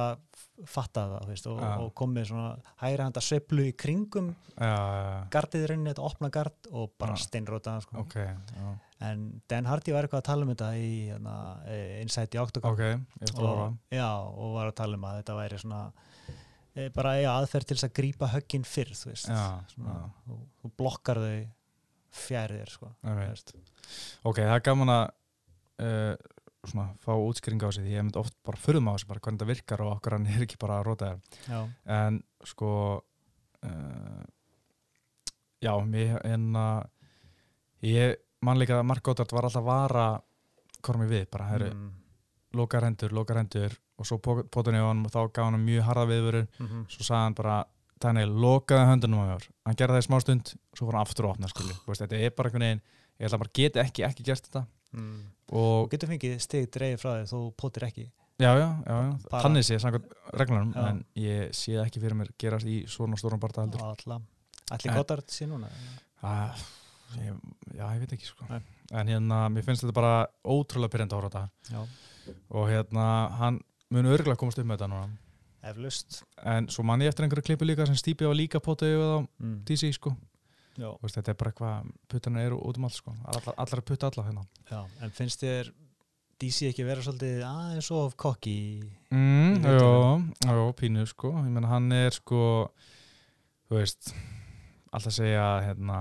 fattaði 0.66 1.14
það 1.20 1.28
veist, 1.30 1.48
og, 1.52 1.60
Ah. 1.64 1.76
og 1.84 1.92
kom 1.96 2.16
með 2.18 2.26
svona 2.32 2.56
hægra 2.82 3.06
handa 3.08 3.22
sveiflu 3.24 3.68
í 3.70 3.76
kringum 3.78 4.32
Já, 4.58 4.74
já, 4.74 5.04
já. 5.14 5.22
gardið 5.38 5.68
rauninni, 5.70 5.94
þetta 5.94 6.08
opna 6.10 6.32
gard 6.34 6.70
og 6.72 6.92
bara 7.00 7.14
Ah. 7.16 7.22
steinrótaðan 7.24 7.86
sko. 7.86 8.02
ok, 8.04 8.16
já. 8.18 8.74
En 9.04 9.26
Dan 9.50 9.68
Hardy 9.68 9.94
var 9.96 10.08
eitthvað 10.08 10.24
að 10.24 10.30
tala 10.30 10.46
um 10.46 10.52
þetta 10.54 10.70
í 10.80 10.92
hérna, 11.10 11.36
eh, 11.68 12.02
Insight 12.02 12.36
í 12.36 12.42
Octagon 12.42 12.76
ok, 12.76 12.84
ég 12.84 13.32
ætla 13.32 13.50
að 13.50 13.64
og, 13.66 13.80
já, 13.92 14.10
og 14.32 14.54
var 14.58 14.70
að 14.72 14.78
tala 14.80 15.00
um 15.00 15.08
að 15.10 15.18
þetta 15.20 15.38
væri 15.40 15.60
svona 15.64 15.82
e, 16.74 16.88
bara 16.94 17.16
eiga 17.20 17.34
aðferð 17.38 17.70
til 17.70 17.78
þess 17.78 17.90
að 17.90 17.96
grípa 18.00 18.30
högginn 18.34 18.68
fyrr 18.68 18.94
þú 18.98 19.12
veist. 19.12 19.30
Já, 19.30 19.44
svona, 19.74 19.98
já. 19.98 20.34
og, 20.34 20.46
og 20.64 20.76
blokkar 20.80 21.22
þau 21.24 21.42
fjærið 22.24 22.62
þér 22.62 22.74
sko. 22.74 22.92
Ok, 24.30 24.40
það 24.40 24.56
er 24.56 24.66
gaman 24.68 24.94
að 24.94 25.04
uh, 25.84 26.14
svona, 26.70 26.86
fá 27.04 27.12
útskýring 27.16 27.64
á 27.66 27.70
sig 27.74 27.88
því 27.88 27.96
ég 27.98 28.06
mynd 28.06 28.20
oft 28.22 28.36
bara 28.46 28.60
á 28.60 28.64
þessu 28.64 29.10
bara 29.10 29.24
hvernig 29.24 29.42
þetta 29.42 29.50
virkar 29.50 29.84
og 29.86 29.96
okkur 29.98 30.18
hann 30.18 30.30
er 30.30 30.46
ekki 30.46 30.62
bara 30.62 30.80
að 30.80 30.88
róta 30.90 31.12
þér. 31.12 31.74
En 31.98 32.22
sko 32.48 32.72
uh, 33.66 34.24
já, 35.64 35.74
mér 35.88 36.22
en 36.28 36.52
að 36.60 36.86
ég 37.84 38.22
man 38.46 38.60
líka 38.60 38.80
að 38.80 38.88
Mark 38.90 39.04
Goddard 39.06 39.34
var 39.36 39.48
alltaf 39.48 39.66
vara 39.66 40.08
kormi 40.84 41.08
við, 41.10 41.28
bara 41.32 41.50
herru, 41.52 41.70
mm, 41.74 41.92
lokar 42.60 42.88
hendur, 42.88 43.14
lokar 43.16 43.40
hendur 43.40 43.76
og 43.98 44.08
svo 44.10 44.18
potunni 44.22 44.82
á 44.82 44.90
hann 44.90 45.06
og 45.06 45.14
þá 45.14 45.22
gaf 45.32 45.48
hann 45.48 45.62
mjög 45.64 45.86
harða 45.88 46.10
viðvörun. 46.10 46.50
Mm 46.60 46.68
-hmm. 46.68 46.86
svo 46.90 47.04
sagði 47.04 47.24
hann 47.24 47.38
bara 47.40 47.64
Daniel, 48.04 48.34
lokaði 48.46 48.90
höndunum 48.90 49.24
á 49.24 49.26
mér. 49.32 49.48
Hann 49.66 49.76
gerði 49.80 49.96
það 49.96 50.04
í 50.04 50.08
smá 50.08 50.20
stund, 50.22 50.54
svo 50.76 50.88
fór 50.88 50.98
hann 50.98 51.06
aftur 51.08 51.26
að 51.26 51.32
opna 51.32 51.48
þetta 51.48 52.16
er 52.20 52.32
bara 52.36 52.50
einhvern 52.50 52.66
veginn 52.68 52.82
ég 53.20 53.28
ætla 53.28 53.38
bara 53.38 53.54
geti 53.54 53.80
ekki, 53.80 54.04
ekki 54.04 54.24
gert 54.24 54.48
þetta. 54.48 54.66
Mm. 54.94 55.22
og 55.52 55.84
og 55.84 55.90
getur 55.90 56.10
fengið 56.10 56.40
stig 56.40 56.70
dreigið 56.70 57.00
frá 57.02 57.12
þig 57.18 57.32
þú 57.32 57.40
potir 57.58 57.84
ekki. 57.88 58.12
Já, 58.42 58.52
já, 58.58 58.70
já, 58.86 58.96
þannig 59.30 59.66
sé 59.66 59.78
samkvæmt 59.80 60.14
reglunum, 60.34 60.72
Já. 60.74 60.86
en 60.90 61.06
ég 61.16 61.52
sé 61.54 61.76
það 61.76 61.86
ekki 61.86 62.02
fyrir 62.02 62.18
mér 62.18 62.32
gerast 62.42 62.66
í 62.66 62.80
svona 62.90 63.18
stórum 63.18 63.40
alla 63.40 64.20
allir 64.74 64.96
Goddard 64.96 65.30
sé 65.30 65.46
núna? 65.46 65.70
Ah, 66.26 66.58
ég, 67.22 67.36
já, 67.74 67.84
ég 67.86 68.04
veit 68.04 68.16
ekki 68.18 68.30
sko. 68.30 68.48
Nei. 68.50 68.62
en 68.94 69.12
hérna, 69.14 69.44
mér 69.54 69.66
finnst 69.66 69.86
þetta 69.86 69.96
bara 69.98 70.16
ótrúlega 70.44 70.94
pyrrandi 70.94 71.16
að 71.16 71.22
horfa 71.22 71.30
á 71.30 71.44
þetta 71.44 71.76
já, 71.76 72.34
og 72.50 72.68
hérna, 72.70 73.06
hann 73.40 73.60
mun 73.94 74.10
örgulega 74.10 74.40
komast 74.40 74.62
upp 74.62 74.70
með 74.70 74.80
þetta 74.82 74.92
núna. 74.94 75.20
Eflust 75.64 76.22
en 76.44 76.68
svo 76.74 76.84
man 76.84 77.02
ég 77.04 77.14
eftir 77.14 77.26
einhverju 77.26 77.48
klipu 77.48 77.68
líka 77.68 77.88
sem 77.88 77.98
Stípi 78.00 78.28
var 78.28 78.36
líka 78.36 78.60
potaði 78.64 78.98
við 79.00 79.14
á 79.16 79.20
mm. 79.24 79.58
DC 79.70 79.94
sko. 79.96 80.12
Veist, 80.74 81.16
þetta 81.20 81.32
er 81.32 81.38
bara 81.38 81.52
eitthvað, 81.54 81.94
puttana 82.10 82.42
eru 82.42 82.58
út 82.58 82.80
um 82.80 82.88
allt 82.88 82.98
sko. 82.98 83.14
Allar, 83.30 83.54
allar 83.62 83.82
að 83.84 83.88
putta 83.92 84.10
alla 84.10 84.26
hérna. 84.26 84.46
Já, 84.72 84.80
en 85.06 85.14
finnst 85.14 85.44
þér 85.46 85.70
DC 86.42 86.68
ekki 86.72 86.86
vera 86.88 87.04
svolítið 87.06 87.44
aðeins 87.48 87.90
of 87.94 88.16
kokki 88.20 88.58
mm, 89.14 89.64
já, 89.64 89.92
já, 90.50 90.64
pínu 90.80 91.06
sko. 91.08 91.32
Ég 91.38 91.52
menna 91.54 91.72
hann 91.72 91.92
er 91.96 92.16
sko 92.16 92.42
þú 93.70 93.78
veist 93.78 94.12
alltaf 94.94 95.16
segja 95.16 95.46
hérna 95.64 96.00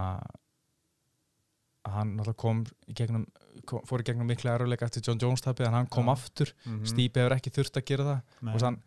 að 1.84 1.92
hann 1.98 2.34
kom 2.36 2.64
í 2.88 2.94
gegnum 2.94 3.26
kom, 3.66 3.80
fór 3.88 4.00
í 4.00 4.06
gegnum 4.06 4.26
mikla 4.30 4.54
eruleika 4.56 4.86
eftir 4.86 5.02
John 5.06 5.18
Jones 5.22 5.42
tapið 5.42 5.66
en 5.66 5.72
hann 5.80 5.86
kom 5.92 6.06
Já. 6.06 6.12
aftur, 6.12 6.52
mm 6.64 6.78
-hmm. 6.78 6.86
Stípi 6.86 7.20
hefur 7.20 7.36
ekki 7.36 7.50
þurft 7.50 7.76
að 7.76 7.84
gera 7.90 8.04
það 8.04 8.20
Nei. 8.42 8.54
og 8.54 8.60
hann 8.62 8.82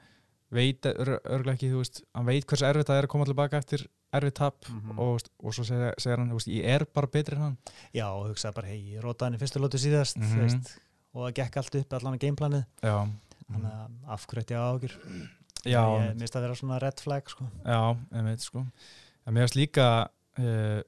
veit 0.52 0.82
örgulega 0.86 1.54
ekki, 1.58 1.72
þú 1.72 1.78
veist 1.82 2.02
hann 2.16 2.26
veit 2.26 2.46
hversu 2.46 2.66
erfitt 2.66 2.88
það 2.88 2.98
er 2.98 3.04
að 3.04 3.08
koma 3.14 3.26
tilbaka 3.26 3.58
eftir 3.58 3.88
erfitt 4.14 4.36
tap 4.36 4.56
Mhm. 4.70 5.00
og, 5.00 5.06
þú 5.06 5.14
veist, 5.14 5.30
og 5.44 5.54
svo 5.54 5.64
segir, 5.66 5.94
segir 5.98 6.18
hann, 6.18 6.30
þú 6.30 6.34
veist, 6.40 6.48
ég 6.48 6.66
er 6.66 6.86
bara 6.86 7.08
betri 7.08 7.36
en 7.36 7.42
hann 7.42 7.58
Já, 7.94 8.08
og 8.08 8.30
hugsaði 8.30 8.54
bara, 8.56 8.68
hei, 8.68 8.96
ég 8.96 9.02
rótaði 9.02 9.24
hann 9.26 9.34
í 9.36 9.40
fyrstu 9.40 9.60
lótu 9.60 9.78
síðast, 9.78 10.18
Mhm. 10.18 10.26
þú 10.32 10.42
veist, 10.42 10.78
og 11.14 11.22
það 11.30 11.34
gekk 11.34 11.58
allt 11.58 11.76
upp 11.76 11.94
allan 11.94 12.14
á 12.16 12.18
gameplanið, 12.20 12.66
þannig 12.82 13.72
að 13.72 13.90
af 14.08 14.28
hverju 14.28 14.42
ætti 14.42 14.54
ég 14.54 14.60
ágjur. 14.60 14.92
Ég 15.66 16.16
mist 16.20 16.36
að 16.36 16.42
vera 16.42 16.54
svona 16.56 16.80
red 16.80 17.00
flag, 17.00 17.24
sko. 17.30 17.46
Já, 17.66 17.98
einmitt 18.14 18.40
sko 18.42 18.60
en 19.26 19.34
mér 19.34 19.48
finnst 19.48 19.56
líka 19.56 20.08
uh, 20.38 20.82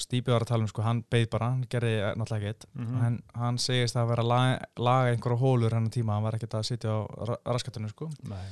Stípi 0.00 0.30
var 0.32 0.40
að 0.40 0.48
tala 0.48 0.62
um 0.64 0.68
sko, 0.68 0.82
hann 0.82 1.02
beið 1.10 1.26
bara 1.30 1.50
hann 1.50 1.64
gerði 1.68 1.94
náttúrulega 2.16 2.48
ekkert 2.52 2.64
Mm 2.74 3.02
en 3.06 3.22
hann 3.34 3.58
segist 3.58 3.96
að 3.96 4.08
vera 4.08 4.22
að 4.22 4.28
laga, 4.28 4.60
laga 4.78 5.10
einhverja 5.12 5.38
hólur 5.42 5.74
hennar 5.76 5.90
tíma, 5.92 6.14
hann 6.14 6.22
var 6.24 6.34
ekkert 6.38 6.54
að 6.54 6.62
sitja 6.70 6.88
á 6.96 7.00
ra 7.28 7.36
raskatunum 7.44 7.88
sko 7.92 8.08
Nei. 8.22 8.46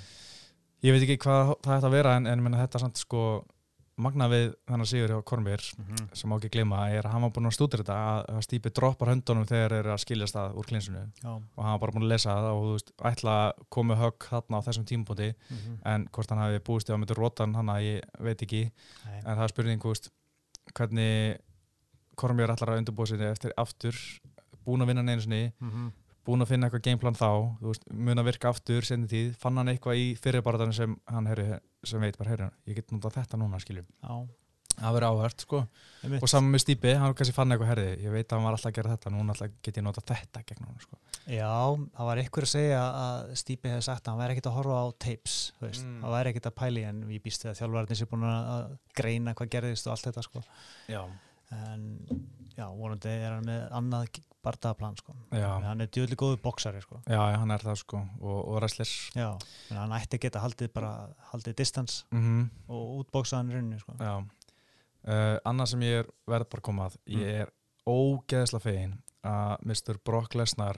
ég 0.82 0.92
veit 0.92 1.02
ekki 1.06 1.16
hvað 1.24 1.54
það 1.64 1.76
ætti 1.78 1.86
að 1.88 1.96
vera 1.96 2.16
en, 2.16 2.26
en 2.26 2.38
ég 2.38 2.42
meina, 2.44 2.60
þetta 2.66 2.78
samt 2.84 2.96
sko 3.00 3.22
magna 4.00 4.28
við 4.32 4.54
þannig 4.68 4.88
sigur 4.88 5.10
hjá 5.12 5.22
Kormir 5.28 5.60
Mm 5.76 5.84
-hmm. 5.84 6.06
sem 6.16 6.30
má 6.30 6.36
ekki 6.36 6.48
gleyma 6.54 6.88
er 6.90 7.04
að 7.04 7.12
hann 7.12 7.22
var 7.22 7.30
búin 7.30 7.46
að 7.50 7.52
stúdur 7.56 7.80
þetta 7.82 7.96
að, 7.96 8.20
að 8.36 8.42
Stípi 8.46 8.70
droppar 8.70 9.08
höndunum 9.08 9.44
þegar 9.46 9.72
eru 9.72 9.90
að 9.92 9.98
skilja 10.00 10.26
stað 10.26 10.54
úr 10.56 10.64
klinsunu 10.66 11.02
Já. 11.22 11.28
og 11.56 11.64
hann 11.64 11.72
var 11.72 11.78
bara 11.80 11.92
búin 11.92 12.04
að 12.04 12.08
lesa 12.14 12.30
það 12.30 12.52
og 12.52 12.62
þú 12.64 12.72
veist, 12.72 12.92
ætla 13.04 13.34
að 13.48 13.52
koma 13.68 13.94
högg 13.96 14.18
þarna 14.30 14.56
á 14.56 14.66
þessum 14.66 14.84
tímapunkti 14.86 15.34
Mm 15.50 15.56
-hmm. 15.56 15.76
en 15.84 16.08
hvort 16.12 16.30
hann 16.30 16.38
hafi 16.38 16.58
búist 16.64 16.88
að 16.90 16.96
mynda 16.98 17.14
rótan 17.14 17.54
hann 17.54 17.68
að 17.68 17.80
ég 17.82 18.00
veit 18.20 18.42
ekki 18.42 18.70
en 19.24 19.36
það 19.36 19.42
er 19.44 19.48
spurning, 19.48 19.80
þú 19.82 19.88
veist, 19.92 20.10
hvernig 20.76 21.38
Kormjör 22.20 22.52
ætlar 22.52 22.74
að 22.74 22.82
undirbúa 22.82 23.08
sinni 23.08 23.28
eftir 23.30 23.54
aftur, 23.56 23.96
búin 24.66 24.82
að 24.84 24.90
vinna 24.92 25.20
sinni, 25.20 25.52
Mm 25.60 25.70
-hmm. 25.70 25.92
búin 26.24 26.42
að 26.42 26.48
finna 26.48 26.66
eitthvað 26.68 26.82
gameplan 26.84 27.14
þá, 27.16 27.56
veist, 27.60 27.84
mun 27.92 28.18
að 28.18 28.24
virka 28.24 28.48
aftur 28.48 28.82
senni 28.84 29.06
tíð, 29.08 29.36
fann 29.36 29.56
hann 29.56 29.68
eitthvað 29.68 29.96
í 29.96 30.16
fyrirbarðan 30.16 30.72
sem 30.72 30.96
hann 31.06 31.26
heyri, 31.26 31.60
sem 31.84 32.00
veit 32.00 32.18
bara, 32.18 32.30
heyri, 32.30 32.50
ég 32.66 32.74
get 32.76 32.90
notað 32.92 33.12
þetta 33.12 33.36
núna, 33.38 33.58
skiljum. 33.58 33.86
Já. 34.02 34.28
Það 34.76 34.94
verður 34.96 35.06
áhört, 35.10 35.42
sko. 35.44 35.58
Einmitt. 36.04 36.22
Og 36.24 36.30
saman 36.32 36.54
með 36.54 36.62
Stípi, 36.64 36.92
hann 36.96 37.14
kannski 37.18 37.34
fann 37.36 37.52
eitthvað 37.52 37.68
herði, 37.74 37.88
ég 38.04 38.12
veit 38.14 38.26
að 38.30 38.38
hann 38.38 38.46
var 38.46 38.54
alltaf 38.56 38.70
að 38.70 38.76
gera 38.78 38.92
þetta, 38.94 39.10
núna 39.12 39.34
alltaf 39.34 39.50
get 39.66 39.76
ég 39.80 39.84
notað 39.84 40.06
þetta 40.12 40.42
gegn 40.48 40.64
hann, 40.64 40.78
sko. 40.80 40.96
Já, 41.30 41.50
það 41.98 42.08
var 42.08 42.22
ykkur 42.22 42.46
að 42.46 42.52
segja 42.54 42.78
að 43.02 43.34
Stípi 43.42 43.68
hefði 43.74 43.84
sagt 43.90 44.06
að 44.08 44.12
hann 44.14 44.22
væri 44.22 44.36
ekkert 44.36 44.48
að 44.50 44.56
horfa 44.56 44.78
á 44.80 44.86
tapes, 45.04 45.36
Mm. 45.60 46.00
hann 46.02 46.14
væri 46.16 46.32
ekkert 46.32 46.48
að 46.48 46.56
pæli 46.62 46.84
en 46.88 47.04
við 47.04 47.20
að 47.52 47.58
þjálfvarnir 47.60 47.96
sé 48.00 48.06
búin 48.08 48.24
að 48.24 48.78
greina 48.96 49.34
hvað 49.34 49.50
gerðist 49.52 49.86
og 49.86 49.92
allt 49.92 50.08
þetta, 50.08 50.22
sko. 50.24 50.42
Já. 50.88 51.04
En 51.52 51.84
já, 52.56 52.66
vonandi 52.70 53.08
er 53.10 53.32
hann 53.34 53.44
með 53.44 53.70
annað 53.74 54.20
barndagaplan, 54.40 54.96
sko. 54.96 55.12
Já, 55.36 55.60
Hann 55.60 55.80
er 55.82 55.88
djöðli 55.92 56.16
góður 56.16 56.38
boksari, 56.40 56.80
sko. 56.80 57.02
já, 57.06 57.18
hann 57.36 57.50
er 57.50 57.58
það, 57.58 57.76
sko, 57.82 57.98
og, 58.22 58.38
og 58.48 58.56
wrestler. 58.62 58.88
Já, 59.14 59.36
en 59.70 59.76
hann 59.76 59.90
ætti 59.98 60.16
að 60.16 60.22
geta 60.24 60.40
haldið 60.40 60.72
bara, 60.72 60.92
haldið 61.34 61.56
distance 61.60 62.04
Mm 62.10 62.48
og 62.70 63.04
útbóksað 63.04 63.36
hann 63.42 63.50
í 63.50 63.54
rauninni, 63.58 63.80
sko. 63.82 63.92
Uh, 65.06 65.38
annað 65.48 65.66
sem 65.72 65.80
ég 65.80 65.98
er 66.02 66.06
verð 66.28 66.48
bara 66.50 66.60
að 66.60 66.66
koma 66.68 66.86
að, 66.90 66.96
ég 67.06 67.40
er 67.46 67.50
ógeðslega 67.88 68.60
fegin 68.66 68.98
að 69.24 69.62
Mr. 69.64 69.98
Brock 70.04 70.34
Lesnar 70.34 70.76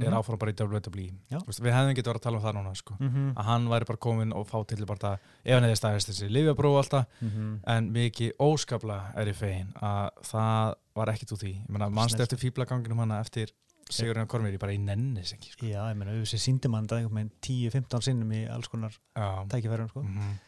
er 0.00 0.08
Mhm. 0.08 0.14
áfram 0.16 0.38
bara 0.40 0.52
í 0.52 0.56
WWE 0.56 1.12
veist, 1.46 1.60
við 1.60 1.72
hefðum 1.76 1.94
getið 1.94 2.08
verið 2.12 2.20
að 2.20 2.22
tala 2.22 2.36
um 2.38 2.42
það 2.44 2.54
núna 2.56 2.74
sko. 2.76 2.94
Mhm. 2.98 3.34
að 3.36 3.44
hann 3.44 3.66
væri 3.68 3.86
bara 3.86 3.98
komin 3.98 4.32
og 4.34 4.46
fá 4.48 4.66
til 4.66 4.86
bara 4.86 5.18
ef 5.44 5.52
hann 5.52 5.62
hefði 5.64 5.80
stæðist 5.80 6.08
þessi 6.10 6.30
Livjabróf 6.30 6.78
alltaf 6.82 7.06
Mhm. 7.20 7.60
en 7.66 7.92
mikið 7.92 8.32
óskaplega 8.40 9.12
er 9.16 9.26
ég 9.26 9.36
fegin 9.36 9.72
að 9.82 10.10
það 10.22 10.74
var 10.96 11.06
ekkit 11.08 11.32
úr 11.32 11.38
því 11.38 11.68
mannstu 11.92 12.20
eftir 12.22 12.38
fíblaganginum 12.38 12.98
hana 12.98 13.20
eftir 13.20 13.48
Sigurinn 13.90 14.26
Kormir, 14.26 14.52
ég 14.54 14.58
bara 14.58 14.72
í 14.72 14.78
nennis 14.78 15.34
ekki 15.34 15.50
sko. 15.52 15.66
Já, 15.66 15.90
ég 15.92 15.96
meina, 15.96 16.12
við 16.12 16.38
síndi 16.40 16.70
mann 16.70 16.86
þetta 16.86 17.02
einhvern 17.02 17.14
veginn 17.14 17.32
10-15 17.42 18.00
sinnum 18.02 18.30
í 18.32 18.48
alls 18.48 18.68
konar 18.68 18.92
tækifærum, 19.14 19.88
sko. 19.90 20.02
mhm. 20.02 20.14
Bara, 20.16 20.38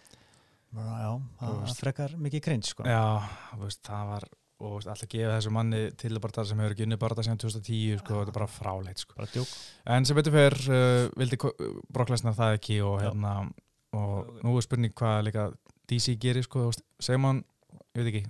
Já, 0.75 1.11
það 1.41 1.61
veist. 1.63 1.83
frekar 1.85 2.17
mikið 2.19 2.43
cringe, 2.45 2.71
sko. 2.71 2.87
já 2.89 3.03
veist, 3.61 3.83
það 3.87 4.09
var 4.13 4.29
og 4.65 4.77
alltaf 4.87 5.09
gefa 5.11 5.35
þessu 5.35 5.51
manni 5.53 5.81
til 5.99 6.19
bara 6.23 6.45
sem 6.47 6.61
hefur 6.63 6.83
unni 6.87 6.97
bara 7.01 7.25
síðan 7.27 7.41
2010 7.43 7.99
sko, 8.01 8.21
þetta 8.21 8.33
er 8.33 8.37
bara 8.39 8.47
fráleit 8.49 9.03
sko. 9.03 9.17
Bara 9.19 9.45
en 9.97 10.07
sem 10.09 10.17
betur 10.17 10.33
fer 10.33 10.57
uh, 10.71 11.09
vildi 11.19 11.39
Broklesnar 11.93 12.37
það 12.39 12.57
ekki 12.61 12.79
og 12.87 13.03
hérna 13.03 13.35
og 13.95 14.41
nú 14.47 14.55
er 14.57 14.65
spurning 14.65 14.95
hvað 14.97 15.19
líka 15.29 15.49
DC 15.91 16.15
gerir 16.23 16.47
sko, 16.47 16.71
segir 17.03 17.21
mann, 17.21 17.43
ég 17.95 18.01
veit 18.01 18.11
ekki 18.15 18.25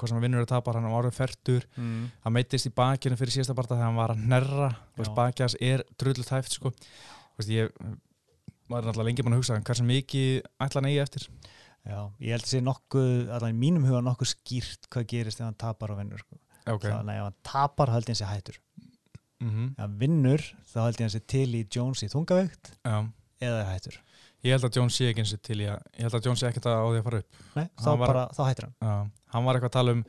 hvað 0.00 0.08
sem 0.08 0.16
hann 0.16 0.24
vinnur 0.24 0.46
að 0.46 0.52
tapar, 0.54 0.78
hann 0.78 0.88
var 0.88 1.02
orðið 1.04 1.18
fertur 1.18 1.66
Mm. 1.76 2.06
hann 2.24 2.32
meittist 2.32 2.70
í 2.70 2.72
bakinu 2.72 3.18
fyrir 3.20 3.34
síðasta 3.34 3.54
barta 3.58 3.74
þegar 3.76 3.90
hann 3.90 3.98
var 4.00 4.14
að 4.14 4.22
nerra 4.32 4.70
hans 4.96 5.56
er 5.60 5.84
drullu 6.00 6.24
tæft 6.24 6.56
sko. 6.56 6.72
Veist, 7.36 7.50
ég 7.52 7.68
var 8.70 8.86
náttúrulega 8.86 9.08
lengi 9.10 9.22
búin 9.26 9.34
að 9.36 9.42
hugsa 9.42 9.58
hversu 9.60 9.84
mikið 9.84 10.40
ætla 10.62 10.80
hann 10.80 10.88
eigi 10.88 11.02
eftir 11.02 11.26
Já, 11.88 12.00
ég 12.20 12.34
held 12.34 12.44
að 12.44 12.50
sé 12.52 12.60
nokkuð, 12.60 13.12
allavega 13.32 13.54
í 13.54 13.58
mínum 13.60 13.86
huga 13.88 14.00
nokkuð 14.04 14.28
skýrt 14.34 14.88
hvað 14.92 15.06
gerist 15.14 15.40
ef 15.40 15.46
hann 15.46 15.56
tapar 15.60 15.94
og 15.94 15.98
vinnur, 16.02 16.20
sko. 16.20 16.36
okay. 16.68 16.90
Þannig 16.92 17.14
að 17.14 17.20
ef 17.20 17.24
hann 17.24 17.38
tapar, 17.42 17.92
held 17.94 18.04
ég 18.04 18.12
hann 18.12 18.20
sé 18.20 18.28
hættur. 18.28 18.58
mm 19.40 19.70
Ef 19.72 19.80
hann 19.80 19.96
vinnur, 20.02 20.44
þá 20.68 20.78
held 20.84 21.00
ég 21.00 21.06
hann 21.06 21.14
sé 21.14 21.20
til 21.26 21.48
í 21.56 21.62
Jones 21.72 22.02
í 22.04 22.10
þungaveikt 22.12 22.74
Já. 22.84 22.98
eða 23.40 23.62
hættur. 23.70 23.96
ég 24.44 24.52
held 24.56 24.64
að 24.68 24.76
John 24.76 24.90
sé 24.92 25.08
ekki 25.10 25.20
eins 25.24 25.32
og 25.36 25.40
til 25.42 25.56
í 25.60 25.66
að 25.68 25.80
ég 25.96 26.04
held 26.04 26.14
að 26.20 26.26
John 26.28 26.36
sé 26.36 26.48
ekkert 26.50 26.68
að 26.68 26.76
á 26.80 26.86
því 26.90 27.00
að 27.00 27.06
fara 27.08 27.18
upp 27.24 27.40
Nei, 27.56 27.64
þá, 27.64 27.86
Hann 27.88 27.98
var- 27.98 28.12
bara, 28.12 28.26
þá 28.36 28.42
hættur 28.50 28.64
hann. 28.68 28.76
Já. 28.80 29.10
hann 29.34 29.44
var 29.44 29.54
eitthvað 29.56 29.70
að 29.72 29.78
tala 29.78 29.92
um 29.96 30.04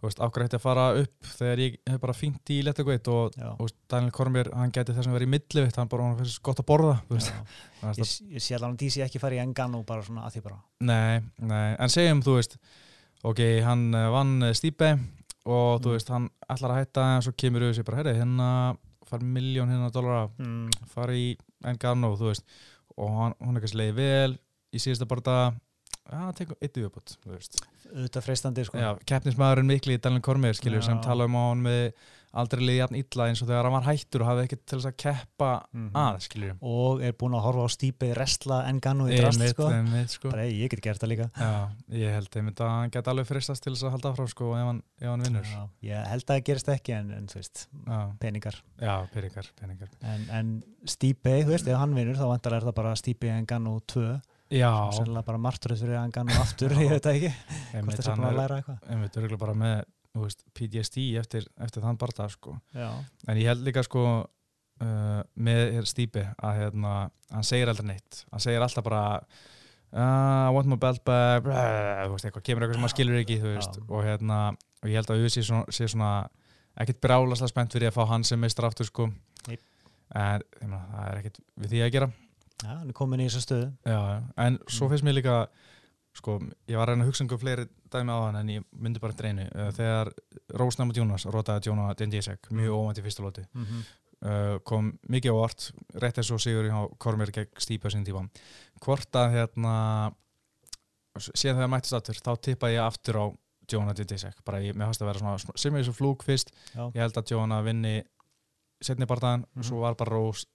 ákveð 0.00 0.42
hætti 0.46 0.56
að 0.56 0.62
fara 0.64 0.84
upp 1.02 1.26
þegar 1.36 1.60
ég 1.60 1.74
hef 1.90 2.00
bara 2.00 2.14
fínt 2.16 2.50
í 2.54 2.62
letagveit 2.64 3.08
og 3.12 3.34
þú 3.36 3.56
veist, 3.66 3.76
Daniel 3.92 4.12
Kormir, 4.16 4.48
hann 4.56 4.72
gæti 4.72 4.94
þess 4.96 5.06
að 5.10 5.16
vera 5.18 5.26
í 5.26 5.32
millivitt 5.34 5.76
hann 5.76 5.88
bara, 5.92 6.06
hann 6.08 6.16
finnst 6.16 6.40
gott 6.42 6.62
að 6.62 6.68
borða 6.70 6.94
þú 7.10 7.18
Ég, 7.20 8.12
ég 8.36 8.42
sé 8.44 8.54
allavega 8.56 8.74
að 8.74 8.80
DC 8.84 9.00
ekki 9.06 9.20
fara 9.20 9.34
í 9.36 9.40
Engano 9.44 9.82
bara 9.88 10.02
svona 10.04 10.26
að 10.26 10.34
því 10.36 10.42
bara. 10.44 10.58
Nei, 10.84 11.20
nei, 11.38 11.76
en 11.80 11.88
segjum 11.92 12.20
þú 12.24 12.34
veist 12.38 12.56
ok, 13.24 13.40
hann 13.64 13.86
eh, 13.94 14.08
vann 14.12 14.42
eh, 14.48 14.52
Stipe 14.56 14.90
og 15.44 15.80
þú 15.80 15.88
Mm. 15.88 15.94
veist, 15.96 16.08
hann 16.12 16.28
ætlar 16.52 16.74
að 16.74 16.80
hætta 16.82 17.06
en 17.16 17.22
svo 17.24 17.32
kemur 17.36 17.62
auðvitað 17.64 17.86
bara, 17.88 17.96
herri, 18.02 18.18
hérna 18.20 18.76
fara 19.08 19.22
miljón 19.24 19.68
hérna 19.72 19.90
dólara, 19.92 20.28
Mm. 20.38 20.68
fara 20.92 21.12
í 21.16 21.36
Engano, 21.64 22.14
þú 22.16 22.28
veist 22.32 22.44
og 22.96 23.08
hann, 23.16 23.34
hún 23.40 23.56
er 23.56 23.60
kannski 23.64 23.78
leiði 23.80 23.94
vel 23.96 24.38
í 24.72 24.78
síðasta 24.78 25.08
bara 25.08 25.20
að 26.10 26.36
tekum 26.40 26.56
eitt 26.60 26.74
viðbútt, 26.80 27.16
Auðvitað 27.90 28.22
freistandi, 28.22 28.62
sko. 28.64 28.78
Já, 28.78 28.92
keppnismæðurinn 29.04 29.66
mikli 29.66 29.96
í 29.96 30.00
Daniel 30.00 30.22
Kormir, 30.22 30.54
skilur, 30.54 30.82
sem 30.82 30.98
Já. 31.00 31.02
tala 31.02 31.24
um 31.26 31.34
á 31.34 31.42
hann 31.50 31.62
með 31.64 31.92
aldrei 32.30 32.60
liði 32.62 32.76
jafn 32.78 32.94
illa 33.00 33.24
eins 33.26 33.40
og 33.42 33.48
þegar 33.48 33.66
hann 33.66 33.72
var 33.74 33.86
hættur 33.88 34.22
og 34.22 34.28
hafði 34.28 34.44
ekkert 34.46 34.60
til 34.70 34.78
þess 34.78 34.86
að 34.86 34.96
keppa 35.02 35.48
Mhm. 35.74 35.88
að, 35.98 36.18
skilur 36.22 36.52
Og 36.62 37.00
er 37.02 37.12
búin 37.18 37.34
að 37.34 37.42
horfa 37.42 37.64
á 37.66 37.68
stípi 37.74 38.14
resla 38.14 38.68
Engano 38.70 39.08
í 39.10 39.16
drast, 39.18 39.42
sko. 39.50 39.66
einmitt, 39.74 40.10
sko. 40.14 40.30
Bara, 40.30 40.42
ég 40.46 40.70
get 40.70 40.80
gert 40.80 41.00
það 41.02 41.08
líka. 41.10 41.30
Já, 41.34 41.68
ég 41.90 42.14
held 42.14 42.30
einmitt 42.36 42.54
að 42.62 42.68
hann 42.70 42.90
geti 42.90 43.10
alveg 43.10 43.26
fristast 43.26 43.62
til 43.62 43.72
þess 43.72 43.82
að 43.82 43.90
halda 43.90 44.12
áfram 44.14 44.28
sko 44.30 44.52
ef 44.54 44.64
hann, 44.70 44.82
ef 45.00 45.08
hann 45.08 45.22
vinnur. 45.22 45.46
Ég 45.82 46.06
held 46.06 46.22
að 46.22 46.36
það 46.36 46.44
gerist 46.44 46.68
ekki 46.68 46.92
en, 46.94 47.10
en 47.10 47.26
veist, 47.26 47.66
Já, 47.88 48.12
peningar. 48.20 48.54
já 48.80 49.08
peningar, 49.10 49.46
peningar. 49.58 49.88
En, 50.02 50.30
en 50.30 50.62
Stipe, 50.86 51.42
þú 51.42 51.48
veist, 51.50 51.66
ef 51.66 51.76
hann 51.76 51.92
vinnur 51.94 52.14
þá 52.14 52.28
vantar 52.30 52.52
er 52.54 52.60
það 52.62 52.74
bara 52.74 52.94
Stipe 52.94 53.26
Engano 53.26 53.80
2 53.88 54.20
Já, 54.50 54.70
Sannlega 54.96 55.22
bara 55.28 55.38
martröð 55.38 55.84
fyrir 55.84 56.00
Engano 56.00 56.34
aftur, 56.42 56.74
ég 56.82 56.90
veit 56.96 57.06
ekki 57.06 57.30
Hvort 57.30 58.02
sé 58.02 58.10
hann 58.10 58.18
búin 58.18 58.32
að 58.32 58.40
læra 58.40 58.58
eitthvað 58.58 58.90
einmitt 58.90 59.18
örgulega 59.20 59.42
bara 59.44 59.54
með 59.60 59.76
veist, 60.18 60.42
PTSD 60.58 61.04
eftir, 61.20 61.46
eftir 61.62 61.84
þann 61.84 61.98
barða 62.00 62.26
sko. 62.32 62.56
Já, 62.74 62.88
En 63.30 63.38
ég 63.38 63.46
held 63.46 63.62
líka 63.66 63.84
sko 63.86 64.04
uh, 64.82 65.20
með 65.38 65.78
Stípi 65.86 66.24
að 66.34 66.58
hérna, 66.64 66.94
hann 67.30 67.46
segir 67.46 67.70
aldrei 67.70 67.92
neitt. 67.92 68.24
Hann 68.32 68.42
segir 68.42 68.64
alltaf 68.64 68.86
bara 68.86 69.04
uh, 69.20 70.48
I 70.48 70.50
want 70.56 70.70
my 70.70 70.78
belt 70.82 71.04
back, 71.06 71.44
blah, 71.46 72.02
þú 72.08 72.16
veist, 72.16 72.26
eitthvað, 72.26 72.46
kemur 72.48 72.66
eitthvað 72.66 72.78
sem 72.78 72.86
maður 72.86 72.96
skilur 72.96 73.20
ekki, 73.20 73.38
veist, 73.44 73.80
og 73.86 74.02
hérna, 74.06 74.40
og 74.82 74.90
ég 74.90 74.98
held 74.98 75.14
að 75.14 75.26
Uzi 75.28 75.44
sé 75.46 75.62
sé 75.76 75.90
svona 75.92 76.12
ekkert 76.80 77.02
brjálaslega 77.04 77.52
spennt 77.52 77.76
fyrir 77.76 77.90
að 77.90 77.98
fá 77.98 78.08
hann 78.10 78.26
sem 78.26 78.40
meistar 78.40 78.66
aftur 78.68 78.88
sko. 78.88 79.10
Nei. 79.46 79.58
En 80.16 80.42
ég 80.42 80.66
meina, 80.66 80.82
það 80.90 81.06
er 81.06 81.22
ekkert 81.22 81.40
við 81.54 81.74
því 81.74 81.84
að 81.86 81.94
gera. 81.94 82.10
Já 82.62 82.68
hann 82.78 82.88
er 82.88 82.92
komin 82.92 83.20
í 83.20 83.26
þessu 83.28 83.40
stöðu. 83.46 83.72
Já, 83.86 84.22
en 84.36 84.58
svo 84.68 84.86
Mm. 84.86 84.90
finnst 84.90 85.04
mér 85.04 85.14
líka 85.20 85.36
sko, 86.14 86.38
ég 86.68 86.76
var 86.76 86.88
að 86.88 86.92
reyna 86.94 87.04
að 87.04 87.08
hugsa 87.12 87.22
um 87.24 87.38
fleiri 87.38 87.68
dæmi 87.90 88.10
á 88.10 88.18
hann 88.26 88.36
en 88.36 88.48
ég 88.48 88.64
myndi 88.72 88.98
bara 89.00 89.12
dreinu 89.14 89.46
uh, 89.54 89.70
þegar 89.70 90.10
Rósnæmut 90.58 90.96
Jónas 90.96 91.24
rótaði 91.30 91.70
Jóna 91.70 91.94
Dendísek 91.96 92.50
mjög 92.50 92.74
óvænt 92.74 92.98
í 92.98 93.02
fyrsta 93.02 93.22
lóti 93.22 93.44
mm 93.54 93.64
-hmm. 93.64 93.84
uh, 94.26 94.58
kom 94.64 94.98
mikið 95.08 95.30
ávart 95.32 95.70
rétt 95.94 96.18
eins 96.18 96.30
og 96.30 96.40
sigur 96.40 96.66
í 96.66 96.72
Kormir 96.98 97.30
gegn 97.30 97.48
Stípa 97.58 97.88
sín 97.90 98.04
tíma. 98.04 98.28
Hvort 98.80 99.14
að 99.14 99.30
hérna 99.36 100.12
síðan 101.18 101.56
þegar 101.58 101.70
mættist 101.74 101.94
aftur 101.94 102.14
þá 102.22 102.32
tippa 102.40 102.68
ég 102.70 102.82
aftur 102.84 103.16
á 103.18 103.24
Jóna 103.70 103.94
Dendísek 103.94 104.34
bara 104.44 104.58
ég, 104.58 104.74
mér 104.74 104.86
fannst 104.90 105.02
að 105.02 105.06
vera 105.12 105.18
svona 105.22 105.38
sem 105.56 105.74
er 105.76 105.82
þessu 105.84 105.92
flúk 105.94 106.24
fyrst. 106.26 106.50
Já, 106.74 106.90
ég 106.94 107.00
held 107.04 107.16
að 107.20 107.30
Jóna 107.34 107.62
vinni 107.62 108.02
setni 108.82 109.06
bardaðan 109.06 109.44
Mhm. 109.54 109.62
svo 109.62 109.80
var 109.80 109.94
bara 109.94 110.10
Rós 110.10 110.46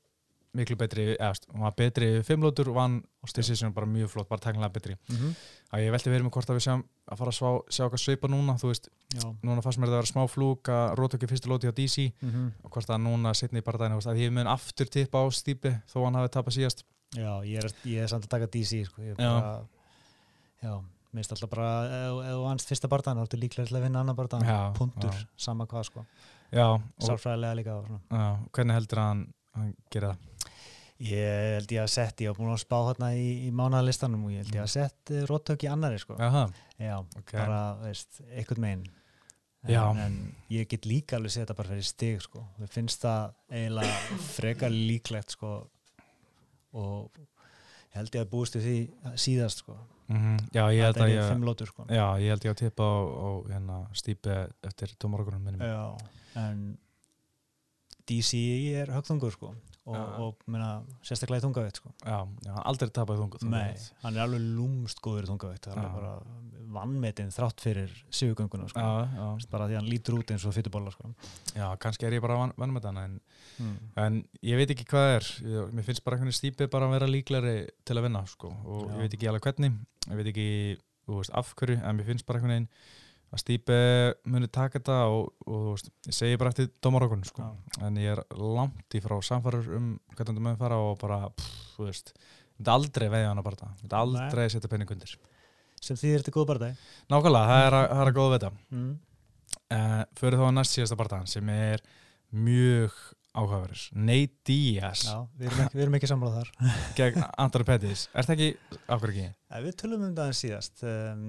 miklu 0.56 0.78
betri, 0.80 1.06
eða 1.16 1.34
hún 1.54 1.66
var 1.66 1.76
betri 1.78 2.10
fimmlótur 2.26 2.72
vann 2.76 2.98
og 3.24 3.34
decision 3.36 3.74
bara 3.76 3.90
mjög 3.90 4.14
flott, 4.14 4.30
bara 4.30 4.42
tæknilega 4.44 4.74
betri 4.74 4.96
mm 4.96 5.16
-hmm. 5.16 5.36
að 5.74 5.86
ég 5.86 5.92
velti 5.92 6.10
verið 6.10 6.26
með 6.26 6.34
hvort 6.38 6.50
að 6.50 6.58
við 6.58 6.66
sjáum 6.68 6.84
að 7.12 7.18
fara 7.18 7.32
að 7.32 7.38
svá, 7.40 7.50
sjá 7.70 7.86
hvað 7.90 8.02
svipa 8.04 8.28
núna, 8.28 8.58
þú 8.62 8.68
veist 8.72 8.90
já. 9.14 9.36
núna 9.44 9.62
fannst 9.62 9.80
mér 9.80 9.88
að 9.90 9.98
vera 10.00 10.14
smá 10.14 10.28
flúk 10.28 10.70
að 10.70 10.96
róta 10.96 11.18
ekki 11.18 11.28
fyrstu 11.28 11.50
lóti 11.50 11.68
á 11.70 11.74
DC 11.76 12.14
Mm 12.22 12.32
-hmm. 12.32 12.52
og 12.64 12.72
hvort 12.72 12.90
að 12.90 13.02
núna 13.02 13.34
setni 13.34 13.60
í 13.60 13.64
bardaðinu, 13.64 13.98
að 13.98 14.18
ég 14.18 14.32
mun 14.32 14.48
aftur 14.48 14.88
tippa 14.88 15.18
á 15.20 15.26
stípi 15.32 15.82
þó 15.88 16.06
hann 16.06 16.16
hafi 16.16 16.30
tapað 16.30 16.54
síðast 16.54 16.84
já 17.14 17.44
ég, 17.46 17.64
er, 17.64 17.72
ég 17.86 18.04
er 18.04 18.08
samt 18.08 18.26
að 18.26 18.30
taka 18.30 18.48
DC 18.52 18.86
sko. 18.86 19.02
bara, 19.18 19.68
já, 20.62 20.82
minnst 21.16 21.32
alltaf 21.32 21.50
bara 21.50 21.70
ef 21.86 22.20
ef 22.26 22.36
þú 22.36 22.44
vannst 22.44 22.72
fyrsta 22.72 22.92
bardaðan 22.92 23.22
þá 23.22 23.28
ertu 23.28 23.42
líklega 23.42 23.70
til 23.70 23.78
að 23.78 23.86
vinna 23.88 24.04
annan 24.04 24.18
bardaðan 24.18 24.48
Já, 24.50 24.60
punktur, 24.78 25.14
já. 25.14 25.28
sama 25.38 25.68
hvað 25.70 25.90
sko 25.90 26.06
Já, 26.54 26.68
og, 26.76 26.82
sálfræðilega 27.02 27.58
líka 27.60 27.78
já, 28.12 28.26
hvernig 28.56 28.78
heldur 28.78 29.02
hann, 29.02 29.24
hann 29.56 29.74
gerir 29.92 30.14
það? 30.14 30.35
Ég 31.04 31.56
held 31.56 31.72
ég 31.76 31.82
að 31.84 31.92
sett, 31.92 32.22
ég 32.24 32.32
var 32.32 32.38
búin 32.40 32.54
að 32.54 32.62
spá 32.64 32.78
hérna 32.88 33.10
í, 33.18 33.26
í 33.48 33.50
mánaðalistanum 33.56 34.28
og 34.28 34.36
ég 34.36 34.46
held 34.46 34.56
ég 34.56 34.64
að 34.64 34.72
sett 34.76 35.12
uh, 35.12 35.24
róttök 35.30 35.66
í 35.68 35.72
annari 35.72 36.00
sko. 36.00 36.16
Jaha, 36.20 36.46
já, 36.80 36.96
ok. 37.04 37.34
bara, 37.36 37.64
veist, 37.84 38.22
einhvern 38.32 38.64
megin. 38.64 38.86
En, 39.66 39.72
Já. 39.74 39.82
en 39.98 40.18
ég 40.54 40.68
get 40.70 40.86
líka 40.86 41.18
alveg 41.18 41.34
setja 41.34 41.56
bara 41.58 41.72
fyrir 41.72 41.86
stig 41.88 42.20
sko, 42.22 42.44
við 42.62 42.70
finnst 42.70 43.02
það 43.02 43.32
eiginlega 43.50 44.20
frekar 44.36 44.70
líklegt 44.70 45.34
sko 45.34 45.54
og 46.78 47.18
held 47.96 48.14
ég 48.14 48.22
að 48.22 48.30
búist 48.30 48.60
því 48.60 48.78
síðast 49.18 49.64
sko. 49.64 49.80
Mm 50.06 50.38
Já, 50.54 50.68
ég 50.70 50.86
held 50.86 51.00
að 51.02 51.14
ég 51.16 51.40
lótur 51.42 51.72
sko. 51.72 51.88
Já, 51.90 52.06
ég 52.22 52.30
held 52.30 52.46
ég 52.46 52.54
að 52.54 52.60
tippa 52.62 52.86
á, 52.86 52.94
á 53.02 53.30
hérna, 53.50 53.78
stípi 53.98 54.36
eftir 54.70 54.94
tómarökunum 55.02 55.42
minnum 55.42 55.66
Já, 55.66 55.98
en 56.38 56.78
DC 58.06 58.38
er 58.78 58.94
högþungur 58.94 59.34
sko 59.34 59.56
og, 59.86 59.96
Já. 59.96 60.04
og 60.26 60.48
meina, 60.50 60.70
sérstaklega 61.06 61.44
í 61.44 61.46
þungaveitt 61.46 61.80
sko. 61.82 61.92
Já, 62.02 62.18
já, 62.48 62.54
aldrei 62.66 62.90
tapað 62.94 63.22
þungu 63.22 63.50
Nei, 63.52 63.76
hann 64.02 64.18
er 64.18 64.24
alveg 64.26 64.48
lúmst 64.58 65.02
góður 65.06 65.28
í 65.28 65.30
þungaveitt 65.30 65.68
það 65.70 65.82
er 65.84 65.92
bara 65.94 66.14
vannmetinn 66.76 67.32
þrátt 67.34 67.62
fyrir 67.64 67.94
sigugönguna 68.14 68.68
sko. 68.72 68.86
Bara 69.52 69.70
því 69.70 69.78
hann 69.80 69.90
lítur 69.90 70.18
út 70.20 70.34
eins 70.34 70.46
og 70.48 70.56
fytubolla 70.56 70.94
sko. 70.94 71.12
Já, 71.56 71.68
kannski 71.82 72.08
er 72.08 72.18
ég 72.18 72.26
bara 72.26 72.40
vann, 72.40 72.56
vann 72.60 72.74
með 72.76 72.90
þannig 72.90 73.08
en, 73.08 73.16
mm. 73.62 73.78
en 74.04 74.20
ég 74.50 74.60
veit 74.60 74.74
ekki 74.74 74.88
hvað 74.90 75.12
er. 75.14 75.30
Ég, 75.54 75.72
mér 75.78 75.88
finnst 75.88 76.06
bara 76.06 76.20
einhvern 76.20 76.36
stípi 76.36 76.70
bara 76.72 76.90
að 76.90 76.98
vera 76.98 77.12
líklari 77.12 77.56
til 77.88 78.00
að 78.00 78.08
vinna 78.10 78.26
sko. 78.30 78.52
Og 78.66 78.84
Já. 78.90 78.92
ég 78.96 79.06
veit 79.06 79.18
ekki 79.20 79.32
alveg 79.32 79.50
hvernig. 79.50 79.80
Ég 80.10 80.22
veit 80.22 80.32
ekki, 80.34 80.50
veist, 81.12 81.36
af 81.38 81.54
hverju 81.60 81.80
en 81.82 82.00
mér 82.00 82.10
finnst 82.10 82.28
bara 82.28 82.44
veginn 82.44 82.70
að 83.36 83.42
stípi 83.44 83.78
muni 84.32 84.50
taka 84.52 84.80
þetta 84.80 84.98
og, 85.12 85.30
og 85.46 85.62
þú 85.66 85.74
veist, 85.74 85.92
ég 86.08 86.16
segi 86.16 86.40
bara 86.40 86.52
eftir 86.54 86.70
dómarokun 86.84 87.26
sko. 87.28 87.50
En 87.84 88.00
ég 88.00 88.16
er 88.16 88.22
langt 88.40 88.96
í 88.96 89.02
frá 89.04 89.16
samfarur 89.26 89.68
um 89.78 89.90
hvernig 90.16 90.38
það 90.38 90.46
með 90.48 90.60
fara 90.62 90.80
og 90.82 90.96
bara, 91.02 91.20
pff, 91.36 91.58
þú 91.76 91.90
veist 91.90 92.14
ég 92.16 92.60
myndi 92.60 92.74
aldrei 92.76 93.08
veiða 93.12 93.32
hana 93.34 93.46
bara 93.46 93.72
ég 93.74 93.84
myndi 93.84 94.00
aldrei 94.00 94.46
setja 94.54 94.72
penning 94.72 94.96
undir. 94.96 95.18
Sem 95.84 96.00
þýðir 96.00 96.24
þetta 96.24 96.36
góð 96.38 96.48
bara 96.54 96.72
Nákvæmlega, 97.12 97.52
það 97.52 97.66
er 97.66 97.78
að, 97.78 97.86
það 97.92 98.04
er 98.04 98.12
að 98.12 98.18
góða 98.18 98.30
að 98.30 98.36
vita 98.38 98.52
mm. 98.78 98.94
uh, 99.76 100.02
fyrir 100.22 100.40
þá 100.40 100.46
að 100.48 100.56
næst 100.56 100.78
síðasta 100.78 101.00
bardagan 101.02 101.30
sem 101.30 101.52
er 101.54 101.84
mjög 102.36 102.96
áhugaverðis 103.36 103.86
Nate 103.96 104.38
Diaz 104.48 105.06
Já, 105.10 105.18
við 105.40 105.50
erum 105.52 105.96
ekki, 105.98 105.98
ekki 106.00 106.10
samlað 106.12 106.38
þar. 106.40 106.52
Gegn 107.00 107.26
Anthony 107.46 107.68
Pettis. 107.68 108.06
Er 108.16 108.28
það 108.28 108.36
ekki, 108.36 108.78
ákveður 108.88 109.14
ekki? 109.16 109.26
ja, 109.56 109.60
Við 109.66 109.76
tölum 109.80 110.06
um 110.08 110.14
það 110.18 110.30
en 110.32 110.38
síðast. 110.40 110.84
Um, 110.84 111.26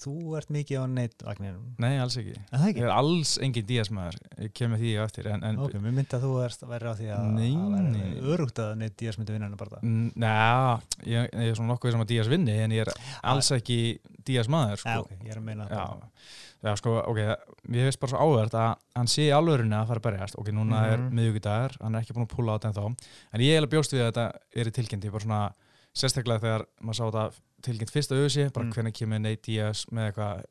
Þú 0.00 0.14
ert 0.38 0.50
mikið 0.54 0.80
á 0.80 0.84
neittvagninu 0.90 1.60
Nei, 1.82 1.94
alls 2.02 2.16
ekki. 2.20 2.34
Það 2.50 2.64
Ég 2.64 2.70
ekki? 2.74 2.84
er 2.86 2.92
alls 2.94 3.32
engin 3.46 3.66
Diaz 3.70 3.90
maður. 3.94 4.18
Ég 4.44 4.54
kemur 4.56 4.80
því 4.82 4.92
á 4.96 5.02
eftir 5.06 5.30
en, 5.34 5.44
en 5.48 5.60
Ok, 5.64 5.76
mér 5.82 5.96
myndi 5.96 6.16
að 6.18 6.24
þú 6.26 6.32
erst 6.44 6.64
að 6.66 6.72
vera 6.74 6.92
á 6.92 6.94
því 6.98 7.10
að 7.16 7.28
Nei, 7.36 7.50
að 7.50 7.74
nei. 7.74 8.00
væri 8.00 8.34
örugt 8.34 8.62
að 8.64 8.72
neitt 8.80 8.96
Díaz 9.00 9.20
myndi 9.20 9.36
vinna 9.36 9.48
hennar 9.50 9.60
bara. 9.60 9.80
Næ, 9.84 10.34
ég, 11.08 11.28
ég 11.30 11.52
er 11.52 11.58
svona 11.58 11.72
nokkuð 11.74 11.94
sem 11.96 12.04
að 12.04 12.10
Díaz 12.14 12.30
vinni 12.32 12.56
en 12.64 12.74
ég 12.76 12.84
er 12.86 12.92
alls 13.32 13.50
ekki 13.56 13.80
Díaz 14.26 14.48
maður 14.48 14.76
sko. 14.82 14.88
Já, 15.10 15.18
ég 15.24 15.30
er 15.34 15.38
að 15.40 15.44
meina 15.44 15.66
já, 15.70 15.84
já, 16.64 16.76
sko, 16.76 16.96
ok 17.06 17.20
Mér 17.68 17.86
finnst 17.88 18.00
bara 18.00 18.10
svo 18.12 18.18
áverð 18.26 18.54
að 18.60 18.74
hann 18.96 19.06
sé 19.06 19.22
í 19.28 19.32
alvörunni 19.32 19.76
að 19.78 19.86
fara 19.88 20.00
að 20.00 20.06
berjast 20.08 20.34
ok, 20.38 20.48
núna 20.52 20.82
er 20.92 20.98
Mhm. 20.98 21.14
miðugudagur, 21.16 21.76
hann 21.80 21.94
er 21.94 22.00
ekki 22.02 22.12
búin 22.16 22.26
að 22.28 22.34
púla 22.36 22.52
á 22.52 22.58
þetta 22.58 22.72
ennþá 22.72 22.86
en 23.34 23.40
ég 23.40 23.54
er 23.56 23.60
alveg 23.62 23.70
bjóst 23.76 23.92
við 23.92 24.02
að 24.04 24.12
þetta 24.12 24.26
er 24.56 24.66
í 24.66 24.70
tilkynnt 24.76 25.04
ég 25.04 25.12
bara 25.12 25.24
svona, 25.24 25.52
sérstaklega 25.94 26.40
þegar 26.40 26.66
maður 26.82 26.94
sá 27.00 27.04
þetta 27.10 27.30
tilkynnt 27.62 27.90
fyrst 27.94 28.10
að 28.12 28.18
auðvisi, 28.20 28.52
bara 28.52 28.66
Mm. 28.66 28.72
hvernig 28.72 28.94
kemur 28.94 29.20
Nate 29.20 29.42
Diaz 29.42 29.86
með 29.92 30.12
eitthvað 30.12 30.44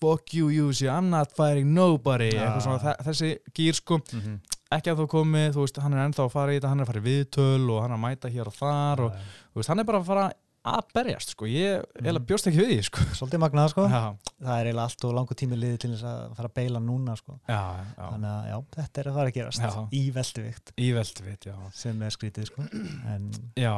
fuck 0.00 0.34
you, 0.34 0.48
Uzi, 0.68 0.86
I'm 0.88 1.08
not 1.10 1.32
fighting 1.32 1.72
nobody 1.72 2.30
Já. 2.30 2.40
eitthvað 2.46 2.62
svona, 2.62 2.78
þe- 2.84 3.04
þessi 3.06 3.38
gýr 3.56 3.74
sko 3.74 3.96
mm 3.98 4.20
-hmm. 4.20 4.40
ekki 4.72 4.90
að 4.92 4.98
þú 5.00 5.06
komið, 5.08 5.52
þú 5.54 5.60
veist, 5.64 5.76
hann 5.82 5.94
er 5.94 6.08
ennþá 6.08 6.24
að 6.26 6.30
fara 6.32 6.52
í 6.52 6.58
þetta 6.60 6.68
hann 6.68 6.80
er 6.80 6.84
að 6.84 6.90
fara 6.92 7.00
í 7.00 7.06
viðtöl 7.06 7.70
og 7.70 7.82
hann 7.82 7.90
er 7.92 7.96
að 7.96 8.04
mæta 8.04 8.28
hér 8.30 8.46
og 8.46 8.54
þar 8.54 9.00
og 9.00 9.12
þú 9.12 9.54
veist, 9.56 9.68
hann 9.68 9.78
er 9.80 9.84
bara 9.84 9.98
að 10.00 10.04
fara 10.06 10.32
að 10.66 10.88
berjast 10.94 11.30
sko, 11.34 11.46
ég 11.46 11.82
Mhm. 12.00 12.06
mm. 12.16 12.26
bjóst 12.26 12.46
ekki 12.50 12.58
við 12.62 12.70
því 12.72 12.78
sko 12.88 13.04
Svolítið 13.18 13.40
magnað 13.44 13.68
sko 13.72 13.84
já, 13.88 14.00
Það 14.42 14.60
er 14.60 14.66
eiginlega 14.66 14.82
allt 14.86 15.04
og 15.08 15.14
langur 15.16 15.38
tími 15.40 15.56
liðið 15.60 15.78
til 15.84 15.90
þess 15.94 16.04
að 16.10 16.34
fara 16.36 16.48
að 16.50 16.54
beila 16.58 16.80
núna 16.80 17.16
sko 17.16 17.38
já, 17.48 17.60
já, 17.96 18.08
Þannig 18.10 18.30
að 18.32 18.48
já, 18.50 18.56
þetta 18.76 19.00
er 19.04 19.10
að 19.10 19.14
fara 19.20 19.30
að 19.30 19.36
gerast 19.38 19.92
í 19.92 20.02
velduvikt 20.12 20.72
í 20.76 20.88
veldvit, 20.96 21.46
já 21.46 21.56
sem 21.72 22.02
er 22.02 22.10
skrítið 22.16 22.46
sko 22.50 22.66
en 23.14 23.30
já, 23.56 23.74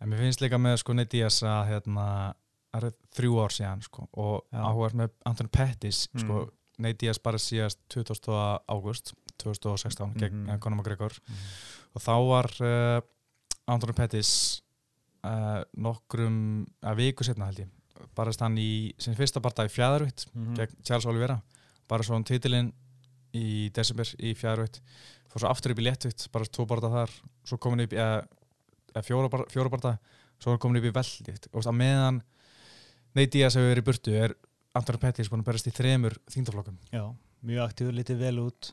en 0.00 0.08
mér 0.08 0.18
finnst 0.26 0.40
líka 0.44 0.58
með 0.60 0.76
sko 0.84 0.92
Nate 0.94 1.10
Diaz 1.16 1.40
að 1.42 1.66
hérna 1.72 2.06
það 2.72 2.84
er 2.86 2.92
þrjú 3.18 3.38
ár 3.42 3.50
síðan 3.50 3.80
sko 3.82 4.08
og 4.14 4.44
Já. 4.52 4.60
áhugast 4.62 4.94
með 4.94 5.10
Anthony 5.26 5.48
Pettis 5.50 6.06
Mm. 6.14 6.20
sko, 6.22 6.50
Nate 6.78 6.98
Diaz 7.02 7.18
bara 7.18 7.36
síðast 7.38 7.76
20. 7.88 8.60
águst 8.68 9.12
2016 9.42 10.14
gegn 10.14 10.44
Mhm. 10.44 10.50
mm. 10.54 10.58
Conor 10.60 10.76
McGregor 10.78 11.12
og 11.96 12.00
þá 12.02 12.12
var 12.28 12.46
uh, 12.60 13.00
Anthony 13.66 13.92
Pettis 13.92 14.62
uh, 15.26 15.62
nokkrum 15.76 16.36
að 16.84 17.00
viku 17.04 17.26
setna 17.26 17.50
held 17.50 17.64
ég. 17.64 17.70
Barast 18.16 18.40
hann 18.44 18.56
í 18.60 18.92
sin 19.00 19.16
fyrsta 19.18 19.42
barndag 19.44 19.68
í 19.68 19.74
fjæðarvitt 19.74 20.26
mm 20.32 20.54
gegn 20.58 20.84
Charles 20.86 21.08
Oliveira. 21.10 21.40
Bara 21.90 22.06
svo 22.06 22.16
hann 22.16 22.26
titilinn 22.28 22.72
í 23.36 23.70
desember 23.74 24.08
í 24.18 24.34
fjæðarvitt 24.34 24.80
fór 25.30 25.44
svo 25.44 25.50
aftur 25.50 25.74
upp 25.74 25.82
í 25.82 25.86
léttvitt 25.86 26.26
bara 26.32 26.48
tvo 26.48 26.66
barndag 26.70 26.96
þar. 26.96 27.16
Svo 27.46 27.60
komin 27.62 27.84
upp 27.84 27.94
í 27.94 28.00
eða, 28.00 28.24
eða 28.94 29.06
fjóra, 29.06 29.44
fjóra 29.52 29.72
barndag 29.72 30.16
svo 30.40 30.54
hann 30.54 30.62
komin 30.62 30.80
upp 30.80 30.88
í 30.88 30.94
veldvitt 30.96 31.48
og 31.52 31.64
að 31.64 31.76
meðan 31.76 32.20
Nate 33.16 33.32
Diaz 33.34 33.56
hefur 33.58 33.72
verið 33.72 33.86
burtu 33.88 34.14
er 34.16 34.34
Anthony 34.78 35.00
Pettis 35.02 35.30
búin 35.30 35.42
að 35.42 35.50
berast 35.50 35.68
í 35.68 35.74
þremur 35.74 36.16
þingdaflokkum 36.30 36.78
Já, 36.94 37.04
mjög 37.46 37.64
aktífur, 37.66 37.96
litið 37.96 38.22
vel 38.22 38.36
út 38.44 38.70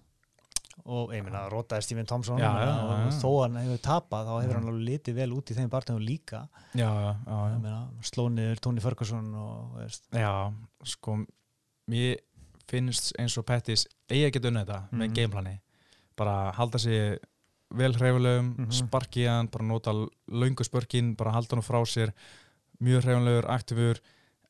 og 0.86 1.11
ég 1.11 1.23
meina, 1.23 1.49
rótaði 1.49 1.84
Stephen 1.84 2.05
Thompson 2.05 2.38
Já, 2.39 2.47
já, 2.63 2.73
og 2.84 3.13
þó 3.17 3.32
hann 3.43 3.55
hefur 3.59 3.82
tapað 3.84 4.28
þá 4.28 4.34
hefur 4.43 4.55
hann 4.59 4.67
alveg 4.69 4.86
litið 4.88 5.15
vel 5.15 5.34
út 5.34 5.51
í 5.51 5.55
þeim 5.57 5.69
barndegum 5.69 6.01
líka. 6.05 6.47
Já, 6.73 6.88
já, 6.88 7.15
já, 7.25 7.38
ég 7.47 7.53
já. 7.55 7.59
meina, 7.63 7.82
sló 8.01 8.28
niður 8.30 8.59
Tony 8.61 8.80
Ferguson 8.80 9.34
og 9.36 9.80
Já, 10.13 10.53
sko 10.84 11.17
mér 11.91 12.17
finnst 12.67 13.13
eins 13.19 13.38
og 13.39 13.45
Pettis 13.47 13.88
eigi 14.09 14.25
að 14.28 14.34
geta 14.38 14.47
unnið 14.51 14.65
þetta 14.65 14.82
með 14.91 15.07
Mhm. 15.07 15.13
gameplani. 15.15 15.59
Bara 16.17 16.51
halda 16.51 16.78
sig 16.80 17.19
vel 17.71 17.93
hreifulegum, 17.93 18.55
Mhm. 18.57 18.71
sparki 18.71 19.23
í 19.25 19.28
hann 19.28 19.47
bara 19.47 19.63
nota 19.65 19.91
löngu 20.30 20.63
spörkin, 20.63 21.15
bara 21.17 21.32
halda 21.32 21.55
hann 21.55 21.63
frá 21.63 21.82
sér. 21.86 22.13
Mjög 22.82 23.03
hreifulegur, 23.03 23.45
aktífur 23.49 23.99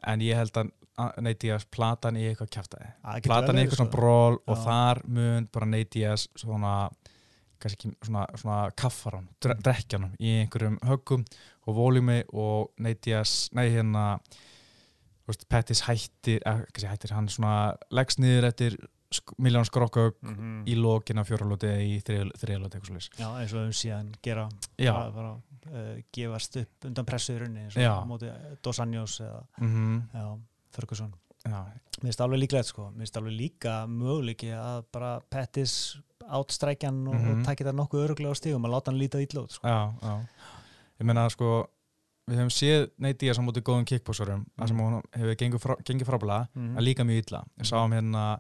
en 0.04 0.20
ég 0.20 0.36
held 0.36 0.52
að 0.54 0.72
Nate 0.98 1.40
Diaz 1.46 1.66
plata 1.70 2.08
hann 2.10 2.18
í 2.18 2.26
eitthvað 2.32 2.50
kjæftæði 2.56 2.88
að 3.04 3.16
getur 3.22 3.30
plata 3.32 3.48
hann 3.52 3.58
í 3.58 3.64
eitthvað 3.66 3.82
svona 3.82 3.92
sko. 3.92 3.98
bról 3.98 4.38
og 4.48 4.58
Já. 4.58 4.64
þar 4.64 5.02
mun 5.08 5.48
bara 5.54 5.66
Diaz 5.94 6.28
svona 6.36 6.90
kannski 7.60 7.78
ekki 7.90 8.06
svona, 8.06 8.26
svona 8.38 8.72
kaffar 8.78 9.16
hann, 9.18 9.30
dre 9.42 9.56
Mm. 9.56 9.62
drekja 9.66 10.00
hann 10.00 10.16
í 10.20 10.34
einhverjum 10.44 10.80
höggum 10.86 11.24
og 11.68 11.76
volumi 11.76 12.24
og 12.34 12.70
Diaz, 13.02 13.50
nei 13.54 13.70
hérna 13.70 14.20
veist, 15.28 15.48
Pettis 15.50 15.82
hættir 15.88 16.40
eh, 16.46 16.62
kannski 16.74 16.88
hættir, 16.92 17.12
hann 17.16 17.28
svona 17.28 17.76
leggst 17.92 18.20
niður 18.20 18.48
eftir 18.52 18.78
miljón 19.40 19.66
skrokkaug 19.66 20.16
Mhm. 20.22 20.66
í 20.68 20.76
lokin 20.76 21.18
af 21.20 21.28
fjóralóti 21.30 21.68
eða 21.70 21.82
í 21.82 22.02
þriðalóti 22.04 22.76
eitthvað 22.76 22.92
svolítið 22.92 23.20
Já, 23.20 23.30
eins 23.42 23.54
og 23.54 23.62
um 23.66 23.72
síðan 23.72 24.14
gera 24.22 24.50
bara, 24.78 25.12
bara 25.12 25.32
uh, 25.72 26.02
gefast 26.14 26.58
upp 26.58 26.86
undan 26.86 27.06
pressu 27.06 27.34
í 27.34 27.40
rauninni 27.40 27.64
eins 27.66 27.78
og 27.78 27.82
Já. 27.82 27.94
á 27.96 28.06
móti 28.06 28.32
Dos 28.62 28.80
Anjos 28.80 29.20
eða 29.22 29.44
mhm, 29.62 30.10
já, 30.14 30.40
Ferguson 30.78 31.14
já, 31.46 31.60
Mér 31.98 32.12
finnst 32.12 32.22
alveg 32.22 32.40
líklegt 32.44 32.70
sko, 32.70 32.90
mér 32.94 33.06
finnst 33.08 33.18
alveg 33.18 33.34
líka 33.38 33.78
möguleiki 33.90 34.52
að 34.54 34.84
bara 34.94 35.16
Pettis 35.34 35.74
átstrækjan 36.28 37.08
og, 37.08 37.16
Mhm. 37.16 37.40
og 37.40 37.46
takja 37.48 37.66
það 37.70 37.78
nokkuð 37.80 38.04
öruglega 38.06 38.34
á 38.36 38.40
stígum 38.40 38.66
að 38.68 38.74
láta 38.76 38.92
hann 38.92 39.00
líta 39.00 39.22
ítla 39.24 39.44
út 39.46 39.52
sko. 39.56 39.68
já, 39.68 39.94
já 40.02 40.28
ég 41.00 41.06
meina 41.06 41.30
sko 41.30 41.68
við 42.28 42.36
hefum 42.42 42.52
séð 42.52 42.90
Nate 43.00 43.18
Diaz 43.24 43.40
á 43.40 43.42
móti 43.42 43.62
góðum 43.64 43.86
kickbóksurum 43.88 44.42
mm. 44.44 44.46
þar 44.60 44.68
sem 44.68 44.78
hún 44.78 45.02
hefur 45.16 45.36
gengið, 45.40 45.62
frá, 45.64 45.76
gengið 45.88 46.08
frábælega 46.10 46.48
Mhm. 46.56 46.78
en 46.78 46.84
líka 46.84 47.04
mjög 47.08 47.24
illa. 47.28 47.44
Ég 47.60 47.66
sá 47.66 47.78
um 47.86 47.92
hérna 47.92 48.40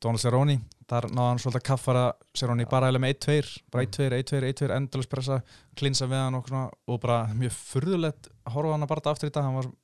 Donald 0.00 0.20
Cerrone, 0.20 0.60
þar 0.88 1.02
náða 1.10 1.28
hann 1.28 1.38
svolítið 1.38 1.60
að 1.60 1.68
kaffara 1.68 2.12
Cerrone 2.34 2.64
bara 2.70 2.90
eða 2.90 2.98
með 3.02 3.14
1-2 3.18 3.62
bara 3.70 3.84
1-2, 3.84 4.10
1-2, 4.12 4.42
1-2, 4.52 4.70
endalus 4.76 5.06
pressa 5.06 5.42
klinsa 5.76 6.06
við 6.06 6.18
hann 6.22 6.34
og, 6.34 6.72
og 6.88 7.00
bara 7.00 7.26
mjög 7.34 7.50
furðulegt 7.52 8.28
að 8.46 8.52
horfa 8.52 8.72
hann 8.72 8.82
að 8.82 8.88
bara 8.88 9.10
aftur 9.12 9.28
í 9.30 9.32
dag 9.32 9.44
hann 9.44 9.54
var 9.54 9.64
að 9.64 9.74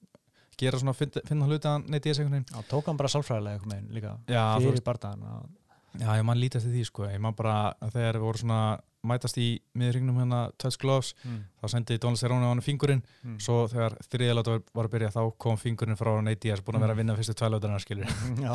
gera 0.60 0.80
svona, 0.80 0.94
finna, 0.98 1.48
hluti 1.48 1.68
að 1.68 1.76
hann 1.76 1.84
neitt 1.92 2.06
í 2.06 2.10
þessu 2.12 2.24
einhvern 2.24 2.40
veginn. 2.40 2.48
Já, 2.54 2.70
tók 2.70 2.88
hann 2.90 3.00
bara 3.00 3.12
sálfræðilega 3.12 3.58
eitthvað 3.58 3.74
meginn 3.74 3.94
líka. 3.98 4.16
Já, 4.30 4.42
fyrir 4.58 4.76
veist, 4.76 4.86
bardaðan 4.86 5.52
já, 6.00 6.08
ég 6.18 6.24
man 6.26 6.40
lítið 6.40 6.60
eftir 6.60 6.74
því 6.74 6.82
sko, 6.88 7.06
ég 7.10 7.22
man 7.22 7.36
bara 7.38 7.56
þegar 7.92 8.18
við 8.18 8.26
voru 8.26 8.40
svona 8.40 8.60
mætast 9.04 9.36
í 9.40 9.48
miðringnum 9.76 10.16
hérna 10.22 10.38
Touch 10.60 10.78
Gloves, 10.80 11.12
mm. 11.26 11.40
þá 11.60 11.66
sendi 11.74 11.98
Donald 12.00 12.20
Cerrone 12.20 12.48
á 12.48 12.50
hann 12.50 12.62
fingurinn, 12.64 13.02
mm. 13.22 13.36
svo 13.44 13.58
þegar 13.70 13.98
þriðalátt 14.08 14.48
var, 14.48 14.86
að 14.86 14.94
byrja, 14.94 15.10
þá 15.12 15.20
kom 15.44 15.58
fingurinn 15.60 15.98
frá 16.00 16.10
Nate 16.24 16.40
Diaz, 16.46 16.62
búin 16.64 16.78
að 16.78 16.86
vera 16.86 16.96
að 16.96 17.02
vinna 17.02 17.16
fyrstu 17.18 17.36
tvælautarnar 17.36 17.84
skilur 17.84 18.14
Já, 18.46 18.54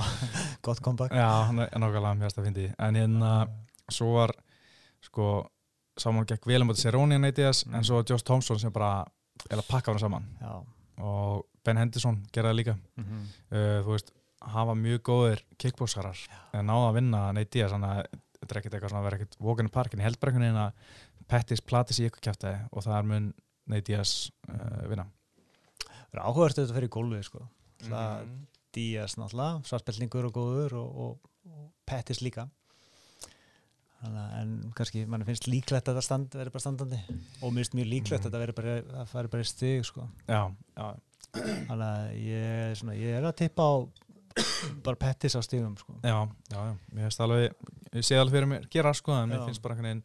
gott 0.65 0.81
comeback. 0.85 1.13
Já, 1.13 1.29
hann 1.51 1.61
er 1.67 1.69
nákvæmlega 1.75 2.15
mjög 2.23 2.33
að 2.33 2.49
fyndi 2.49 2.65
en 2.73 2.99
hérna, 2.99 3.31
svo 3.93 4.09
var 4.17 4.33
sko, 5.05 5.29
saman 6.01 6.27
gekk 6.29 6.49
vel 6.49 6.63
um 6.65 6.73
að 6.73 6.81
Cerrone 6.81 7.19
að 7.19 7.27
Neytiðas, 7.27 7.63
Mm. 7.69 7.77
en 7.77 7.87
svo 7.91 8.01
Josh 8.01 8.25
Thompson 8.25 8.59
sem 8.59 8.73
bara, 8.73 9.05
eða 9.53 9.67
pakka 9.69 9.93
hann 9.93 10.01
saman. 10.01 10.25
Já. 10.41 10.57
Og 11.05 11.45
Ben 11.69 11.77
Henderson 11.81 12.17
gerði 12.33 12.49
það 12.51 12.57
líka 12.59 12.75
mm 12.79 13.03
-hmm. 13.05 13.27
uh, 13.51 13.77
þú 13.85 13.93
veist, 13.95 14.11
hafa 14.55 14.73
mjög 14.79 15.01
góðir 15.09 15.43
kickbóksarar, 15.59 16.17
en 16.53 16.65
náða 16.69 16.89
að 16.89 16.97
vinna 16.99 17.21
Neytiðas, 17.35 17.71
þannig 17.75 17.89
að 17.89 18.19
þetta 18.39 18.53
er 18.55 18.59
ekkert 18.59 18.73
eitthvað 18.73 18.89
svona 18.93 19.01
að 19.03 19.07
vera 19.09 19.17
ekkert 19.19 19.35
vókan 19.39 19.67
í 19.67 19.71
parkin, 19.77 19.99
ég 19.99 20.07
held 20.07 20.19
bara 20.19 20.31
einhvern 20.31 20.45
veginn 20.47 20.65
að 20.65 20.73
Pettis 21.29 21.61
platis 21.61 21.99
í 21.99 22.05
ykkur 22.07 22.21
kæftæði 22.25 22.59
og 22.71 22.83
það 22.83 22.97
er 22.99 23.03
mun 23.09 23.33
Neytiðas 23.69 24.13
uh, 24.49 24.87
vinna 24.89 25.05
Það 26.09 26.17
er 26.17 26.25
áhugavert 26.25 26.57
að 26.57 26.63
þetta 26.65 26.73
fyrir 26.79 26.89
gólfið 26.89 27.23
sko. 27.23 27.39
Mhm. 27.83 27.89
Það 27.91 28.29
Díaz 28.73 29.15
náttúrulega, 29.17 29.61
svartbelningur 29.65 30.25
og 30.25 30.33
góður 30.33 30.73
og, 30.79 30.95
og, 31.03 31.29
og 31.53 31.67
Pettis 31.85 32.21
líka 32.21 32.47
Þannig, 33.99 34.19
að- 34.23 34.35
en 34.41 34.73
kannski 34.77 35.05
mann 35.11 35.25
finnst 35.27 35.47
líklegt 35.51 35.89
að 35.89 35.97
þetta 35.97 36.01
stand, 36.05 36.35
veri 36.39 36.49
bara 36.53 36.63
standandi 36.63 36.99
og 37.43 37.51
mér 37.51 37.59
finnst 37.65 37.75
mjög 37.75 37.89
líklegt 37.91 38.23
Mhm. 38.23 38.25
að 38.25 38.31
þetta 38.31 38.39
veri 38.39 38.53
bara, 38.53 39.03
að 39.03 39.29
bara 39.29 39.43
í 39.43 39.45
stig 39.49 39.85
sko. 39.85 40.07
Já, 40.27 40.55
já, 40.77 40.95
þannig 41.35 41.85
að 41.87 42.13
ég, 42.25 42.45
er 42.69 42.75
svona, 42.79 42.95
ég 42.99 43.17
er 43.19 43.27
að 43.29 43.35
tippa 43.43 43.65
á 43.69 43.73
bara 44.85 44.99
Pettis 44.99 45.35
á 45.35 45.41
stigum 45.43 45.75
sko. 45.79 45.95
Já, 46.03 46.15
já, 46.51 46.57
já, 46.57 46.73
mér 46.93 47.07
finnst 47.09 47.21
alveg 47.25 47.45
ég 47.95 48.05
sé 48.05 48.17
alveg 48.19 48.35
fyrir 48.37 48.49
mér 48.51 48.67
gera 48.71 48.93
sko 48.97 49.15
en 49.17 49.31
mér 49.31 49.41
Já. 49.41 49.45
finnst 49.49 49.63
bara 49.63 49.75
einhvern 49.75 49.89
veginn 49.89 50.03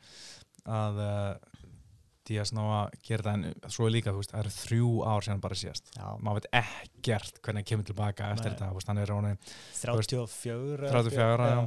að 0.75 1.01
uh, 1.05 1.51
Díaz 2.25 2.55
ná 2.57 2.63
að 2.65 2.95
gera 3.05 3.27
það 3.27 3.35
en 3.37 3.73
svo 3.75 3.85
er 3.85 3.93
líka, 3.93 4.13
þú 4.15 4.23
veist, 4.23 4.31
það 4.33 4.41
eru 4.41 4.53
þrjú 4.55 4.91
ár 5.13 5.27
síðan 5.27 5.43
bara 5.45 5.59
síðast, 5.61 5.91
Já, 5.93 6.07
maður 6.25 6.39
veit 6.41 6.47
ekkert 6.63 7.41
hvernig 7.45 7.61
hann 7.61 7.69
kemur 7.69 7.89
tilbaka 7.91 8.31
eftir 8.33 8.49
Nei. 8.49 8.55
þetta, 8.55 8.69
þú 8.71 8.79
veist, 8.79 8.89
hann 8.89 9.01
er 9.03 9.13
ráni 9.13 9.33
34 9.83 10.93
34, 10.95 11.49
já. 11.53 11.61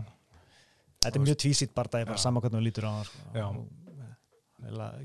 Þetta 1.05 1.13
er 1.19 1.25
mjög 1.27 1.37
tvísýtt 1.43 1.75
bara 1.77 2.01
Já. 2.01 2.15
saman 2.17 2.41
hvernig 2.41 2.57
þú 2.57 2.65
lítur 2.65 2.87
á 2.89 2.91
það 2.97 3.11
sko. 3.11 3.19
Já. 3.37 3.47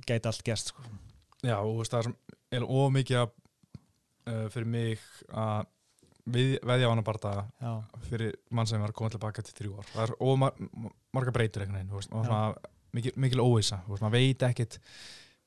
Gæti 0.08 0.30
allt 0.32 0.42
gerst 0.46 0.72
sko. 0.72 0.86
Já, 1.44 1.58
og 1.60 1.68
þú 1.68 1.78
veist, 1.82 1.92
það 1.92 2.00
er, 2.00 2.08
sem- 2.08 2.16
er 2.56 2.66
ómikið 2.80 3.20
að 3.20 3.34
uh, 4.26 4.48
fyrir 4.52 4.66
mig 4.66 4.98
að 5.32 5.66
við, 6.32 6.58
veðja 6.62 6.86
á 6.86 6.92
hana 6.92 7.02
bara 7.02 7.32
Já, 7.60 7.72
fyrir 8.08 8.34
mann 8.50 8.66
sem 8.66 8.80
var 8.80 8.92
að 8.92 8.98
koma 9.00 9.10
tilbaka 9.10 9.42
til 9.42 9.54
þrjú 9.58 9.78
ár 9.80 9.88
það 9.94 10.04
er 10.04 10.14
ómarga 10.22 11.32
breytur 11.34 11.62
einhvern 11.64 11.80
veginn 11.80 11.96
og 11.96 12.04
svona, 12.06 12.54
mikil, 12.94 13.12
mikil 13.16 13.40
óvisa 13.42 13.80
veist, 13.88 14.02
maður 14.04 14.18
veit 14.20 14.42
ekkit 14.42 14.78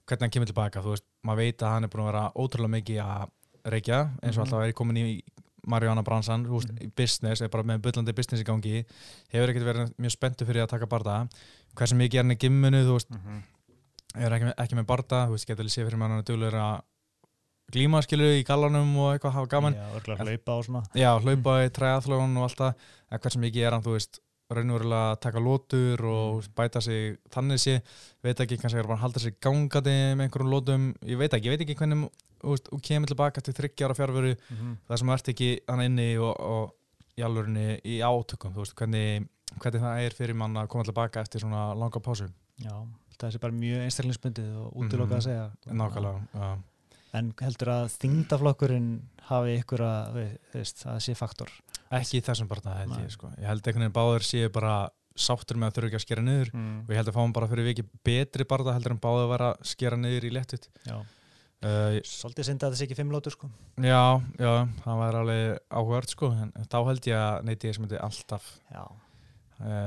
hvernig 0.06 0.22
hann 0.28 0.34
kemur 0.36 0.50
tilbaka 0.52 0.82
veist, 0.86 1.06
maður 1.26 1.38
veit 1.46 1.64
að 1.64 1.74
hann 1.76 1.84
er 1.88 1.94
búin 1.94 2.04
að 2.06 2.12
vera 2.12 2.26
ótrúlega 2.36 2.76
mikið 2.76 3.00
að 3.06 3.32
reykja 3.76 4.02
eins 4.22 4.36
og 4.38 4.44
Mhm. 4.44 4.46
alltaf 4.46 4.68
er 4.68 4.74
komin 4.74 4.98
í 5.02 5.24
Mariana 5.66 6.04
Bransan, 6.04 6.44
veist, 6.46 6.70
Mhm. 6.70 6.84
í 6.86 6.92
business 6.96 7.42
er 7.42 7.48
bara 7.50 7.64
með 7.64 7.82
bullandi 7.82 8.14
business 8.14 8.42
í 8.44 8.46
gangi 8.46 8.86
hefur 9.34 9.50
ekkert 9.50 9.66
verið 9.66 9.94
mjög 9.98 10.12
spenntu 10.14 10.46
fyrir 10.46 10.62
að 10.64 10.70
taka 10.76 10.86
barða 10.86 11.28
hversu 11.76 11.96
mikið 11.96 12.20
er 12.20 12.24
hann 12.24 12.32
í 12.36 12.38
gimminu, 12.38 12.84
þú 12.86 12.94
veist 13.00 13.10
Mhm. 13.10 13.42
er 14.16 14.32
ekki, 14.32 14.46
með- 14.46 14.56
ekki 14.58 14.76
með 14.76 14.86
barða, 14.86 15.26
þú 15.28 15.32
veist, 15.32 15.48
getur 15.48 15.66
séð 15.66 15.88
fyrir 15.90 15.98
mann 15.98 16.12
hann 16.12 16.20
er 16.20 16.24
duglur 16.24 16.54
að 16.54 16.82
glíma 17.74 18.02
skilur 18.06 18.36
í 18.38 18.44
gallanum 18.46 18.92
og 19.02 19.16
eitthvað 19.16 19.32
hafa 19.40 19.48
gaman 19.56 19.74
Já, 19.74 19.86
örgulega 19.98 20.24
hlaupa 20.28 20.58
og 20.60 20.66
svona 20.68 20.84
Já, 20.96 21.12
hlaupa 21.20 21.56
í 21.66 21.72
triathlon 21.74 22.38
og 22.38 22.44
allt 22.50 22.58
það 22.62 22.74
en 23.12 23.20
hversu 23.26 23.40
mikið 23.42 23.66
er 23.68 23.72
hann, 23.76 23.84
þú 23.86 23.96
veist 23.98 24.20
raunverulega 24.54 25.16
að 25.16 25.20
taka 25.26 25.40
lótur 25.42 26.04
og 26.06 26.44
Mm. 26.44 26.52
bæta 26.56 26.82
sig 26.82 27.18
þannig 27.34 27.58
sé, 27.60 27.82
veit 28.24 28.38
ekki 28.40 28.60
kannski 28.62 28.78
er 28.80 28.84
bara 28.86 28.98
að 29.00 29.02
halda 29.02 29.20
sig 29.20 29.40
gangandi 29.42 29.96
með 30.16 30.28
einhverjum 30.28 30.52
lótum 30.54 30.84
ég 31.02 31.18
veit 31.18 31.34
ekki, 31.34 31.48
ég 31.50 31.58
veit 31.58 31.62
ekki 31.66 31.76
hvernig 31.80 32.10
þú 32.46 32.80
kemur 32.82 33.08
tilbaka 33.10 33.42
til 33.42 33.54
þryggjára 33.58 33.96
fjárveru 33.98 34.36
Mhm. 34.52 34.78
það 34.88 34.98
sem 35.00 35.10
ert 35.10 35.28
ekki 35.34 35.60
hann 35.68 35.82
inni 35.82 36.18
og, 36.18 36.36
og 36.40 36.74
í 37.18 37.24
alvörinni 37.26 37.82
í 37.84 37.98
átökum, 38.06 38.54
þú 38.54 38.62
veist, 38.62 38.76
hvernig 38.76 39.28
hvernig 39.60 39.82
það 39.82 40.06
er 40.06 40.10
fyrir 40.12 40.36
mann 40.36 40.54
að 40.54 40.68
koma 40.68 40.84
tilbaka 40.84 41.22
eftir 41.22 41.40
svona 41.42 41.74
langa 41.74 42.00
pásu, 42.00 42.30
Já, 42.62 42.86
það 43.18 43.34
er 43.34 43.40
bara 43.40 43.54
mjög 43.54 43.82
einstaklingsbundið 43.84 44.56
og 44.62 44.74
útilokað 44.76 45.10
Mhm. 45.10 45.18
að 45.18 45.24
segja 45.24 45.52
nákvæmlega 45.66 46.28
já. 46.36 46.58
En 47.16 47.32
heldur 47.40 47.72
að 47.72 47.88
þingdaflokkurinn 48.02 48.92
hafi 49.30 49.56
ykkur 49.62 49.84
að, 49.86 50.20
veist, 50.54 50.84
að 50.90 51.02
sé 51.06 51.16
faktor? 51.18 51.52
Ekki 51.96 52.20
í 52.20 52.26
þessum 52.26 52.50
barna 52.50 52.76
held 52.82 52.96
ég, 53.00 53.12
sko. 53.14 53.32
Ég 53.40 53.48
held 53.50 53.62
einhvern 53.64 53.86
veginn 53.86 53.96
báður 53.96 54.26
séu 54.26 54.52
bara 54.54 54.76
sáttur 55.16 55.60
með 55.60 55.70
að 55.70 55.78
þurfa 55.78 55.90
ekki 55.90 56.00
að 56.00 56.04
skera 56.04 56.24
niður. 56.26 56.50
Mm. 56.54 56.80
og 56.84 56.92
ég 56.92 57.00
held 57.00 57.12
að 57.12 57.18
fáum 57.18 57.36
bara 57.36 57.48
fyrir 57.52 57.70
vikið 57.70 57.92
betri 58.06 58.48
barða 58.52 58.76
heldur 58.76 58.96
en 58.96 59.02
báðu 59.04 59.22
að 59.24 59.32
vera 59.32 59.52
að 59.54 59.70
skera 59.72 60.00
niður 60.00 60.28
í 60.28 60.32
lettut 60.36 60.68
Já, 60.84 60.98
uh, 61.00 62.00
svolítið 62.10 62.50
synd 62.50 62.66
að 62.66 62.74
það 62.74 62.82
sé 62.82 62.88
ekki 62.88 62.98
fimm 63.00 63.14
lótur 63.16 63.36
sko. 63.36 63.50
Já, 63.80 64.04
já, 64.42 64.52
það 64.84 65.00
var 65.02 65.20
alveg 65.22 65.46
áhugart 65.72 66.16
sko, 66.18 66.32
en 66.36 66.52
þá 66.68 66.78
held 66.90 67.10
ég 67.12 67.22
að 67.22 67.48
neyti 67.48 67.72
ég 67.72 67.78
sem 67.78 67.86
myndi 67.86 68.02
alltaf 68.10 68.52
uh, 68.76 68.92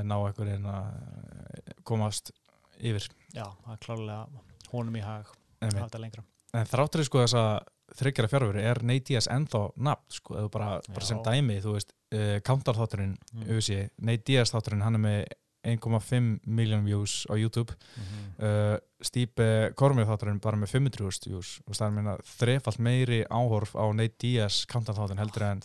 ná 0.01 0.15
einhverjum 0.17 0.67
að 0.73 0.89
eh, 0.97 1.77
komast 1.85 2.33
yfir. 2.79 3.05
Já, 3.35 3.45
það 3.45 3.75
er 3.75 3.85
klárlega 3.85 4.43
honum 4.73 4.97
í 4.97 5.05
hag 5.05 5.29
en, 5.61 5.77
þetta 5.77 6.01
lengra 6.01 6.25
en 6.53 6.65
þráttur 6.65 7.03
sko 7.05 7.23
þess 7.25 7.37
að 7.39 7.59
þryggjara 7.99 8.29
fjárveri 8.29 8.63
er 8.69 8.79
Nate 8.85 9.05
Diaz 9.09 9.27
ennþá 9.33 9.61
nafn 9.81 10.13
sko, 10.13 10.35
eða 10.37 10.49
bara, 10.53 10.67
bara 10.93 11.05
sem 11.05 11.17
dæmi 11.25 11.59
þú 11.63 11.73
veist, 11.75 11.93
uh, 12.13 12.39
counter 12.45 12.73
þátturinn 12.77 13.15
Mm. 13.33 13.45
mm. 13.47 13.89
Nate 14.05 14.23
Diaz 14.25 14.51
þátturinn, 14.53 14.83
hann 14.85 14.95
er 14.95 14.99
með 14.99 15.25
1,5 15.65 16.39
miljón 16.47 16.85
views 16.85 17.25
á 17.27 17.33
YouTube 17.35 17.73
Mhm. 17.97 18.29
uh, 18.39 18.77
Stípe 19.01 19.73
Kormið 19.75 20.07
þátturinn 20.07 20.39
bara 20.41 20.57
með 20.57 20.71
500.000 20.71 21.27
views 21.29 21.59
og 21.67 21.73
það 21.75 21.87
er 21.87 21.91
meina 21.91 22.17
þrefalt 22.23 22.79
meiri 22.79 23.25
áhorf 23.29 23.75
á 23.75 23.85
Nate 23.93 24.15
Diaz 24.19 24.65
counter 24.65 24.93
þátturinn 24.93 25.19
heldur 25.19 25.43
en 25.49 25.61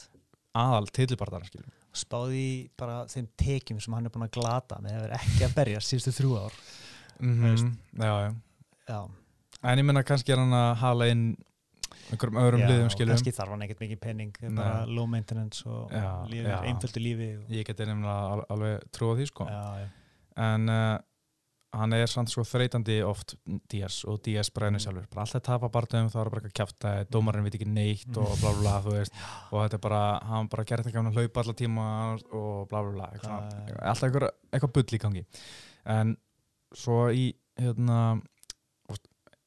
aðal 0.55 0.87
skilur 0.91 1.71
Spáði 1.95 2.71
bara 2.77 3.05
þeim 3.07 3.29
tekjum 3.39 3.81
sem 3.81 3.95
hann 3.95 4.07
er 4.07 4.11
búin 4.11 4.27
að 4.27 4.33
glata 4.35 4.81
með 4.83 4.97
að 4.97 5.03
vera 5.07 5.19
ekki 5.21 5.45
að 5.47 5.55
berja 5.55 5.79
síðustu 5.81 6.13
þrjú 6.17 6.33
ár 6.43 6.53
mm 7.21 7.43
Veist. 7.43 7.67
já, 7.99 8.15
já. 8.25 8.35
Já, 8.89 9.09
en 9.65 9.81
ég 9.83 9.87
menna 9.89 10.03
kannski 10.07 10.33
er 10.35 10.43
hann 10.43 10.53
að 10.55 10.71
hala 10.83 11.09
inn 11.13 11.25
einhverjum 12.11 12.37
öðrum 12.43 12.61
já 12.65 12.69
liðum 12.69 12.91
skilur 12.93 13.15
kannski 13.15 13.33
þarf 13.33 13.55
hann 13.55 13.65
ekkert 13.65 13.81
mikið 13.85 14.01
penning 14.03 14.35
bara 14.59 14.85
low 14.87 15.07
maintenance 15.09 15.65
og 15.67 15.91
Já, 15.95 16.11
já. 16.29 16.61
einföldu 16.69 17.01
lífi 17.03 17.31
og, 17.39 17.49
ég 17.55 17.65
geti 17.71 17.87
nefnilega 17.89 18.37
al 18.37 18.45
alveg 18.55 18.87
trúa 18.93 19.17
því 19.19 19.27
sko. 19.31 19.47
Já, 19.49 19.65
já. 19.85 19.89
en 20.45 20.69
uh, 20.69 20.99
hann 21.75 21.93
er 21.97 22.07
samt 22.07 22.31
svo 22.31 22.45
þreytandi 22.47 23.01
oft 23.03 23.33
Díaz 23.73 24.03
og 24.07 24.21
Díaz 24.23 24.51
bregðinu 24.55 24.79
Mm. 24.79 24.85
sjálfur. 24.85 25.07
Bara 25.11 25.25
alltaf 25.25 25.43
tapa 25.43 25.69
barndöfum, 25.75 26.11
þá 26.13 26.19
er 26.21 26.29
bara 26.31 26.41
eitthvað 26.43 26.59
kjafta 26.61 26.93
dómarinn 27.11 27.43
veit 27.49 27.57
ekki 27.59 27.67
neitt 27.67 28.17
og 28.21 28.31
bla 28.41 28.53
bla 28.53 28.61
bla 28.61 28.75
þú 28.85 28.93
veist, 28.99 29.17
og 29.51 29.57
þetta 29.65 29.75
er 29.81 29.83
bara, 29.89 30.03
hann 30.29 30.49
bara 30.53 30.65
gerði 30.71 30.91
ekki 30.93 31.01
hann 31.01 31.11
að 31.11 31.19
hlaupa 31.19 31.43
alla 31.43 31.55
tíma 31.59 31.87
og 32.31 32.69
bla 32.71 32.83
bla 32.85 32.93
bla 32.99 33.09
eitthvað, 33.17 33.49
Já, 33.51 33.65
já. 33.73 33.81
alltaf 33.91 34.21
eitthvað, 34.53 34.73
bull 34.77 34.99
í 34.99 35.03
gangi. 35.03 35.25
En 35.97 36.15
svo 36.75 37.01
í 37.11 37.27
hérna 37.59 37.99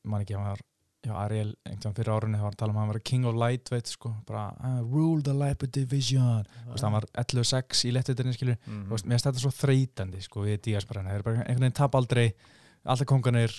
man 0.08 0.24
ekki, 0.24 0.36
hann 0.38 0.50
var 0.52 0.62
já, 1.08 1.14
Ariel, 1.14 1.54
einhvern 1.70 1.94
fyrir 1.96 2.12
árunni, 2.12 2.38
þá 2.40 2.44
var 2.44 2.52
hann 2.52 2.58
að 2.58 2.60
tala 2.60 2.72
um 2.74 2.78
að 2.78 2.82
hann 2.84 2.92
var 2.94 3.00
king 3.12 3.26
of 3.30 3.36
lightweight, 3.40 3.88
sko, 3.88 4.12
bara 4.28 4.48
uh, 4.60 4.82
rule 4.84 5.22
the 5.24 5.34
lightweight 5.34 5.72
division, 5.78 6.44
þú 6.66 6.74
veist, 6.74 6.84
hann 6.84 6.98
var 6.98 7.06
11-6 7.24 7.86
í 7.88 7.94
lettutinni, 7.96 8.34
skilur 8.36 8.58
Mhm. 8.66 8.86
Þú 8.90 8.96
veist, 8.98 9.06
mér 9.08 9.16
finnst 9.20 9.30
þetta 9.30 9.44
svo 9.46 9.54
þreytandi 9.62 10.22
sko 10.26 10.44
við 10.48 10.60
díasparana, 10.68 11.10
þeir 11.14 11.20
eru 11.22 11.24
bara 11.30 11.44
einhvern 11.46 11.64
veginn 11.68 11.80
tap 11.80 11.96
aldrei 11.96 12.28
alltaf 12.86 13.08
konganir 13.08 13.54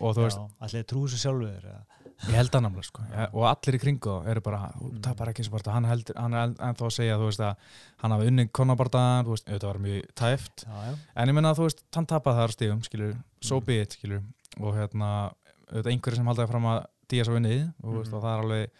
og 0.00 0.14
þú 0.16 0.24
veist, 0.28 0.38
Já, 0.38 0.48
allir 0.68 0.84
trúi 0.84 1.08
sér 1.10 1.24
sjálfur 1.26 1.70
ég 2.18 2.34
held 2.34 2.50
það 2.50 2.62
náttúrulega 2.64 2.86
sko. 2.88 3.02
Ja, 3.12 3.26
og 3.32 3.44
allir 3.46 3.76
í 3.76 3.80
kringu 3.82 4.14
eru 4.26 4.40
bara, 4.42 4.72
Mm. 4.80 5.00
tapar 5.02 5.28
ekki 5.30 5.42
eins 5.44 5.52
og 5.52 5.58
bara, 5.62 5.72
hann, 5.74 5.84
heldur, 5.86 6.16
hann 6.18 6.34
er 6.34 6.48
ennþá 6.48 6.86
að 6.88 6.94
segja 6.96 7.18
þú 7.18 7.26
veist 7.28 7.40
að 7.40 7.56
hann 8.02 8.10
hafi 8.10 8.26
unni 8.26 8.46
konabardaðan 8.48 9.24
þú 9.26 9.30
veist, 9.36 9.46
auðvitað 9.46 9.70
var 9.70 9.78
mjög 9.78 10.08
tæft. 10.18 10.64
Já, 10.66 10.96
en 11.16 11.28
ég 11.28 11.34
menna 11.34 11.52
að 11.52 11.58
þú 11.60 11.62
veist, 11.68 11.82
hann 11.94 12.06
tapaði 12.06 12.38
þar 12.40 12.54
stíðum 12.56 12.82
skilur, 12.82 13.16
so 13.40 13.60
Mm. 13.60 13.64
be 13.66 13.80
it 13.82 13.90
skilur 13.98 14.22
og 14.60 14.74
hérna, 14.74 15.32
auðvitað 15.72 15.92
einhverju 15.92 16.16
sem 16.16 16.26
haldaði 16.32 16.48
fram 16.52 16.64
að 16.72 16.78
días 17.08 17.28
á 17.28 17.32
vinnið 17.36 17.62
og, 17.82 17.94
veist, 17.94 18.10
Mhm. 18.10 18.14
og 18.14 18.22
það 18.22 18.34
er 18.34 18.42
alveg 18.44 18.70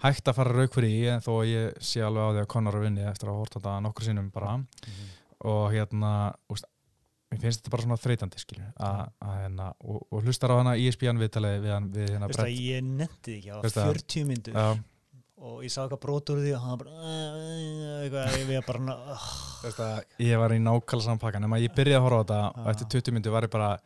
hægt 0.00 0.24
að 0.30 0.34
fara 0.34 0.52
rauk 0.56 0.72
fyrir 0.74 0.90
í 0.90 1.08
en 1.12 1.20
þó 1.20 1.32
að 1.40 1.48
ég 1.52 1.78
sé 1.80 2.00
alveg 2.00 2.22
á 2.24 2.30
því 2.32 2.40
að 2.42 2.46
konar 2.54 2.74
að 2.74 2.84
vinni 2.86 3.04
eftir 3.04 3.28
að 3.28 3.38
horta 3.40 3.60
þetta 3.60 3.80
nokkur 3.84 4.04
sinnum 4.04 4.30
bara 4.32 4.56
Mhm. 4.56 5.08
og 5.44 5.72
hérna 5.72 6.34
úst, 6.50 6.64
mér 7.32 7.40
finnst 7.40 7.62
þetta 7.62 7.70
bara 7.70 7.82
svona 7.82 7.96
þreytandi 8.00 8.38
að 9.22 9.36
hérna, 9.40 9.72
og, 9.84 10.06
og 10.10 10.22
hlustar 10.24 10.50
á 10.50 10.56
hana 10.60 10.76
ESPN 10.76 11.18
viðtalið 11.20 11.60
við, 11.62 11.72
hann, 11.72 11.90
við 11.92 12.08
hérna 12.10 12.28
að 12.28 12.56
ég 12.60 12.82
nefndi 12.82 13.36
ekki 13.38 13.50
á 13.52 13.58
Veist 13.62 13.76
það? 13.76 13.92
40 13.92 14.24
myndur 14.26 14.54
og 15.40 15.62
ég 15.64 15.70
sá 15.72 15.80
eitthvað 15.86 16.00
brotur 16.00 16.36
úr 16.36 16.44
því 16.44 16.54
og 16.56 16.60
hann 16.60 16.78
bara 16.78 16.90
"Eh, 16.90 18.08
eitthvað, 18.10 18.26
ég 18.36 18.46
við 18.50 18.66
bara 18.66 18.78
ég 20.20 20.38
var 20.38 20.50
í 20.50 20.58
nákvæmlega 20.60 21.02
sampakkan 21.06 21.44
en 21.44 21.50
ég 21.50 21.72
byrjaði 21.74 21.96
að 21.96 22.04
horfa 22.04 22.20
á 22.20 22.24
þetta 22.24 22.58
og 22.60 22.66
eftir 22.74 22.86
20 23.00 23.12
myndu 23.16 23.30
var 23.32 23.42
ég 23.42 23.50
bara 23.50 23.78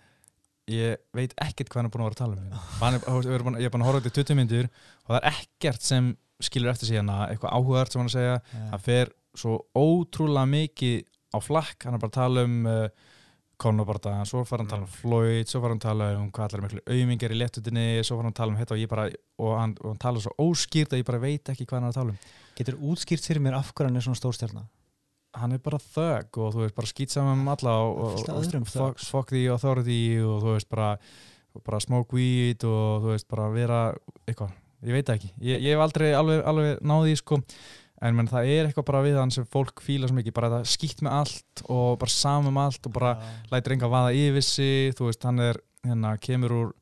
ég 0.73 1.01
veit 1.17 1.35
ekkert 1.45 1.71
hvað 1.71 1.83
hann 1.83 1.89
er 1.89 1.95
búin 1.95 2.05
að 2.05 2.09
vera 2.09 2.15
að 2.15 2.23
tala 2.23 2.37
um 2.37 2.45
hérna. 2.45 2.61
hann 2.81 2.97
er, 2.97 3.09
ég 3.29 3.67
er 3.69 3.73
búin 3.75 3.85
að 3.85 3.89
horfa 3.89 4.05
þetta 4.05 4.13
í 4.13 4.25
20 4.25 4.39
myndur 4.39 4.69
og 4.71 5.11
það 5.11 5.19
er 5.19 5.27
ekkert 5.33 5.85
sem 5.85 6.13
skilur 6.43 6.73
eftir 6.73 6.91
síðan 6.91 7.11
eitthvað 7.29 7.57
áhugavert 7.57 7.95
sem 7.95 8.03
hann 8.03 8.11
að 8.11 8.17
segja. 8.17 8.39
Það 8.73 8.87
fer 8.87 9.13
svo 9.39 9.59
ótrúlega 9.77 10.51
mikið 10.51 11.03
á 11.35 11.39
flakk, 11.43 11.85
hann 11.87 11.97
er 11.97 12.03
bara 12.03 12.13
að 12.13 12.19
tala 12.19 12.47
um 12.47 12.57
uh, 12.71 13.11
Conor-bardaðan, 13.65 14.27
svo 14.27 14.43
fara 14.47 14.65
hann 14.65 14.69
að 14.69 14.75
tala 14.75 14.87
um 14.87 14.95
Floyd, 14.95 15.51
svo 15.51 15.61
fara 15.63 15.75
hann 15.75 15.83
að 15.83 15.87
tala 15.87 16.09
um 16.19 16.31
hvað 16.35 16.47
allar 16.49 16.65
miklu 16.65 16.83
aumingar 16.91 17.35
í 17.35 17.39
léttutinni, 17.39 17.87
svo 18.03 18.19
fara 18.19 18.27
hann 18.27 18.35
að 18.35 18.41
tala 18.41 18.55
um 18.55 18.59
þetta 18.61 18.75
og 18.75 18.81
ég 18.83 18.91
bara, 18.91 19.05
og 19.41 19.53
hann, 19.61 19.75
og 19.83 19.93
hann 19.93 20.01
tala 20.03 20.23
svo 20.25 20.33
óskýrt 20.43 20.95
að 20.95 21.03
ég 21.03 21.09
bara 21.11 21.23
veit 21.23 21.53
ekki 21.53 21.67
hvað 21.69 21.79
hann 21.79 21.87
er 21.87 21.95
að 21.95 22.01
tala 22.01 22.15
um. 22.15 22.33
Getur 22.59 22.81
útskýrt 22.91 23.29
fyrir 23.31 23.45
mér 23.45 23.59
af 23.59 23.71
hverju 23.71 23.91
hann 23.91 24.01
er 24.01 24.07
svona 24.07 24.21
stórstjarnar? 24.21 24.67
Hann 25.35 25.55
er 25.57 25.63
bara 25.65 25.79
þögg 25.83 26.39
og 26.41 26.51
þú 26.55 26.63
veist, 26.65 26.75
bara 26.77 26.91
skýt 26.91 27.15
saman 27.15 27.41
um 27.43 27.49
alla 27.53 27.77
og, 27.85 27.95
og, 27.99 28.11
Fullt 28.15 28.29
af 28.31 28.37
og, 28.37 29.31
the 29.31 29.47
authority 29.53 30.01
og 30.23 30.43
þú 30.45 30.53
veist, 30.55 30.69
bara, 30.71 30.91
bara 31.65 31.81
smoke 31.83 32.17
weed 32.17 32.67
og 32.69 33.05
þú 33.05 33.11
veist, 33.13 33.29
bara 33.31 33.49
vera 33.55 33.81
eitthvað, 34.27 34.53
ég 34.85 34.99
veit 34.99 35.15
ekki. 35.17 35.33
Ég, 35.41 35.65
ég 35.65 35.75
hef 35.75 35.83
aldrei 35.85 36.13
alveg, 36.15 36.45
alveg 36.47 36.85
náði 36.87 37.17
sko. 37.21 37.41
En 38.05 38.17
menn 38.19 38.29
það 38.29 38.49
er 38.53 38.67
eitthvað 38.69 38.89
bara 38.91 39.03
við 39.07 39.17
hann 39.17 39.33
sem 39.33 39.47
fólk 39.49 39.81
fíla 39.81 40.09
svo 40.11 40.19
mikið, 40.19 40.35
bara 40.37 40.51
það 40.59 40.65
skýtt 40.75 41.05
með 41.07 41.15
allt 41.23 41.63
og 41.73 41.95
bara 42.03 42.13
samum 42.13 42.59
allt 42.61 42.89
og 42.91 42.93
bara 42.93 43.15
lætur 43.53 43.77
enga 43.77 43.89
vaða 43.89 44.11
yfir 44.19 44.45
sig, 44.45 44.97
þú 44.99 45.09
veist, 45.09 45.25
hann 45.25 45.41
er 45.41 45.61
hérna, 45.87 46.17
kemur 46.21 46.53
úr 46.59 46.73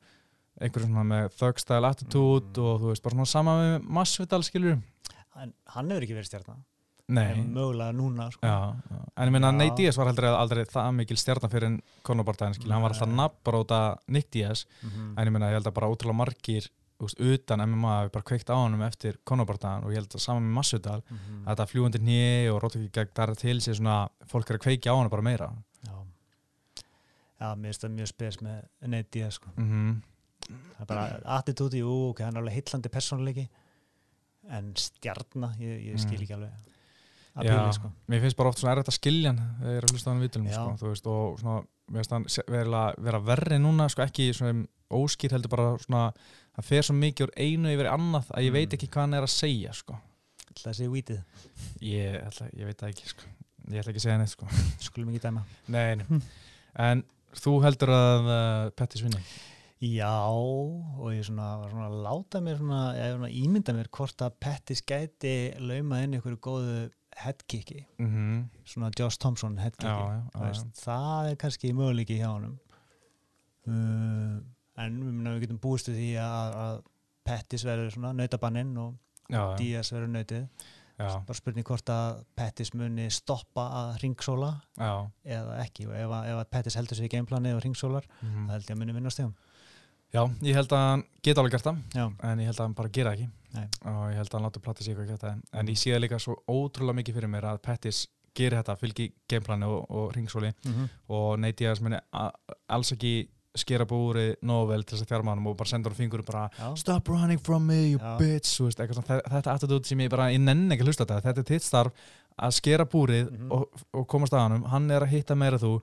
einhverjum 0.61 0.91
svona 0.93 1.05
með 1.07 1.31
thug 1.39 1.61
style 1.61 1.89
attitude 1.89 2.53
Mm. 2.53 2.65
og 2.65 2.81
þú 2.81 2.91
veist, 2.91 3.03
bara 3.03 3.15
svona 3.17 3.29
sama 3.29 3.55
með 3.59 3.87
Masvidal 3.97 4.43
skilur 4.45 4.77
En 5.35 5.53
hann 5.73 5.89
hefur 5.89 6.05
ekki 6.05 6.17
verið 6.17 6.29
stjarnar 6.29 6.59
Nei, 6.59 6.72
En 7.17 7.53
mögulega 7.53 7.91
núna 7.93 8.31
sko. 8.31 8.41
já, 8.47 8.75
en 9.17 9.27
ég 9.27 9.31
meina 9.31 9.51
Já. 9.51 9.57
Nate 9.57 9.75
Diaz 9.75 9.97
var 9.97 10.07
heldur 10.07 10.25
aldrei 10.25 10.63
það 10.65 10.93
mikil 10.95 11.17
stjarnan 11.17 11.51
fyrir 11.51 11.65
en 11.65 11.81
Conor 12.03 12.23
skilur, 12.33 12.71
hann 12.73 12.81
var 12.81 12.91
alltaf 12.91 13.07
Nei. 13.07 13.15
nafnbróta 13.17 13.97
Nick 14.07 14.31
Diaz, 14.31 14.65
Mhm. 14.83 15.17
en 15.17 15.27
ég 15.27 15.31
meina 15.31 15.49
ég 15.49 15.53
held 15.53 15.67
að 15.67 15.73
bara 15.73 15.87
ótrúlega 15.87 16.15
margir 16.15 16.69
veist, 16.99 17.19
utan 17.19 17.59
MMA 17.59 17.87
hafi 18.03 18.09
bara 18.11 18.23
kveikt 18.23 18.49
á 18.49 18.55
honum 18.55 18.81
eftir 18.81 19.17
Conor 19.25 19.45
og 19.49 19.91
ég 19.91 19.95
held 19.95 20.09
að 20.09 20.19
saman 20.19 20.43
með 20.43 20.53
Masvidal 20.53 21.01
Mhm. 21.09 21.43
að 21.45 21.55
þetta 21.55 21.67
fljúandi 21.67 21.99
nýi 21.99 22.49
og 22.53 22.61
rótt 22.61 22.75
ekki 22.75 22.91
gegn 22.91 23.13
þar 23.13 23.35
til 23.37 23.57
sér 23.59 23.75
svona, 23.75 24.09
fólk 24.25 24.49
er 24.49 24.57
að 24.57 24.63
kveikja 24.63 24.91
á 24.91 24.95
honum 24.95 25.09
bara 25.09 25.21
meira 25.21 25.51
Já 25.85 25.91
Já, 27.41 27.55
mér 27.55 27.73
finnst 27.73 27.81
það 27.83 27.95
mjög 27.97 28.07
spes 28.07 28.37
með 28.37 28.63
Nate 28.87 29.11
Diaz 29.11 29.33
sko. 29.33 29.49
mm 29.57 30.01
Það 30.43 30.81
er 30.81 30.85
bara 30.85 31.19
attitúti, 31.25 31.79
jú, 31.79 32.09
ok, 32.09 32.19
hann 32.23 32.35
er 32.37 32.41
alveg 32.41 32.53
heillandi 32.53 32.89
persónuleiki 32.89 33.49
en 34.49 34.73
stjarnar, 34.75 35.55
ég, 35.57 35.85
ég 35.93 35.99
skil 35.99 36.17
Mm. 36.19 36.23
ekki 36.23 36.33
alveg 36.35 36.51
að 37.33 37.47
Já, 37.49 37.53
píli 37.57 37.73
sko. 37.79 37.91
mér 38.11 38.21
finnst 38.23 38.37
bara 38.37 38.49
oft 38.53 38.59
svona 38.61 38.73
erfitt 38.75 38.91
að 38.93 38.97
skilja 38.99 39.31
hann 39.33 39.41
þegar 39.59 39.73
ég 39.73 39.77
er 39.81 39.87
að 39.87 39.93
hlusta 39.95 40.09
á 40.09 40.11
hann 40.13 40.23
viðtölum 40.23 40.47
Já. 40.51 40.55
sko, 40.59 40.73
þú 40.83 40.91
veist, 40.93 41.07
og 41.13 41.39
svona, 41.41 41.59
mér 41.89 42.03
finnst 42.03 42.13
hann 42.13 42.25
vera, 43.07 43.19
verri 43.31 43.59
núna, 43.63 43.87
sko, 43.89 44.05
ekki 44.05 44.27
svona 44.37 44.65
óskýr 44.93 45.33
heldur 45.33 45.49
bara 45.55 45.69
svona 45.81 46.03
það 46.53 46.67
fer 46.69 46.85
svo 46.85 46.93
mikið 46.99 47.25
úr 47.27 47.31
einu 47.41 47.71
yfir 47.73 47.89
annað 47.89 48.27
að 48.29 48.43
ég 48.45 48.51
Mm. 48.53 48.57
veit 48.59 48.73
ekki 48.77 48.89
hvað 48.93 49.01
hann 49.07 49.13
er 49.17 49.25
að 49.25 49.33
segja 49.33 49.71
sko. 49.73 49.95
Það 50.53 50.75
sé 50.77 50.87
vítið, 50.93 51.23
ég, 51.81 52.19
ætla, 52.27 52.49
ég 52.53 52.65
veit 52.69 52.77
það 52.77 52.91
ekki 52.93 53.07
sko. 53.09 53.23
ég 53.71 53.79
ætla 53.81 53.89
ekki 53.93 54.01
að 54.03 54.05
segja 54.05 54.17
neitt 54.21 54.29
sko. 54.35 54.45
skulum 54.87 55.09
ekki 55.09 55.23
dæma 55.23 55.41
nei. 55.73 55.95
Hm. 56.05 56.21
en 56.77 57.03
þú 57.33 57.55
heldur 57.63 57.89
að 57.89 58.29
uh, 58.29 58.69
Pettis 58.77 59.01
vinni 59.01 59.23
Já, 59.83 60.29
og 60.29 61.09
ég 61.11 61.25
svona, 61.27 61.47
svona 61.67 61.89
að 61.89 61.95
láta 62.05 62.39
mér 62.39 62.55
svona, 62.61 62.81
eða 62.95 63.15
svona 63.17 63.31
ímynda 63.35 63.73
mér 63.75 63.89
hvort 63.91 64.21
að 64.23 64.37
Pettis 64.39 64.83
gæti 64.87 65.33
lauma 65.59 66.03
inn 66.05 66.13
ykkur 66.19 66.37
góðu 66.39 66.77
headkicki, 67.19 67.85
mm 68.01 68.43
svona 68.65 68.89
Josh 68.99 69.19
Thompson 69.19 69.57
headkicki. 69.59 69.89
það 70.79 71.31
er 71.31 71.39
kannski 71.41 71.73
möguleiki 71.75 72.17
hjá 72.19 72.29
honum. 72.31 72.57
Uh, 73.67 74.39
en 74.81 74.99
við, 74.99 75.41
getum 75.45 75.59
búist 75.63 75.89
við 75.91 75.99
því 76.01 76.11
að, 76.23 76.55
að 76.65 76.79
Pettis 77.23 77.63
verður 77.63 77.93
svona 77.93 78.13
nautabanninn 78.17 78.73
og 78.81 78.95
já, 79.29 79.43
Díaz 79.59 79.93
verður 79.93 80.15
nautið. 80.17 80.47
Já, 80.93 81.09
bara 81.25 81.35
spurning 81.35 81.65
hvort 81.65 81.89
að 81.89 82.19
Pettis 82.37 82.69
muni 82.77 83.07
stoppa 83.11 83.63
að 83.79 83.95
ringsóla 84.03 84.51
já, 84.77 84.91
eða 85.25 85.55
ekki. 85.63 85.87
Og 85.89 85.95
ef, 85.97 86.11
að- 86.19 86.27
ef 86.29 86.41
að 86.41 86.51
Pettis 86.53 86.77
heldur 86.77 86.99
sig 86.99 87.09
í 87.09 87.13
gameplanið 87.15 87.57
og 87.57 87.63
ringsólar, 87.65 88.05
mhm. 88.21 88.45
það 88.47 88.55
held 88.57 88.69
ég 88.69 88.75
að 88.75 88.81
muni 88.83 88.97
vinna 88.99 89.13
stegum 89.13 89.33
já, 90.13 90.23
ég 90.45 90.57
held 90.57 90.73
að 90.75 90.83
hann 90.87 91.05
geta 91.25 91.41
alveg 91.41 91.55
gert 91.55 91.67
það 91.67 91.79
en 92.29 92.41
ég 92.43 92.49
held 92.49 92.59
að 92.59 92.67
hann 92.67 92.77
bara 92.77 92.93
gera 92.93 93.13
það 93.13 93.31
Nei. 93.53 93.67
og 93.85 94.09
ég 94.11 94.15
held 94.17 94.27
að 94.29 94.33
hann 94.39 94.43
láta 94.47 94.59
platta 94.59 94.83
sig 94.83 94.95
eitthvað 94.97 95.41
en 95.53 95.67
ég 95.67 95.77
sé 95.77 95.91
það 95.93 96.01
líka 96.07 96.19
svo 96.19 96.35
ótrúlega 96.49 96.95
mikið 97.01 97.13
fyrir 97.19 97.29
mér 97.29 97.43
að 97.51 97.61
Pettis 97.61 98.07
gerir 98.35 98.57
þetta, 98.63 98.75
fylgi 98.79 99.11
gameplani 99.29 99.65
og, 99.69 99.85
og 99.91 100.13
ringsóli 100.15 100.49
mm 100.65 100.71
-hmm. 100.73 100.89
og 101.09 101.39
Nate 101.39 101.55
Diaz 101.63 101.81
muni 101.81 101.97
a- 102.13 102.31
alls 102.69 102.91
ekki 102.91 103.27
skera 103.55 103.85
búri 103.85 104.35
nógu 104.41 104.67
vel 104.71 104.83
til 104.83 104.97
þess 104.97 105.05
að 105.05 105.11
þjárma 105.11 105.29
hann 105.35 105.47
og 105.47 105.57
bara 105.57 105.67
senda 105.69 105.89
hann 105.89 105.95
fingur 105.97 106.23
bara 106.25 106.49
já. 106.59 106.75
Stop 106.77 107.07
running 107.07 107.39
from 107.39 107.65
me, 107.67 107.91
you 107.91 107.99
Já. 107.99 108.17
bitch 108.17 108.59
veist, 108.63 108.79
þetta 108.79 109.53
attitút 109.53 109.85
sem 109.85 109.99
ég 109.99 110.09
bara 110.09 110.31
ég 110.31 110.39
nenni 110.39 110.73
ekki 110.73 110.81
að 110.81 110.85
hlusta 110.87 111.05
þetta, 111.05 111.21
þetta 111.21 111.39
er 111.39 111.43
þitt 111.55 111.61
starf 111.63 111.91
að 112.41 112.51
skera 112.51 112.85
búrið 112.85 113.29
Mhm. 113.31 113.51
og, 113.51 113.69
og 113.93 114.07
komast 114.07 114.33
að 114.33 114.39
hann 114.49 114.63
hann 114.63 114.91
er 114.91 115.01
að 115.01 115.09
hitta 115.09 115.35
meira 115.35 115.57
þú 115.57 115.81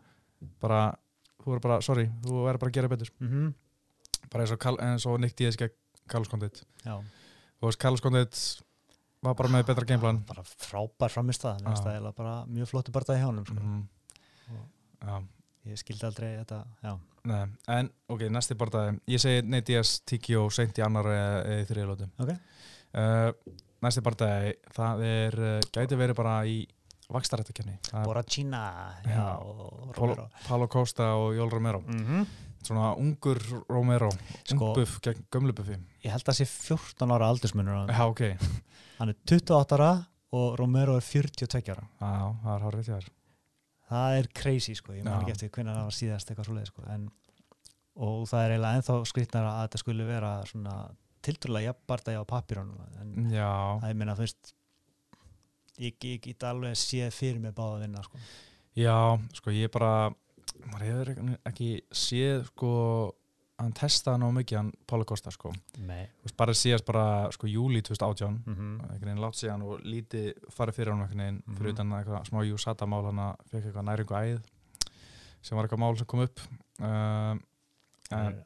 bara, 0.61 0.93
þú 1.45 1.55
er 1.55 1.61
bara, 1.61 1.81
sorry 1.81 2.11
þú 2.25 2.49
er 2.51 2.59
bara 2.59 2.71
að 2.71 2.75
gera 2.75 2.89
betur, 2.89 3.11
Mm 3.21 3.55
bara 4.31 4.45
eins 4.45 5.07
og, 5.07 5.13
og 5.13 5.21
Nick 5.21 5.37
Diaz 5.37 5.57
gegn 5.57 5.71
Carlos 6.09 6.29
Condit 6.29 6.65
já. 6.85 7.01
Þú 7.61 7.69
veist, 7.69 7.81
Carlos 7.81 8.01
Condit 8.05 8.41
var 9.21 9.37
bara 9.37 9.53
með 9.53 9.67
betra 9.69 9.85
gameplan. 9.85 10.23
Bara 10.29 10.45
frábær 10.49 11.13
framist 11.13 11.45
það 11.45 11.67
er 11.93 12.13
bara 12.17 12.35
mjög 12.49 12.71
flottu 12.73 12.93
barndað 12.95 13.21
hjá 13.21 13.29
honum 13.29 13.47
sko. 13.49 13.61
mm 13.61 13.89
já, 15.01 15.15
ég 15.71 15.79
skildi 15.81 16.05
aldrei 16.09 16.35
þetta 16.41 16.65
en 17.69 17.89
ok, 18.09 18.27
næsti 18.33 18.57
barndagi 18.57 18.99
ég 19.13 19.21
segi 19.23 19.43
Nate 19.49 19.73
Diaz, 19.73 19.95
Tiki 20.09 20.37
og 20.41 20.51
seint 20.53 20.77
í 20.81 20.85
annar 20.85 21.09
eða 21.13 21.57
í 21.61 21.67
þriðlótu 21.69 22.09
Ok. 22.21 22.33
uh, 22.97 23.31
næsti 23.85 24.03
barndagi 24.05 24.55
það 24.77 25.05
er, 25.09 25.39
uh, 25.41 25.71
gæti 25.73 25.99
verið 26.01 26.19
bara 26.21 26.35
í 26.49 26.59
vakstarrættakefni 27.11 27.79
Boracina 28.05 28.63
Paulo 30.47 30.69
Costa 30.69 31.15
og 31.19 31.35
Jól 31.37 31.51
Romero. 31.53 31.81
Mm 31.87 32.25
svona 32.67 32.93
ungur 33.01 33.41
Romero 33.69 34.11
Sko- 34.45 34.71
ungbuff 34.73 34.99
gegn 35.05 35.25
gömlubuffi 35.33 35.79
ég 36.05 36.13
held 36.13 36.23
að 36.25 36.33
það 36.33 36.39
sé 36.41 36.47
14 36.51 37.15
ára 37.17 37.31
aldursmunur 37.33 37.81
já 37.91 38.05
ok, 38.07 38.23
hann 39.01 39.13
er 39.15 39.19
28 39.27 39.79
ára 39.79 39.93
og 40.31 40.59
Romero 40.61 40.95
er 40.95 41.03
42 41.03 41.73
ára. 41.75 41.87
Já, 41.99 42.11
það 42.45 42.53
er 42.55 42.65
hárið 42.67 42.89
þér. 42.91 43.07
Það 43.91 44.19
er 44.21 44.29
crazy 44.41 44.75
sko, 44.79 44.93
ég 44.95 45.03
man 45.03 45.25
ekki 45.25 45.33
eftir 45.35 45.51
hvernig 45.51 45.75
það 45.75 45.89
var 45.89 45.97
síðast 45.97 46.31
eitthvað 46.31 46.47
svoleið 46.47 46.69
sko, 46.71 46.85
en, 46.95 47.09
og 48.07 48.21
það 48.31 48.45
er 48.45 48.53
eiginlega 48.55 48.79
ennþá 48.79 48.99
skrýtnara 49.11 49.55
að 49.57 49.65
þetta 49.65 49.81
skulle 49.83 50.07
vera 50.07 50.31
svona 50.47 50.77
tilturlega 51.27 51.73
jafnbarta 51.73 52.15
á 52.15 52.23
pappirunum 52.31 52.79
en 53.03 53.33
já, 53.35 53.51
það 53.83 53.91
ég 53.91 53.99
meina 53.99 54.15
þú 54.15 54.25
veist 54.29 54.53
ég, 55.83 55.99
get 56.23 56.47
alveg 56.47 56.79
séð 56.79 57.11
fyrir 57.17 57.43
mig 57.43 57.55
báða 57.57 57.83
vinna 57.83 58.05
sko. 58.07 58.21
já, 58.79 58.95
sko 59.35 59.51
ég 59.51 59.73
bara 59.75 60.13
maður 60.67 60.87
hefur 60.91 61.39
ekki- 61.47 61.83
séð 61.93 62.45
sko 62.51 62.71
hann 63.61 63.73
testaði 63.77 64.19
ná 64.23 64.29
mikið 64.33 64.57
hann 64.57 64.73
Paulo 64.87 65.05
Costa 65.05 65.31
sko 65.31 65.51
veist, 65.77 66.37
bara 66.37 66.53
síðast 66.57 66.87
bara 66.89 67.31
sko 67.33 67.47
júli 67.47 67.83
2018 67.83 68.43
Mm 68.47 68.55
-hmm. 68.55 68.81
einhvern 68.93 69.01
veginn 69.05 69.21
látt 69.25 69.37
síðan 69.37 69.63
og 69.63 69.81
lítið 69.85 70.33
farið 70.51 70.75
fyrir 70.75 70.91
hann 70.93 71.03
einhvern 71.03 71.19
veginn 71.19 71.43
Mhm. 71.47 71.57
fyrir 71.57 71.73
utan 71.73 71.91
eitthvað 71.93 72.25
smá 72.29 72.41
Júsata 72.49 72.87
mál 72.87 73.05
hann 73.05 73.19
að 73.19 73.37
fekk 73.51 73.65
eitthvað 73.67 73.85
næringu 73.85 74.15
æð 74.17 74.41
sem 75.43 75.57
var 75.57 75.65
eitthvað 75.67 75.79
mál 75.79 75.97
sem 75.97 76.07
kom 76.07 76.21
upp 76.21 76.41
um, 76.81 77.41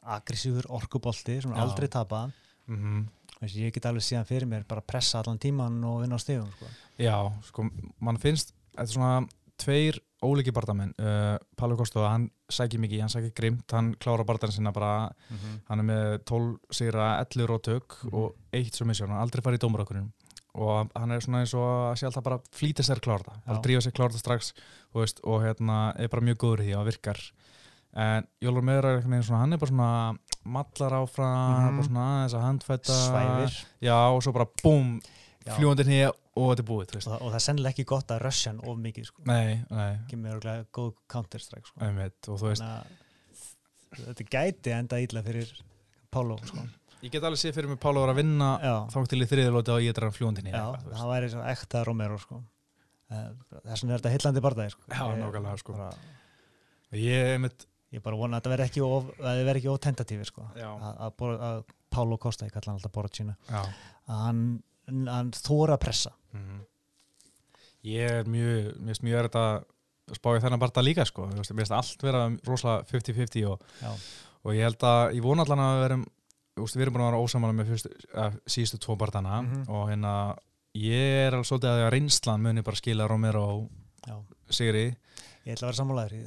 aggressífur 0.02 0.66
orkubolti 0.68 1.40
sem 1.42 1.52
Já. 1.52 1.56
aldrei 1.62 1.88
tapa 1.88 2.30
mm 2.68 3.06
Þessi, 3.44 3.64
ég 3.66 3.72
get 3.74 3.84
alveg 3.84 4.00
síðan 4.02 4.24
fyrir 4.26 4.46
mér 4.48 4.62
bara 4.66 4.80
pressa 4.80 5.18
allan 5.20 5.38
tíman 5.38 5.84
og 5.84 6.00
vinna 6.02 6.14
á 6.16 6.20
stegum 6.22 6.48
sko. 6.54 6.66
Já, 6.98 7.32
sko, 7.42 7.64
mann 8.00 8.16
finnst 8.16 8.52
þetta 8.72 8.82
er 8.82 8.86
svona 8.86 9.28
tveir 9.58 9.98
ólíki 10.24 10.52
bardamenn 10.54 10.94
uh, 10.98 11.36
Pálu 11.56 11.76
Kosto, 11.76 12.02
hann 12.08 12.30
sækir 12.50 12.80
mikið 12.82 13.00
hann 13.04 13.12
sækir 13.12 13.32
grimt, 13.36 13.70
hann 13.72 13.94
klára 14.00 14.24
bardan 14.26 14.52
sinna 14.52 14.72
bara, 14.72 15.10
mm 15.30 15.36
-hmm. 15.36 15.60
hann 15.68 15.78
er 15.80 15.84
með 15.84 16.24
12 16.24 16.58
sigra 16.70 17.18
11 17.20 17.46
rótök 17.46 18.04
Mhm. 18.04 18.14
og 18.14 18.34
eitt 18.52 18.74
svo 18.74 18.86
missjón, 18.86 19.08
hann 19.08 19.20
aldrei 19.20 19.42
farið 19.42 19.58
í 19.58 19.64
dómurakurinn 19.66 20.12
og 20.54 20.90
hann 20.94 21.10
er 21.10 21.20
svona 21.20 21.40
eins 21.40 21.54
og 21.54 21.92
að 21.92 21.96
sé 21.98 22.06
alltaf 22.06 22.22
bara 22.24 22.38
flýta 22.52 22.82
sér 22.82 23.00
klára 23.00 23.24
það, 23.46 23.56
Já. 23.56 23.62
drífa 23.62 23.80
sér 23.82 23.92
klára 23.92 24.12
það 24.12 24.18
strax 24.18 24.52
veist, 24.94 25.20
og 25.24 25.42
hérna 25.42 25.92
er 25.98 26.08
bara 26.08 26.22
mjög 26.22 26.36
góður 26.36 26.60
í 26.60 26.64
því 26.70 26.76
og 26.78 26.86
virkar 26.86 27.18
en 27.96 28.26
Jólur 28.42 28.68
er 28.70 29.22
svona, 29.22 29.38
hann 29.40 29.52
er 29.52 29.58
bara 29.58 29.70
svona 29.70 30.18
mallar 30.44 30.92
áfram, 30.92 31.70
Mhm. 31.70 31.76
bara 31.76 31.88
svona 31.88 32.04
aðeins 32.26 32.34
að 32.34 32.42
handfætta 32.42 32.92
svæfir 32.92 33.64
já 33.82 33.94
og 34.14 34.22
svo 34.22 34.32
bara 34.32 34.46
búm, 34.62 35.00
fljúandi 35.46 35.84
hér 35.84 36.12
og 36.34 36.48
þetta 36.50 36.64
er 36.64 36.68
búið, 36.68 36.94
og, 36.98 37.12
og 37.14 37.28
það 37.28 37.38
er 37.38 37.44
sennilega 37.46 37.74
ekki 37.74 37.86
gott 37.88 38.14
að 38.14 38.22
rössja 38.24 38.52
hann 38.52 38.62
of 38.66 38.78
mikið 38.82 39.08
sko. 39.10 39.24
Nei, 39.30 39.60
nei, 39.70 39.90
kemur 40.10 40.36
örgulega 40.36 40.66
góð 40.74 40.94
counter 41.10 41.42
strike 41.42 41.70
sko. 41.70 41.82
einmitt 41.86 42.30
veist, 42.42 42.64
þetta 44.00 44.26
gæti 44.36 44.74
enda 44.74 45.02
ítla 45.02 45.22
fyrir 45.26 45.52
Pálo 46.14 46.38
sko. 46.46 46.64
ég 47.04 47.12
get 47.12 47.26
alveg 47.26 47.42
séð 47.42 47.54
fyrir 47.58 47.70
mig 47.74 47.78
Pála 47.82 48.02
var 48.02 48.14
að 48.14 48.20
vinna 48.22 48.50
þá 48.90 48.98
til 49.12 49.20
í 49.20 49.30
þriðilóti 49.30 49.74
og 49.76 49.84
ég 49.84 50.02
að 50.02 50.18
fljóndinni 50.18 50.54
já, 50.54 50.64
það 50.90 51.12
væri 51.12 51.30
ekta 51.52 51.84
Romero 51.86 52.18
sko. 52.22 52.40
Eh, 53.12 53.30
þess 53.52 53.84
vegna 53.84 53.94
er 53.94 54.02
þetta 54.02 54.14
hillandi 54.16 54.42
barndagi 54.42 54.74
sko. 54.74 54.84
Já, 54.88 55.02
nákvæmlega, 55.20 55.56
sko. 55.60 55.90
Ég, 56.94 57.32
einmitt, 57.34 57.66
ég 57.94 58.02
bara 58.02 58.18
vona 58.18 58.38
að 58.38 58.42
þetta 58.42 58.54
verði 58.54 58.68
ekki 58.70 58.84
of, 58.86 59.10
að 59.20 59.42
sko. 60.30 60.46
Pálo 61.94 62.16
Costa, 62.18 62.48
ég 62.48 62.54
kalla 62.54 62.72
hann 62.72 62.80
alltaf 62.80 62.94
Boracina 62.94 63.36
já 63.46 63.60
að 64.10 64.22
hann, 64.26 64.40
hann 64.88 65.32
þóra 65.36 65.78
að 65.78 65.84
pressa 65.86 66.14
mhm. 66.32 66.62
Ég 67.84 68.10
er 68.20 68.28
mjög, 68.32 68.68
finnst 68.86 69.02
mjög 69.04 69.18
er 69.18 69.26
þetta 69.28 70.16
spáði 70.16 70.40
þennan 70.44 70.60
barða 70.62 70.84
líka, 70.84 71.04
sko 71.08 71.26
Mér 71.28 71.44
finnst 71.44 71.74
allt 71.76 72.04
vera 72.04 72.22
rosalega 72.48 72.86
50-50 72.88 73.44
og, 73.50 73.60
og 74.44 74.56
ég 74.56 74.64
held 74.64 74.86
að, 74.88 75.02
ég 75.18 75.24
vona 75.24 75.44
allan 75.44 75.64
að 75.64 75.76
við 75.76 75.86
erum 75.90 76.06
við 76.54 76.84
erum 76.84 76.94
búin 76.94 77.04
að 77.04 77.10
vera 77.10 77.22
ósamála 77.26 77.56
með 77.58 77.70
fyrstu, 77.72 77.90
að, 78.14 78.36
síðustu 78.46 78.78
tvo 78.84 78.96
barðana 79.00 79.40
Mhm. 79.42 79.62
og 79.68 79.88
hérna, 79.90 80.12
ég 80.78 81.26
er 81.26 81.34
alveg 81.34 81.48
svolítið 81.50 81.70
að 81.70 81.78
því 81.80 81.86
að 81.86 81.94
reynslan 81.96 82.44
muni 82.44 82.62
bara 82.62 82.80
skila 82.80 83.08
Romero 83.10 83.46
Sigri 84.50 84.86
Ég 85.44 85.58
ætla 85.58 85.66
að 85.66 85.70
vera 85.70 85.76
sammálaður 85.76 86.12
í. 86.14 86.20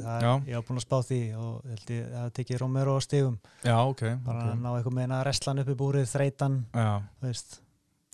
Ég 0.45 0.53
hef 0.53 0.66
búin 0.68 0.78
að 0.78 0.84
spá 0.86 0.97
því 1.01 1.20
og 1.41 1.53
ég 1.66 1.72
held 1.74 1.88
ég 1.89 2.01
að 2.05 2.18
það 2.22 2.34
tekið 2.38 2.60
Romero 2.62 2.91
á 2.93 2.99
stigum. 3.01 3.38
Já, 3.66 3.78
ok, 3.82 4.03
Bara 4.28 4.43
ok 4.43 4.51
að 4.51 4.60
ná 4.62 4.68
eitthvað 4.76 4.93
með 4.93 5.14
að 5.16 5.24
restlan 5.26 5.62
upp 5.64 5.72
í 5.74 5.76
búrið, 5.80 6.05
þreytan, 6.12 6.58
Já, 6.78 6.91
þú 7.18 7.26
veist. 7.26 7.55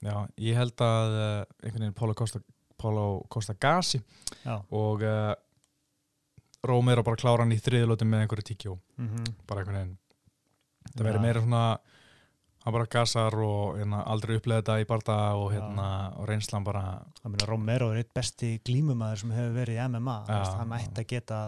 Já, 0.03 0.17
ég 0.43 0.59
held 0.59 0.83
að 0.83 1.15
uh, 1.15 1.31
einhvern 1.63 1.85
veginn 1.87 1.97
Pálo 1.97 2.15
Costa, 2.17 2.43
Costa 3.31 3.55
Gasi 3.55 4.01
Já. 4.43 4.57
og 4.59 5.03
uh, 5.07 5.33
Rómir 6.63 6.99
og 6.99 7.07
bara 7.07 7.19
klára 7.19 7.43
hann 7.43 7.55
í 7.55 7.59
þriðilóti 7.59 8.07
með 8.07 8.25
einhverju 8.25 8.49
tíkjó 8.51 8.77
Mm 8.99 9.33
bara 9.47 9.63
einhvern 9.63 9.79
veginn 9.79 9.97
það 10.93 11.07
verður 11.07 11.23
meira 11.23 11.43
svona 11.43 11.63
hann 12.63 12.75
bara 12.77 12.87
gasar 12.87 13.35
og 13.43 13.77
hérna, 13.79 14.03
aldrei 14.07 14.37
upplega 14.39 14.61
þetta 14.61 14.77
í 14.79 14.85
barða 14.87 15.17
og, 15.35 15.49
hérna, 15.51 15.87
og 16.19 16.27
reynslan 16.29 16.63
bara 16.63 16.83
meina 17.25 17.47
Romero 17.49 17.89
er 17.91 18.03
eitt 18.03 18.13
besti 18.15 18.53
glímumæður 18.63 19.23
sem 19.23 19.33
hefur 19.35 19.57
verið 19.57 19.79
í 19.79 19.87
MMA. 19.89 20.15
Já. 20.29 20.43
Hann 20.61 20.75
ætti 20.77 21.03
að 21.03 21.09
geta 21.11 21.39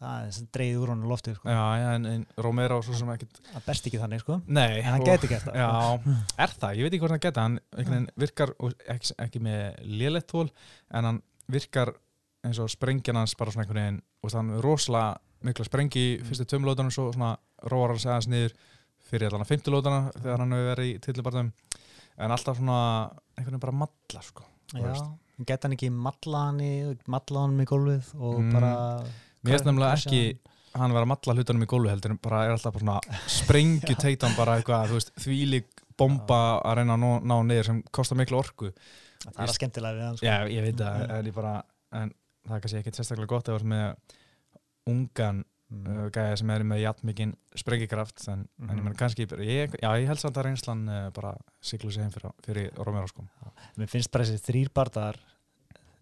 aðeins 0.00 0.38
dreigð 0.54 0.82
úr 0.84 0.90
honum 0.92 1.08
loftið, 1.10 1.34
sko. 1.40 1.48
já, 1.50 1.62
já, 1.82 1.86
en, 1.96 2.04
en 2.06 2.26
Rómir 2.38 2.70
og 2.76 2.84
svo 2.86 2.94
sem 2.94 3.08
ekkert 3.10 3.40
Það 3.52 3.64
best 3.66 3.86
ekki 3.90 3.98
þannig, 4.02 4.20
sko. 4.22 4.36
Nei, 4.46 4.78
En 4.78 4.84
hann 4.92 5.00
og- 5.02 5.08
gæti 5.08 5.28
gert 5.32 5.46
það. 5.48 5.56
Já, 5.58 6.18
er 6.44 6.52
það, 6.60 6.76
ég 6.78 6.82
veit 6.86 6.92
ekki 6.94 7.00
hvort 7.02 7.14
hann 7.16 7.24
geta 7.26 7.42
hann 7.46 7.58
veginn 7.76 8.06
virkar, 8.16 8.52
ekki, 8.94 9.14
ekki 9.26 9.42
með 9.42 9.80
lélegt 9.98 10.28
tól, 10.30 10.48
en 10.94 11.04
hann 11.10 11.22
virkar 11.50 11.94
eins 12.46 12.58
og 12.62 12.70
sprengjan 12.70 13.16
hans 13.18 13.34
bara 13.34 13.50
svona 13.50 13.66
einhvern 13.66 13.82
veginn, 13.82 14.02
og 14.22 14.32
hann 14.38 14.50
er 14.54 14.62
rosalega 14.62 15.16
mikla 15.48 15.64
sprengi 15.66 16.00
í 16.04 16.16
fyrstu 16.26 16.46
tveim 16.50 16.64
lótanum 16.66 16.90
svo 16.94 17.08
svona 17.14 17.32
róar 17.70 17.92
hann 17.94 17.98
aðeins 18.04 18.28
niður 18.30 18.54
fyrir 19.08 19.28
allan 19.30 19.42
að 19.46 19.50
fymtu 19.52 19.70
lótana 19.74 20.12
þegar 20.14 20.42
hann 20.44 20.52
hefur 20.54 20.70
verið 20.74 20.88
í 20.90 20.98
tillibarðum 21.06 21.50
en 22.18 22.34
alltaf 22.34 22.58
svona 22.58 22.78
einhvern 23.38 23.54
veginn 23.54 23.62
bara 23.66 23.76
malla 23.82 24.22
sko 24.26 24.46
Já. 24.74 24.92
Gæti 25.38 25.62
hann 25.64 25.74
ekki 25.78 25.88
matla 25.94 26.40
hann 26.48 26.58
í, 26.60 26.72
matla 27.08 27.44
hann 27.46 27.60
í 27.62 27.66
gólfið 27.70 28.08
og 28.18 28.40
Mm. 28.42 28.52
bara... 28.52 28.72
Mér 29.42 29.54
finnst 29.56 29.68
nefnilega 29.68 29.96
ekki 29.98 30.22
hann 30.78 30.92
vera 30.94 31.04
að 31.06 31.10
malla 31.12 31.34
hlutunum 31.38 31.64
í 31.64 31.68
gólu 31.70 31.88
heldur 31.90 32.14
bara 32.22 32.44
er 32.46 32.54
alltaf 32.54 32.74
bara 32.76 32.84
svona 32.84 33.20
sprengju 33.38 33.94
teitan 33.98 34.34
bara 34.36 34.58
eitthvað, 34.58 34.90
þú 34.90 34.98
veist, 34.98 35.12
þvílík 35.24 35.84
bomba 35.98 36.40
að 36.62 36.76
reyna 36.78 36.94
að 36.94 37.02
ná, 37.02 37.10
ná 37.26 37.36
niður 37.48 37.68
sem 37.70 37.82
kostar 37.90 38.18
miklu 38.20 38.38
orku 38.38 38.72
Það 39.18 39.38
er 39.42 39.48
að 39.50 39.56
skemmtilega 39.56 39.96
við 39.96 40.04
hann, 40.06 40.16
sko. 40.20 40.26
Já, 40.28 40.36
ég 40.54 40.62
veit 40.62 40.76
það, 40.78 41.00
Mm. 41.08 41.32
bara 41.34 41.54
en 41.98 42.12
það 42.46 42.54
er 42.56 42.60
kannski 42.62 42.78
ekkert 42.78 42.98
sérstaklega 43.00 43.32
gott 43.32 43.48
að 43.48 43.56
vera 43.58 43.70
með 43.72 43.88
ungan 44.88 45.40
mm. 45.72 45.88
uh, 45.88 46.04
gæja 46.14 46.36
sem 46.40 46.52
er 46.54 46.64
með 46.68 46.82
jætt 46.84 47.02
mikinn 47.08 47.34
sprengikraft 47.58 48.22
en, 48.28 48.44
en 48.60 48.68
ég 48.68 48.74
Mhm. 48.76 48.84
menn 48.84 48.94
kannski 49.00 49.26
ég, 49.26 49.74
já, 49.82 49.90
ég 49.98 50.06
held 50.06 50.18
samt 50.22 50.36
að 50.38 50.46
reynslan 50.48 50.84
uh, 50.88 51.10
bara 51.10 51.34
siglu 51.60 51.90
sig 51.90 52.02
heim 52.04 52.12
fyrir, 52.14 52.32
fyrir 52.46 52.70
Romero 52.78 53.08
sko 53.10 53.26
mér 53.76 53.88
finnst 53.90 54.10
bara 54.12 54.24
þessi 54.24 54.44
þrýr 54.46 54.70
bardaðar 54.74 55.18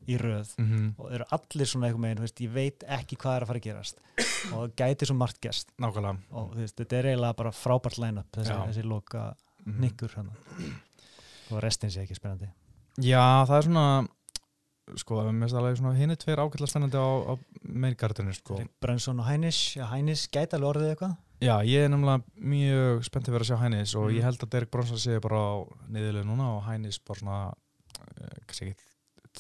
í 0.09 0.17
röð 0.21 0.53
mm 0.59 0.67
-hmm. 0.67 0.93
og 0.99 1.13
eru 1.13 1.25
allir 1.31 1.67
svona 1.67 1.87
einhver 1.87 2.01
meginn, 2.01 2.21
veist, 2.23 2.41
ég 2.41 2.53
veit 2.53 2.85
ekki 2.87 3.17
hvað 3.17 3.37
er 3.37 3.43
að 3.43 3.47
fara 3.47 3.59
að 3.59 3.67
gerast 3.69 3.97
og 4.53 4.59
það 4.61 4.75
gæti 4.77 5.07
svo 5.07 5.15
margt 5.17 5.41
nákvæmlega 5.79 6.17
og 6.31 6.55
veist, 6.57 6.77
þetta 6.77 6.97
er 6.97 7.05
eiginlega 7.07 7.37
bara 7.37 7.51
frábært 7.51 7.99
line-up 7.99 8.27
þessi, 8.37 8.53
þessi 8.69 8.83
loka 8.85 9.35
Mhm. 9.67 9.81
nikkur 9.81 10.11
hana. 10.17 10.31
og 11.51 11.63
restin 11.63 11.91
sé 11.91 12.01
ekki 12.03 12.15
spennandi 12.15 12.49
já, 12.99 13.45
það 13.47 13.57
er 13.59 13.63
svona 13.63 14.09
sko, 14.97 15.15
mér 15.33 15.41
finnst 15.49 15.55
alveg 15.59 15.77
svona 15.79 15.95
hinni 15.99 16.17
tveir 16.17 16.39
ágætla 16.39 16.67
spennandi 16.67 16.97
á, 16.97 17.09
á 17.31 17.39
meirgardinu 17.63 18.33
sko 18.35 18.61
Brunson 18.81 19.21
og 19.21 19.27
Hænis, 19.27 19.77
já, 19.77 19.85
Hænis 19.91 20.29
gæti 20.31 20.55
alveg 20.57 20.71
orðið 20.77 20.91
eitthvað 20.95 21.17
Já, 21.41 21.61
ég 21.69 21.85
er 21.85 21.89
nefnilega 21.89 22.23
mjög 22.41 23.03
spennt 23.05 23.29
að 23.29 23.33
vera 23.33 23.45
að 23.45 23.49
sjá 23.51 23.57
Hænis 23.61 23.95
og 23.95 24.07
Mm. 24.11 24.17
ég 24.17 24.23
held 24.23 24.39
að 24.43 24.49
Derek 24.51 24.71
Bronson 24.71 24.97
sé 24.99 25.21
bara 25.21 25.37
á 25.37 25.55
niðurlega 25.91 26.25
núna 26.25 26.47
og 26.57 26.63
Hænis 26.65 26.99
bara 27.05 27.19
svona 27.21 27.47
uh, 27.51 28.39
kannski 28.47 28.65
ekki 28.71 28.75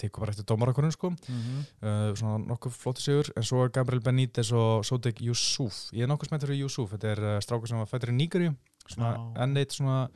þykku 0.00 0.22
bara 0.22 0.34
eftir 0.34 0.46
dómarakurinn 0.48 0.94
sko. 0.94 1.10
Mm 1.10 1.40
-hmm. 1.40 1.64
uh, 1.82 2.14
svona 2.18 2.38
nokkuð 2.44 2.76
flóttu 2.76 3.02
sigur. 3.02 3.32
En 3.36 3.42
svo 3.42 3.64
er 3.64 3.72
Gabriel 3.74 4.02
Benítez 4.02 4.52
og 4.52 4.84
Sodek 4.84 5.20
Yusuf. 5.20 5.88
Ég 5.92 6.02
er 6.02 6.08
nokkuð 6.08 6.30
spennt 6.30 6.44
fyrir 6.44 6.62
Yusuf, 6.62 6.90
þetta 6.90 7.12
er 7.12 7.24
uh, 7.24 7.40
strákur 7.40 7.68
sem 7.68 7.78
var 7.78 7.86
fættur 7.86 8.10
í 8.10 8.54
svona 8.86 9.12
Já. 9.16 9.42
enn 9.42 9.56
eitt 9.56 9.72
svona 9.72 10.08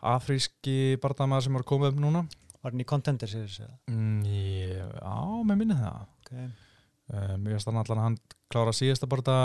afríski 0.00 0.96
bardamaður 1.00 1.42
sem 1.42 1.54
var 1.54 1.64
koma 1.64 1.88
upp 1.88 2.00
núna. 2.00 2.26
Var 2.60 2.72
hann 2.72 2.82
í 2.82 2.84
Contender 2.84 3.28
series 3.28 3.60
mm, 3.88 4.24
ég, 4.28 4.76
Já, 4.76 5.16
með 5.48 5.56
minni 5.56 5.74
það. 5.74 6.06
Okay. 6.20 6.48
uh, 7.14 7.36
Mér 7.40 7.54
finnst 7.54 7.68
þannig 7.70 7.92
að 7.94 8.02
hann 8.04 8.18
klára 8.52 8.74
síðasta 8.76 9.08
barda 9.08 9.36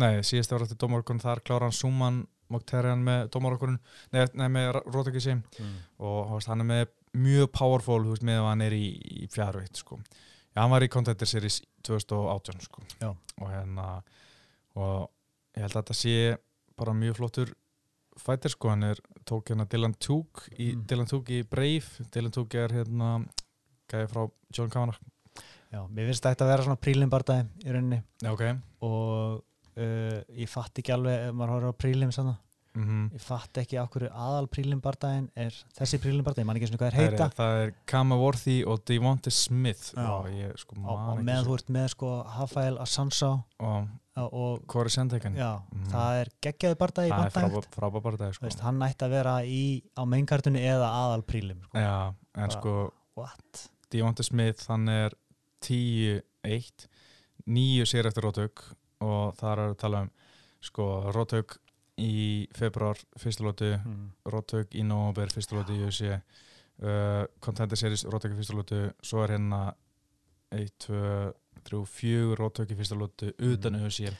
nei, 0.00 0.22
síðasta 0.26 0.56
var 0.56 0.66
eftir 0.66 0.80
dómarakurinn 0.82 1.22
þar 1.22 1.42
klára 1.46 1.68
hann 1.68 1.76
Suman 1.76 2.24
Mokterian 2.52 3.02
með 3.02 3.30
dómarakurinn 3.34 3.78
nei, 4.14 4.24
nei, 4.38 4.46
með 4.52 4.80
Rótakissi 4.84 5.34
mm. 5.36 5.76
og 6.06 6.36
hann 6.46 6.62
er 6.62 6.68
með 6.68 6.84
mjög 7.16 7.50
powerful 7.56 8.00
veist, 8.10 8.24
með 8.26 8.40
að 8.42 8.48
hann 8.50 8.64
er 8.66 8.76
í, 8.76 8.86
í 9.24 9.28
fjárveitt 9.32 9.80
sko. 9.82 9.98
já, 10.52 10.60
hann 10.62 10.72
var 10.72 10.84
í 10.86 10.90
Contender 10.92 11.28
Series 11.28 11.60
2018 11.86 12.60
sko. 12.66 12.84
Og 13.40 13.50
hérna 13.52 13.86
og 14.76 15.08
ég 15.56 15.64
held 15.64 15.72
að 15.76 15.80
þetta 15.82 15.96
sé 15.96 16.14
bara 16.76 16.92
mjög 16.96 17.16
flottur 17.20 17.52
fætir 18.20 18.52
sko, 18.52 18.70
hann 18.72 18.84
er 18.90 19.00
tók 19.28 19.50
hérna 19.52 19.66
Dylan 19.68 19.94
Took 20.00 20.46
í, 20.56 20.70
Mm. 20.74 20.86
Dylan 20.88 21.08
Took 21.10 21.28
í 21.32 21.42
Brave. 21.48 22.06
Dylan 22.12 22.32
Took 22.32 22.54
er 22.54 22.72
hérna 22.72 23.10
gæði 23.88 24.08
frá 24.12 24.22
John 24.56 24.70
Kavanagh 24.72 25.00
já, 25.72 25.82
mér 25.90 26.08
finnst 26.08 26.24
þetta 26.24 26.44
að 26.46 26.50
vera 26.52 26.64
svona 26.64 26.80
prílim 26.80 27.10
bardaði 27.12 27.44
í 27.66 27.72
rauninni. 27.74 27.98
Já, 28.22 28.30
ok. 28.32 28.44
Og 28.86 29.42
uh, 29.76 30.20
ég 30.32 30.48
fatt 30.48 30.78
ekki 30.80 30.94
alveg 30.94 31.26
ef 31.28 31.34
maður 31.36 31.52
horfður 31.56 31.74
á 31.76 31.80
prílim 31.82 32.12
sann 32.14 32.32
mm 32.76 33.10
ég 33.16 33.20
fatt 33.24 33.58
ekki 33.62 33.78
af 33.80 33.90
hverju 33.90 34.10
aðal 34.12 34.46
prílim 34.52 34.80
bardaðin 34.84 35.28
er 35.36 35.54
þessi 35.78 35.98
prílim 36.02 36.22
bardaði, 36.26 36.44
ég 36.44 36.46
man 36.46 36.56
ekki 36.60 36.68
svona 36.70 36.80
hvað 36.82 36.92
er 36.92 36.98
heita 37.00 37.28
það 37.36 37.60
er 37.64 37.74
Kama 37.86 38.16
Worthy 38.20 38.56
og 38.66 38.82
Devonta 38.84 39.30
Smith 39.32 39.92
Já. 39.96 40.06
og 40.12 40.26
ég 40.28 40.56
sko 40.60 40.76
og, 40.84 41.22
meðan 41.24 41.46
þú 41.48 41.54
ert 41.58 41.68
með 41.72 41.88
sko 41.94 42.10
Rafael 42.38 42.78
Assansa 42.78 43.30
og 44.16 44.88
Sandhagen 44.88 45.34
já, 45.36 45.60
Mhm. 45.72 45.88
það 45.92 46.20
er 46.20 46.28
geggjaði 46.40 46.76
bardaði 46.80 47.10
það 47.10 47.26
er 47.26 47.66
frábær 47.76 48.02
bara 48.02 48.16
dag 48.16 48.30
Þú 48.32 48.34
sko. 48.34 48.46
veist, 48.46 48.60
hann 48.60 48.78
ætti 48.80 49.04
að 49.04 49.10
vera 49.10 49.34
í, 49.44 49.82
á 49.96 50.02
mainkartunni 50.04 50.60
eða 50.60 50.88
aðal 50.88 51.22
prílim 51.22 51.60
sko. 51.64 51.78
já, 51.78 52.14
en 52.36 52.50
sko 52.50 52.92
what? 53.16 53.68
Devonta 53.90 54.22
Smith 54.24 54.66
hann 54.68 54.88
er 54.88 55.12
10-1 55.62 56.86
nýju 57.46 57.84
sér 57.86 58.06
eftir 58.10 58.24
Rótauk 58.26 58.62
og 59.04 59.36
þar 59.36 59.58
er 59.58 59.70
að 59.74 59.78
tala 59.78 60.00
um 60.06 60.10
sko 60.64 61.12
Rótauk 61.14 61.58
í 61.98 62.46
februar 62.54 62.98
fyrstulótu, 63.16 63.72
Mm. 63.84 64.10
Rótauk 64.28 64.74
í 64.74 64.82
november 64.84 65.28
fyrstulótu 65.32 65.72
í 65.72 65.84
USA 65.86 66.18
uh, 66.18 67.24
Contender 67.40 67.76
Series 67.80 68.04
Rótauk 68.04 68.32
í 68.34 68.36
fyrstulótu 68.36 68.80
svo 69.02 69.22
er 69.24 69.36
hérna 69.36 69.74
1, 70.52 70.68
2, 70.86 71.32
3, 71.64 71.80
4 71.86 72.36
Rótauk 72.36 72.70
í 72.70 72.76
fyrstulótu 72.76 73.32
utan 73.38 73.74
Mm. 73.80 73.86
USA 73.86 74.12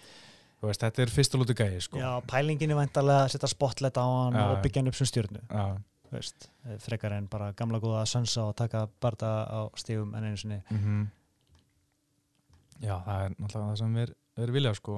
þú 0.56 0.70
veist, 0.70 0.80
þetta 0.80 1.02
er 1.04 1.10
fyrstulótu 1.12 1.54
gæði 1.54 1.82
sko. 1.84 1.98
Já, 2.00 2.20
pælingin 2.26 2.70
er 2.72 2.76
væntalega 2.80 3.26
að 3.26 3.34
setja 3.34 3.48
spotlight 3.52 3.98
á 4.00 4.04
hann 4.08 4.34
Já, 4.40 4.46
og 4.54 4.62
byggja 4.64 4.80
hann 4.80 4.88
upp 4.88 4.96
sem 4.96 5.06
stjórnu 5.06 5.42
eh, 6.16 6.78
frekar 6.80 7.12
en 7.12 7.26
bara 7.28 7.52
gamla 7.52 7.78
góða 7.82 8.00
að 8.06 8.08
sönsa 8.14 8.46
og 8.48 8.56
taka 8.56 8.86
barda 9.00 9.44
á 9.44 9.68
stígum 9.76 10.14
en 10.16 10.24
einu 10.24 10.36
sinni. 10.40 10.62
Mm 10.70 11.10
Já, 12.80 12.96
það 13.04 13.20
er 13.24 13.34
náttúrulega 13.40 13.68
það 13.70 13.78
sem 13.80 13.94
við 13.96 14.10
erum 14.44 14.54
vilja 14.56 14.72
sko. 14.76 14.96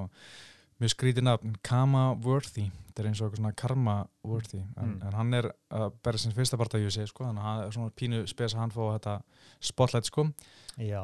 Mjög 0.79 0.93
skrítið 0.93 1.25
nafn 1.27 1.55
Kama 1.65 2.03
Worthy, 2.23 2.69
þetta 2.87 3.01
er 3.03 3.07
eins 3.09 3.19
og 3.21 3.27
eitthvað 3.29 3.41
svona 3.41 3.55
Karma 3.59 3.95
Worthy, 4.23 4.59
en, 4.77 4.93
Mm. 4.95 5.01
en 5.07 5.13
hann 5.17 5.33
er 5.33 5.49
að 5.71 5.91
berja 6.03 6.19
sin 6.23 6.31
fyrsta 6.35 6.57
part 6.57 6.73
af 6.75 6.81
USA, 6.81 7.05
sko, 7.07 7.25
þannig 7.25 7.41
að 7.43 7.47
hann 7.49 7.63
er 7.65 7.71
svona 7.75 7.91
pínu 7.91 8.27
spes 8.27 8.53
að 8.55 8.59
hann 8.59 8.71
fá 8.71 8.81
þetta 8.99 9.21
spotlight 9.61 10.05
sko. 10.05 10.25
Já, 10.77 11.03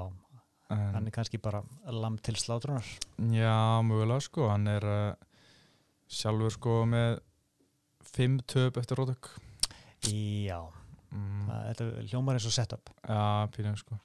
en, 0.70 0.94
hann 0.94 1.08
er 1.08 1.12
kannski 1.12 1.38
bara 1.42 1.62
lamb 1.92 2.22
til 2.22 2.36
slátrunar 2.36 2.84
Já, 3.20 3.82
mögulega 3.84 4.22
sko, 4.22 4.50
hann 4.50 4.68
er 4.68 4.84
uh, 4.84 5.16
sjálfur 6.08 6.52
sko 6.56 6.86
með 6.86 7.20
fimm 8.06 8.40
töp 8.48 8.78
eftir 8.78 8.96
rótök 8.98 9.30
Já, 10.06 10.62
mm, 11.12 11.48
það, 11.50 11.62
þetta 11.70 11.86
hljómar 12.12 12.38
eins 12.38 12.46
og 12.46 12.54
setup. 12.54 12.90
Já, 13.10 13.48
pínu 13.56 13.76
sko. 13.80 13.98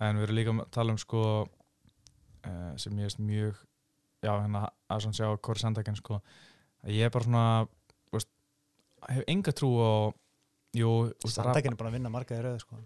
En 0.00 0.16
við 0.16 0.26
erum 0.26 0.36
líka 0.38 0.54
að 0.56 0.70
tala 0.72 0.94
um 0.94 0.98
sko 1.00 1.22
uh, 2.46 2.72
sem 2.80 2.92
ég 2.96 3.08
veist 3.10 3.20
mjög 3.20 3.58
já, 4.26 4.32
hérna 4.42 4.66
svona 5.00 5.16
sjá 5.16 5.30
Kori 5.42 5.62
Sandhagen 5.62 5.98
sko, 5.98 6.20
ég 6.90 7.06
er 7.06 7.14
bara 7.14 7.26
svona 7.26 7.46
veist, 8.14 8.30
hef 9.08 9.24
enga 9.30 9.54
trú 9.56 9.72
veist, 10.74 11.32
Sandækin 11.36 11.74
er 11.74 11.80
bara 11.80 11.92
að 11.92 11.98
vinna 11.98 12.12
marga 12.12 12.36
í 12.36 12.44
rauðu 12.44 12.62
sko. 12.64 12.80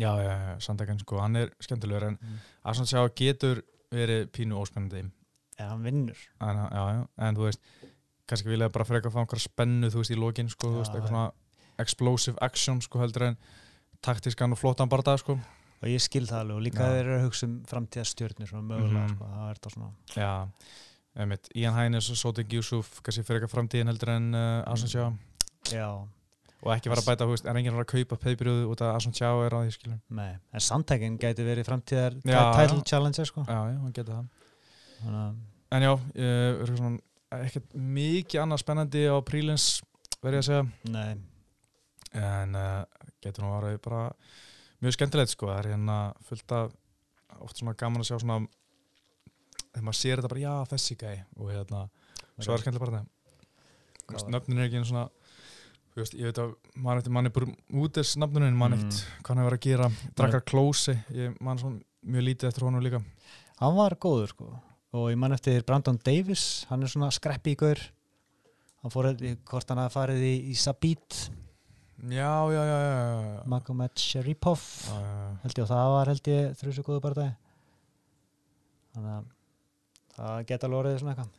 já, 0.00 0.12
já, 0.24 0.32
já, 0.32 0.54
Sandhagen 0.64 1.00
sko, 1.02 1.20
hann 1.22 1.36
er 1.42 1.52
skemmtilegur 1.60 2.08
en 2.10 2.18
mm. 2.18 2.44
svona 2.64 2.90
sjá 2.90 3.02
getur 3.18 3.62
verið 3.92 4.30
pínu 4.32 4.56
óspennandi. 4.56 5.04
En 5.60 5.68
hann 5.68 5.82
vinnur. 5.84 6.20
En, 6.40 6.62
já, 6.72 6.84
já, 6.96 7.02
en 7.28 7.36
þú 7.36 7.48
veist 7.50 7.60
kannski 8.30 8.48
vilja 8.48 8.70
bara 8.72 8.88
freka 8.88 9.10
að 9.10 9.16
fá 9.16 9.20
einhverja 9.22 9.44
spennu 9.44 9.90
þú 9.92 10.00
veist 10.00 10.14
í 10.14 10.18
lokin 10.18 10.48
sko, 10.48 10.70
eitthvað 10.80 11.10
svona 11.10 11.26
explosive 11.82 12.40
action 12.44 12.80
sko 12.84 13.02
heldur 13.02 13.26
en 13.30 13.36
taktískan 14.04 14.54
og 14.54 14.60
flottan 14.60 14.90
bara 14.92 15.16
sko 15.20 15.36
og 15.82 15.88
ég 15.90 16.00
skil 16.04 16.24
það 16.28 16.38
alveg 16.44 16.56
og 16.56 16.62
líka 16.62 16.86
þeir 16.92 17.02
eru 17.02 17.16
að 17.18 17.24
hugsa 17.26 17.46
um 17.48 17.58
framtíðastjörnir 17.66 18.48
svona 18.50 18.66
mögulega 18.70 19.04
Mhm. 19.04 19.14
sko, 19.16 19.28
það 19.34 19.50
er 19.50 19.58
þetta 19.60 19.74
svona 19.74 19.90
Já, 20.16 20.32
einmitt, 21.22 21.48
Ian 21.56 21.74
Hines 21.76 22.10
og 22.10 22.16
Sotik 22.16 22.52
Yusuf 22.52 23.00
kannski 23.02 23.24
fyrir 23.26 23.40
eitthvað 23.42 23.54
framtíðin 23.56 23.90
heldur 23.92 24.12
en 24.16 24.34
uh, 24.34 24.62
Asensjá 24.72 25.12
Já, 25.72 25.88
og 26.62 26.70
ekki 26.76 26.90
vera 26.92 27.02
að 27.02 27.08
bæta, 27.10 27.26
þú 27.26 27.34
veist, 27.34 27.46
er 27.46 27.56
enginn 27.58 27.72
að 27.74 27.80
fara 27.80 27.88
að 27.88 27.94
kaupa 28.06 28.16
peipiruðu 28.24 28.68
út 28.70 28.82
af 28.86 28.96
Asensjá 29.00 29.30
er 29.46 29.54
á 29.54 29.58
því 29.66 29.72
skilur? 29.74 29.98
Nei, 30.10 30.32
en 30.52 30.60
Sandækin 30.60 31.18
gæti 31.18 31.42
verið 31.46 31.66
framtíðar 31.66 32.16
Já, 32.22 32.42
title 32.54 32.78
já. 32.78 32.84
challenger 32.92 33.24
sko. 33.26 33.44
Já, 33.48 33.58
já, 33.72 33.78
hann 33.82 33.92
geta 33.92 34.12
það. 34.12 34.28
Þannig 35.02 35.22
að 35.22 35.40
En 35.72 35.82
já, 35.82 35.92
er 36.20 36.66
svona 36.76 36.98
ekkert 37.32 37.70
mikið 37.74 38.42
annað 38.42 38.60
spennandi 38.60 39.02
á 39.08 39.16
prílins 39.24 39.66
verið 40.22 40.38
að 40.42 40.48
segja. 40.50 40.64
Nei, 40.92 41.14
en 42.12 42.54
uh, 42.60 42.84
getur 43.24 43.46
nú 43.46 43.52
varðið 43.54 43.78
bara 43.86 44.02
mjög 44.82 44.96
skemmtilegt 44.96 45.32
sko, 45.34 45.46
það 45.50 45.58
er 45.62 45.70
hérna 45.72 45.96
fullt 46.28 46.52
af 46.58 46.72
oft 47.42 47.58
svona 47.60 47.74
gaman 47.78 48.02
að 48.02 48.10
sjá 48.10 48.18
svona 48.22 48.40
þegar 49.72 49.86
maður 49.86 49.98
sér 50.02 50.20
þetta 50.20 50.30
bara, 50.34 50.42
já, 50.44 50.54
þessi 50.72 50.96
gæi 51.00 51.16
og 51.38 51.50
hérna, 51.52 51.82
svo 52.42 52.54
er 52.56 52.62
skemmtilega 52.64 52.84
bara 52.86 53.00
það. 53.02 54.30
Nöfnin 54.34 54.58
er 54.60 54.66
ekki 54.68 54.80
einu 54.80 54.88
svona 54.90 55.06
veist, 55.96 56.14
ég 56.16 56.28
veit 56.28 56.40
að 56.40 56.52
mann 56.82 56.98
eftir 57.00 57.12
manni 57.14 57.30
bara 57.32 57.48
út 57.82 57.96
þess 57.98 58.18
nafnunin, 58.20 58.56
mann 58.56 58.72
Mm. 58.76 58.84
eitt 58.88 59.00
hvað 59.22 59.28
hann 59.34 59.40
hefur 59.44 59.56
að 59.58 59.64
gera, 59.66 59.88
drakkar 60.18 60.44
klósi 60.48 60.94
ég 61.12 61.40
mann 61.40 61.58
svona 61.58 61.80
mjög 62.04 62.24
lítið 62.28 62.48
eftir 62.48 62.64
honum 62.66 62.82
líka. 62.82 63.02
Hann 63.60 63.76
var 63.76 63.94
góður 63.96 64.28
sko. 64.28 64.60
og 64.92 65.08
ég 65.10 65.16
man 65.16 65.32
eftir 65.32 65.62
Brandon 65.64 65.98
Davis 66.04 66.66
hann 66.68 66.82
er 66.82 66.88
svona 66.88 67.08
gaur 67.56 67.78
hann 68.82 68.90
fór 68.90 69.06
hvort 69.48 69.68
hann 69.68 69.78
hafi 69.78 69.94
farið 69.94 70.20
í, 70.20 70.50
í 70.50 70.54
Sabit 70.54 71.30
já, 72.12 72.32
já, 72.52 72.62
já, 72.70 72.78
já. 72.86 73.42
Magomed 73.46 73.98
já. 73.98 74.62
held 75.42 75.58
ég 75.58 75.64
og 75.64 75.70
það 75.70 75.92
var 75.96 76.12
held 76.12 76.32
ég 76.32 76.56
þrjusu 76.60 76.86
góðu 76.86 77.04
bara 77.04 77.18
dag 77.20 77.36
þannig 78.92 79.12
að 79.12 79.28
það 80.16 80.48
geta 80.50 80.72
orðið 80.80 80.98
svona 81.02 81.14
eitthvað. 81.14 81.38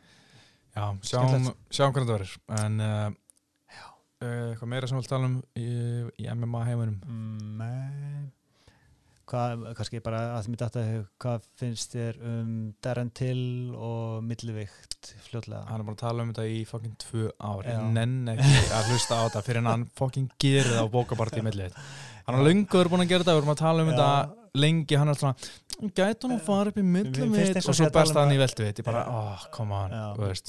Já 0.74 0.86
sjáum, 1.06 1.50
sjáum 1.70 1.94
hvernig 1.94 2.10
það 2.10 2.16
verður. 2.18 2.38
En 2.60 2.80
uh, 2.82 3.10
eitthvað 4.24 4.72
meira 4.72 4.90
sem 4.90 4.98
við 4.98 5.12
tala 5.12 5.30
um 5.30 5.36
í, 5.60 5.68
í 6.18 6.30
MMA 6.34 6.64
heiminum? 6.70 6.98
Mm, 7.06 7.60
Nei 7.60 8.43
Hvað, 9.24 9.62
kannski 9.78 10.02
bara 10.04 10.22
að 10.36 10.50
mér 10.52 10.64
hug, 10.90 11.04
hvað 11.24 11.46
finnst 11.60 11.94
þér 11.96 12.18
um 12.28 12.50
Darren 12.84 13.12
Till 13.16 13.72
og 13.72 14.24
millivikt 14.28 15.14
fljótlega? 15.30 15.64
hann 15.70 15.80
er 15.80 15.88
bara 15.88 15.96
að 15.96 16.02
tala 16.02 16.26
um 16.26 16.34
þetta 16.34 16.48
í 16.52 16.64
fucking 16.68 16.98
tvö 17.06 17.30
ár. 17.40 17.64
Ég 17.64 17.86
nenn 17.96 18.34
ekki 18.34 18.58
að 18.76 18.90
hlusta 18.92 19.22
á 19.22 19.24
þetta 19.30 19.46
fyrir 19.48 19.64
en 19.64 19.72
hann 19.72 19.86
fucking 19.96 20.28
gerir 20.44 20.74
það 20.76 20.92
á 20.92 20.96
bókapartí 20.98 21.40
í 21.40 21.48
millið 21.48 21.80
hann 22.28 22.40
er 22.40 22.48
lönguður 22.48 22.92
búin 22.92 23.04
að 23.04 23.12
gera 23.12 23.26
þetta 23.26 23.36
við 23.36 23.42
erum 23.42 23.54
að 23.54 23.62
tala 23.64 23.84
um 23.84 23.92
þetta 23.92 24.10
lengi 24.64 24.98
hann 25.00 25.12
er 25.12 25.18
svona, 25.18 25.50
gæti 25.82 26.28
hún 26.28 26.36
að 26.38 26.42
fara 26.46 26.70
upp 26.72 26.78
í 26.78 26.84
finnst 26.84 26.94
mitt 26.94 27.18
og 27.18 27.70
og 27.70 27.76
sé 27.76 27.80
svo 27.80 27.86
að 27.88 27.92
tala 27.92 28.04
besta 28.04 28.20
um 28.20 28.24
hann 28.24 28.34
í 28.34 28.38
að- 28.38 28.44
veldu 28.44 28.66
ég 28.80 28.86
bara, 28.86 29.02
oh, 29.10 29.46
come 29.52 29.74
on 29.74 29.92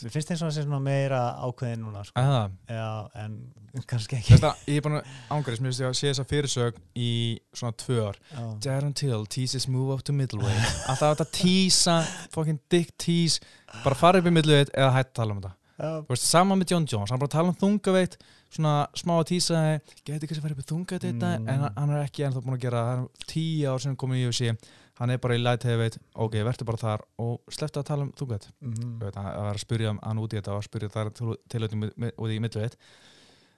Mér 0.05 0.13
finnst 0.15 0.31
eins 0.31 0.43
og 0.43 0.49
það 0.51 0.55
sé 0.59 0.65
meira 0.85 1.21
ákveðin 1.47 1.83
núna 1.85 2.05
sko. 2.05 2.25
Já, 2.69 3.09
en 3.25 3.39
kannski 3.91 4.17
ekki. 4.21 4.31
Veist 4.37 4.45
að 4.45 4.69
ég 4.71 4.77
er 4.79 4.85
að 5.01 5.11
ángriðs 5.35 5.61
mér 5.65 5.73
finnst 5.73 5.81
ég 5.83 5.89
að 5.91 5.99
sé 5.99 6.13
þessa 6.13 6.27
fyrirsög 6.31 6.79
í 6.95 7.11
svona 7.55 7.75
tvö 7.83 7.99
ár. 8.11 8.17
Darren 8.63 8.95
Till 8.95 9.27
teases 9.27 9.67
move 9.69 9.93
up 9.95 10.03
to 10.05 10.13
middleweight. 10.13 10.71
Alltaf 10.89 11.17
þetta 11.17 11.29
teasa, 11.41 11.99
fucking 12.31 12.61
dick 12.71 12.95
tease 12.99 13.41
bara 13.83 13.95
fara 13.99 14.19
upp 14.23 14.27
í 14.27 14.35
middleweight 14.35 14.71
eða 14.75 14.93
hætt 15.01 15.11
að 15.11 15.19
tala 15.23 15.33
um 15.35 15.41
þetta. 15.43 15.55
Já. 15.75 15.89
þú 16.07 16.13
veist, 16.15 16.23
sama 16.31 16.55
með 16.55 16.71
John 16.71 16.85
Jones, 16.87 17.11
hann 17.11 17.19
bara 17.19 17.33
tala 17.33 17.51
um 17.51 17.57
þungaveitt 17.59 18.13
svona 18.55 18.87
smá 18.95 19.17
að 19.19 19.25
tísa 19.33 19.63
geti 20.07 20.29
kannski 20.31 20.45
farið 20.45 20.55
upp 20.55 20.63
í 20.63 20.67
þungaveitt 20.71 21.07
þetta 21.09 21.31
Mm. 21.41 21.49
en 21.51 21.61
hann- 21.65 21.73
hann 21.77 21.91
er 21.91 22.05
ekki 22.07 22.23
ennþá 22.29 22.43
búin 22.45 22.55
að 22.55 22.61
gera 22.63 22.79
það. 22.79 22.95
Það 22.95 23.03
er 23.03 23.27
tíu 23.33 23.73
ár 23.75 23.81
sem 23.83 23.97
komið 23.97 24.21
í 24.23 24.29
UFC 24.29 24.53
hann 25.01 25.11
er 25.11 25.19
bara 25.19 25.35
í 25.35 25.43
light 25.43 25.65
heavyweight, 25.67 25.99
ok, 26.15 26.37
verður 26.47 26.69
bara 26.69 26.79
þar 26.85 27.03
og 27.25 27.41
slepptu 27.51 27.81
að 27.81 27.87
tala 27.89 28.03
um 28.07 28.13
þungaveitt 28.13 28.49
Mhm. 28.61 28.93
Þú 29.01 29.05
veit, 29.09 29.17
að 29.17 29.41
að 29.49 29.59
spyrja 29.65 29.95
hann 30.03 30.19
út 30.23 30.33
í 30.33 30.39
þetta 30.39 30.53
og 30.55 30.61
að 30.63 30.69
spyrja 30.69 30.93
þar 30.95 31.11
tilhautum 31.49 31.83
út 31.89 32.31
í 32.31 32.41
middleweight. 32.41 32.77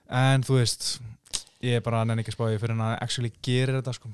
En 0.09 0.41
þú 0.43 0.57
veist 0.61 0.99
ég 1.61 1.75
er 1.77 1.81
bara 1.81 2.03
nenni 2.05 2.23
ekki 2.23 2.33
spáði 2.35 2.59
fyrir 2.61 2.75
hann 2.75 2.85
að 2.87 3.01
actually 3.03 3.31
gerir 3.43 3.81
þetta 3.81 3.93
sko. 3.93 4.09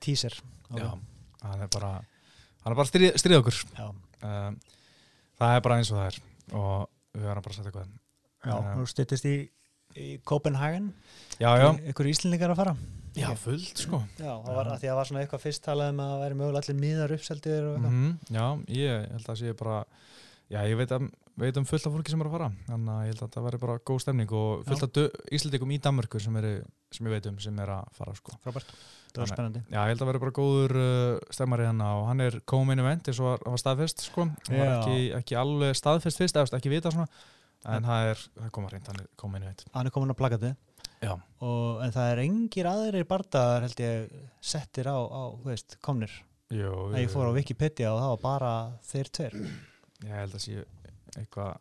Teaser. 0.00 0.34
Ok. 0.70 0.78
já, 0.80 0.98
hann 1.42 1.60
er 1.62 1.68
bara 1.68 1.90
hann 2.64 2.72
er 2.72 2.74
bara 2.76 2.86
stríð, 2.88 3.14
stríð 3.20 3.40
okkur. 3.42 3.58
Um, 4.22 4.58
það 5.40 5.56
er 5.56 5.60
bara 5.60 5.76
eins 5.78 5.90
og 5.92 5.98
það 5.98 6.06
er 6.06 6.18
og 6.54 6.88
við 7.14 7.22
verðum 7.28 7.42
bara 7.44 7.54
að 7.54 7.58
setja 7.58 7.70
eitthvað. 7.70 7.88
Já, 8.44 8.54
Já. 8.54 8.74
þú 8.76 8.86
styttist 8.90 9.24
í, 9.24 9.34
í 9.96 10.18
Copenhagen. 10.24 10.92
Já, 11.40 11.50
já, 11.58 11.68
Ykkur 11.90 12.06
íslendingar 12.10 12.50
að 12.52 12.56
fara 12.62 12.76
já, 13.18 13.28
fullt 13.38 13.82
sko. 13.84 14.00
Já, 14.18 14.32
það 14.44 14.56
var 14.58 14.70
að 14.70 14.78
því 14.78 14.88
að 14.88 14.92
það 14.92 14.98
var 15.00 15.08
svona 15.10 15.24
eitthvað 15.24 15.44
fyrst 15.44 15.64
talað 15.64 15.92
um 15.92 16.00
að 16.04 16.12
það 16.12 16.22
væri 16.24 16.38
mögulega 16.40 16.62
allir 16.64 16.80
miðar 16.80 17.14
uppseldir 17.16 17.68
og 17.68 17.76
eitthvað. 17.76 17.98
Mm 17.98 18.38
já, 18.38 18.46
ég 18.78 19.04
held 19.14 19.28
að 19.34 19.40
sé 19.40 19.54
bara 19.60 19.76
já, 20.52 20.58
ég 20.68 20.78
veit, 20.78 20.94
að, 20.94 21.06
veit 21.44 21.60
um 21.60 21.68
fullt 21.68 21.88
af 21.88 21.94
fólki 21.94 22.14
sem 22.14 22.24
er 22.24 22.30
að 22.30 22.36
fara 22.36 22.50
þannig 22.68 22.94
að 22.94 23.04
ég 23.04 23.12
held 23.12 23.22
að 23.26 23.36
það 23.36 23.46
væri 23.48 23.60
bara 23.64 23.76
góð 23.90 24.02
stemning 24.04 24.34
og 24.40 24.64
fullt 24.68 24.86
af 24.88 25.22
íslendingum 25.38 25.74
í 25.74 25.78
Danmörku 25.86 26.22
sem, 26.22 26.40
sem 26.94 27.08
ég 27.08 27.16
veit 27.16 27.30
um 27.30 27.38
sem 27.42 27.62
er 27.64 27.74
að 27.76 27.94
fara 27.98 28.16
sko. 28.18 28.36
Frábært, 28.44 28.74
það 29.12 29.22
var 29.22 29.32
spennandi. 29.32 29.64
Já, 29.70 29.78
ég 29.78 29.94
held 29.94 30.04
að 30.04 30.10
vera 30.12 30.24
bara 30.24 30.36
góður 30.40 30.76
uh, 30.80 31.22
stemmari 31.34 31.68
hann 31.70 31.86
og 31.86 32.04
hann 32.10 32.26
er 32.26 32.40
komin 32.50 32.82
event 32.82 33.08
eins 33.10 33.22
og 33.22 33.32
var, 33.32 33.62
staðfest 33.62 34.06
sko, 34.10 34.28
hann 34.28 34.60
var 34.60 34.76
ekki, 34.80 35.00
ekki 35.20 35.38
alveg 35.40 35.78
staðfest 35.78 36.22
fyrst, 36.22 36.42
ekki 36.58 36.72
vita 36.72 36.92
svona 36.94 37.08
en 37.64 37.86
það 37.86 38.10
er, 38.10 38.22
það 38.36 38.46
er 38.50 38.54
komin 38.54 39.46
er 39.48 40.12
að 40.12 40.18
plakati 40.18 40.52
Já, 40.52 40.73
og, 41.12 41.82
en 41.84 41.92
það 41.94 42.10
er 42.12 42.22
engir 42.24 42.68
aðrir 42.70 43.06
bardaðar 43.10 43.66
held 43.66 43.80
ég 43.84 44.14
settir 44.40 44.88
á, 44.88 44.96
á 44.96 45.22
veist, 45.44 45.76
komnir. 45.84 46.12
Jú, 46.54 46.70
að 46.92 46.98
ég 47.02 47.10
fór 47.12 47.30
á 47.30 47.36
Wikipedia 47.36 47.92
og 47.94 48.00
það 48.00 48.10
var 48.14 48.22
bara 48.24 48.52
þeir 48.86 49.10
tveir. 49.18 49.38
Ég 50.04 50.12
held 50.20 50.34
að 50.36 50.44
sé 50.44 50.64
eitthvað 51.16 51.56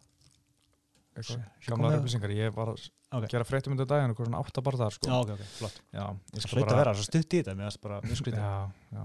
eitthvað, 1.14 1.44
komið- 1.70 1.98
upplýsingar. 2.00 2.32
Ég 2.36 2.54
var 2.56 2.74
að 2.74 2.90
Ok. 3.14 3.28
gera 3.30 3.46
fréttum 3.46 3.72
undir 3.76 3.86
daginn 3.86 4.10
og 4.10 4.18
svona 4.18 4.40
átta 4.42 4.62
barðar 4.66 4.92
sko. 4.96 5.06
Já, 5.08 5.20
ok, 5.22 5.30
ok, 5.36 5.44
flott. 5.60 5.82
Já, 5.94 6.06
ég 6.34 6.48
hlaut 6.50 6.72
að 6.74 6.80
vera 6.82 6.94
svo 6.98 7.04
stutt 7.06 7.30
í 7.38 7.42
þetta, 7.44 7.54
mér 7.56 7.70
finnst 7.70 7.82
bara 7.84 8.02
mjög 8.02 8.18
skrítið. 8.18 8.42
Já, 8.42 8.72
já, 8.92 9.04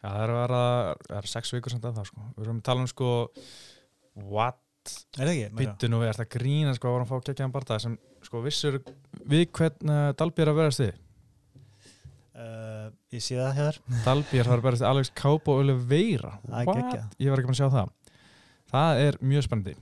já, 0.00 0.08
það 0.08 0.22
er 0.24 0.32
að 0.32 0.38
vera 0.40 0.62
það 1.08 1.18
er 1.18 1.28
sex 1.34 1.52
vikur 1.52 1.70
samt 1.74 1.84
af 1.84 1.94
það 1.98 2.06
sko. 2.08 2.20
Við 2.38 2.44
erum 2.46 2.60
að 2.60 2.64
tala 2.70 2.80
um 2.80 2.86
sko 2.86 3.10
what 4.14 4.56
Er 5.18 5.28
það 5.28 5.32
ekki? 5.32 5.54
Byttu 5.60 5.90
nú 5.90 6.02
við, 6.02 6.10
ertu 6.12 6.24
að 6.24 6.32
grína 6.34 6.74
sko 6.76 6.90
að 6.90 6.96
vorum 6.96 7.06
að 7.06 7.12
fá 7.12 7.28
geggjaðan 7.30 7.54
barða 7.54 7.78
sem 7.84 7.96
sko 8.24 8.42
vissur 8.44 8.78
við 9.24 9.46
hvern 9.56 9.92
uh, 9.94 10.10
Dalbjör 10.18 10.52
að 10.52 10.60
verðast 10.60 10.84
þið 10.84 10.94
Uh, 12.34 12.88
ég 13.14 13.22
sé 13.22 13.36
það 13.38 13.58
hér. 13.60 13.76
Dalbjör 14.02 14.48
var 14.50 14.58
að 14.58 14.64
verðast 14.66 14.86
Alex 14.88 15.10
Kaup 15.14 15.46
og 15.52 15.60
Það 16.48 16.56
er 16.58 16.66
What? 16.66 17.12
Ég 17.22 17.30
var 17.30 17.38
ekki 17.38 17.46
búin 17.46 17.54
að 17.54 17.60
sjá 17.60 17.68
það. 17.70 17.92
Það 18.72 19.02
er 19.04 19.18
mjög 19.22 19.44
spennandi 19.46 19.74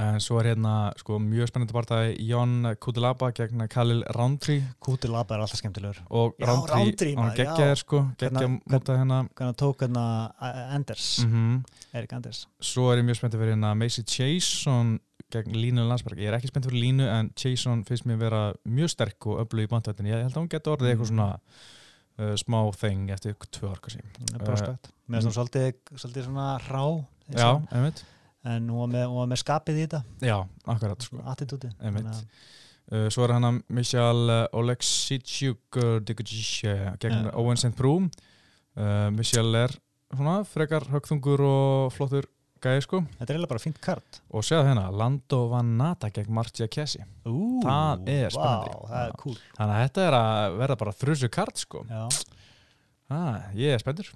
en 0.00 0.20
svo 0.22 0.38
er 0.40 0.50
hérna 0.52 0.74
sko 1.00 1.18
mjög 1.22 1.50
spennandi 1.50 1.74
barðaði 1.76 2.14
Jón 2.28 2.70
Kutilaba 2.80 3.30
gegn 3.36 3.66
Khalil 3.70 4.00
Roundtree. 4.16 4.62
Kúti 4.82 5.10
Laba 5.10 5.36
er 5.36 5.44
alltaf 5.44 5.60
skemmtilegur. 5.60 6.00
Og 6.08 6.40
Roundtree, 6.40 7.14
hann 7.18 7.34
geggjaðir 7.36 7.82
sko 7.82 8.02
geggja 8.20 8.48
múta 8.54 8.96
hérna. 8.96 9.20
Hvernig 9.28 9.50
hann 9.50 9.60
tók 9.60 9.84
hérna 9.84 10.04
uh, 10.32 10.74
Anders, 10.76 11.12
mm 11.26 11.60
Erik 11.92 12.12
Anders. 12.16 12.44
Svo 12.62 12.88
er 12.92 13.02
ég 13.02 13.08
mjög 13.08 13.20
spenntið 13.20 13.42
fyrir 13.42 13.56
hérna 13.56 13.74
Macy 13.78 14.04
Chason 14.06 14.96
gegn 15.30 15.58
Línu 15.58 15.84
Landsberg. 15.88 16.20
Ég 16.22 16.30
er 16.30 16.38
ekki 16.38 16.50
spennt 16.50 16.68
fyrir 16.68 16.82
Línu 16.84 17.08
en 17.10 17.32
Chason 17.38 17.84
finnst 17.88 18.06
mér 18.08 18.20
vera 18.22 18.42
mjög 18.64 18.94
sterk 18.94 19.28
og 19.30 19.44
öflug 19.44 19.68
í 19.68 19.70
bandvættin. 19.70 20.08
Ég 20.10 20.24
held 20.24 20.34
að 20.34 20.42
hún 20.42 20.50
getur 20.52 20.76
orðið 20.76 20.94
eitthvað 20.94 21.12
svona 21.12 21.28
uh, 22.20 22.32
smá 22.40 22.60
þeng 22.78 23.12
eftir 23.14 23.36
tvö 23.50 23.70
orka 23.72 23.92
sín. 23.92 24.06
Eh, 24.06 24.40
Mér 24.40 25.20
finnst 25.20 25.30
hún 25.30 25.36
svolítið, 25.36 25.74
svolítið 25.96 26.26
svona 26.28 26.48
rá 26.66 26.84
Já, 27.30 27.50
einmitt. 27.70 28.02
En 28.48 28.70
hún 28.72 28.80
var 28.80 28.88
með, 28.94 29.04
hún 29.10 29.20
var 29.20 29.28
með 29.34 29.42
skapið 29.42 29.78
í 29.78 29.84
þetta 29.84 30.00
Já, 30.24 30.36
akkurat 30.72 31.04
sko. 31.04 31.20
Attitúti. 31.28 31.68
Uh, 32.90 33.06
svo 33.12 33.26
er 33.26 33.34
hann 33.36 33.46
að 33.46 33.58
Michal 33.76 34.22
uh, 34.32 34.38
Oleksichuk 34.56 35.76
uh, 35.78 35.98
gegn 36.00 37.18
Já. 37.28 37.32
Owen 37.36 37.60
St. 37.60 37.74
Prú. 37.76 37.98
Uh, 38.74 39.08
Michal 39.14 39.52
er 39.60 39.74
svona 40.10 40.40
frekar 40.48 40.88
högþungur 40.90 41.44
og 41.46 41.92
flottur 41.94 42.26
gæði 42.64 42.82
sko. 42.84 43.02
Þetta 43.18 43.28
er 43.28 43.36
eiginlega 43.36 43.52
bara 43.52 43.62
fínt 43.62 43.78
kart 43.84 44.18
Og 44.36 44.44
séð 44.44 44.66
hérna, 44.68 44.88
Lando 44.92 45.42
Vanata 45.52 46.10
gegn 46.12 46.32
Marcia 46.36 46.68
Kessi. 46.72 47.04
Ú, 47.28 47.60
Það 47.64 48.10
er 48.16 48.34
spennandi. 48.34 48.72
Vá, 48.74 48.88
það 48.90 49.04
er 49.04 49.14
cool 49.22 49.38
Þannig 49.60 49.76
að 49.76 49.84
þetta 49.86 50.06
er 50.08 50.18
að 50.18 50.58
verða 50.64 50.80
bara 50.82 50.96
þrjusu 51.04 51.30
kart 51.36 51.62
sko. 51.62 51.84
Já. 51.88 52.02
Ah, 53.10 53.48
ég 53.58 53.74
er 53.74 53.82
spenntur. 53.82 54.10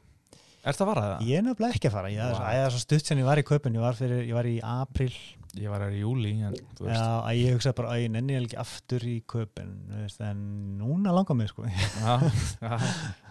Er 0.64 0.76
það 0.76 0.88
varað 0.88 1.06
það? 1.10 1.24
Ég 1.28 1.36
er 1.38 1.44
nefnilega 1.44 1.76
ekki 1.76 1.88
að 1.90 1.94
fara 1.98 2.10
Ég 2.14 2.30
wow. 2.32 2.44
er 2.56 2.70
svo 2.72 2.80
stutt 2.80 3.04
sem 3.10 3.18
ég 3.20 3.26
var 3.28 3.40
í 3.40 3.44
kaupin 3.44 3.74
Ég 3.76 3.82
var, 3.84 3.96
fyrir, 3.98 4.22
ég 4.24 4.36
var 4.36 4.46
í 4.48 4.54
april 4.64 5.10
Ég 5.54 5.70
var 5.70 5.84
í 5.86 6.00
júli, 6.00 6.32
en. 6.42 6.54
Já, 6.82 7.02
að 7.20 7.38
ég 7.38 7.52
hugsa 7.54 7.72
bara 7.76 7.92
að 7.94 8.00
ég 8.02 8.10
nenni 8.14 8.34
ekki 8.40 8.56
aftur 8.58 9.04
í 9.06 9.16
veist, 9.28 10.20
En 10.24 10.38
núna 10.80 11.12
langar 11.14 11.36
mig 11.38 11.48
sko 11.52 11.62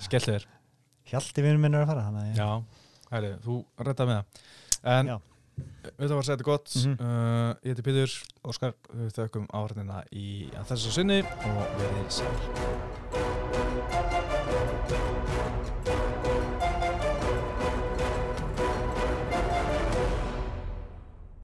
skelltu 0.06 0.32
þér. 0.38 0.46
Hjalti 1.12 1.44
vinnur 1.44 1.60
minn 1.60 1.76
er 1.76 1.84
að 1.84 1.90
fara 1.92 2.06
að 2.08 2.30
ég- 2.30 2.38
Já, 2.40 2.50
hæri, 3.12 3.32
þú 3.44 3.56
redda 3.90 4.04
með 4.08 4.16
það. 4.16 4.26
En, 4.94 5.06
Já. 5.12 5.18
við 6.00 6.08
það 6.08 6.16
var 6.16 6.22
að 6.22 6.28
segja 6.30 6.38
þetta 6.38 6.52
gott. 6.52 6.70
Mhm. 6.80 6.94
uh, 7.00 7.52
ég 7.60 7.70
heiti 7.74 7.84
Pítur, 7.90 8.12
Óskar, 8.48 8.74
við 8.94 9.10
þökkum 9.20 9.48
áhörnina 9.52 9.98
í 10.14 10.48
að 10.56 10.66
þessu 10.72 10.90
sinni 10.96 11.20
og 11.24 11.68
verið 11.82 12.08
sæl. 12.22 12.38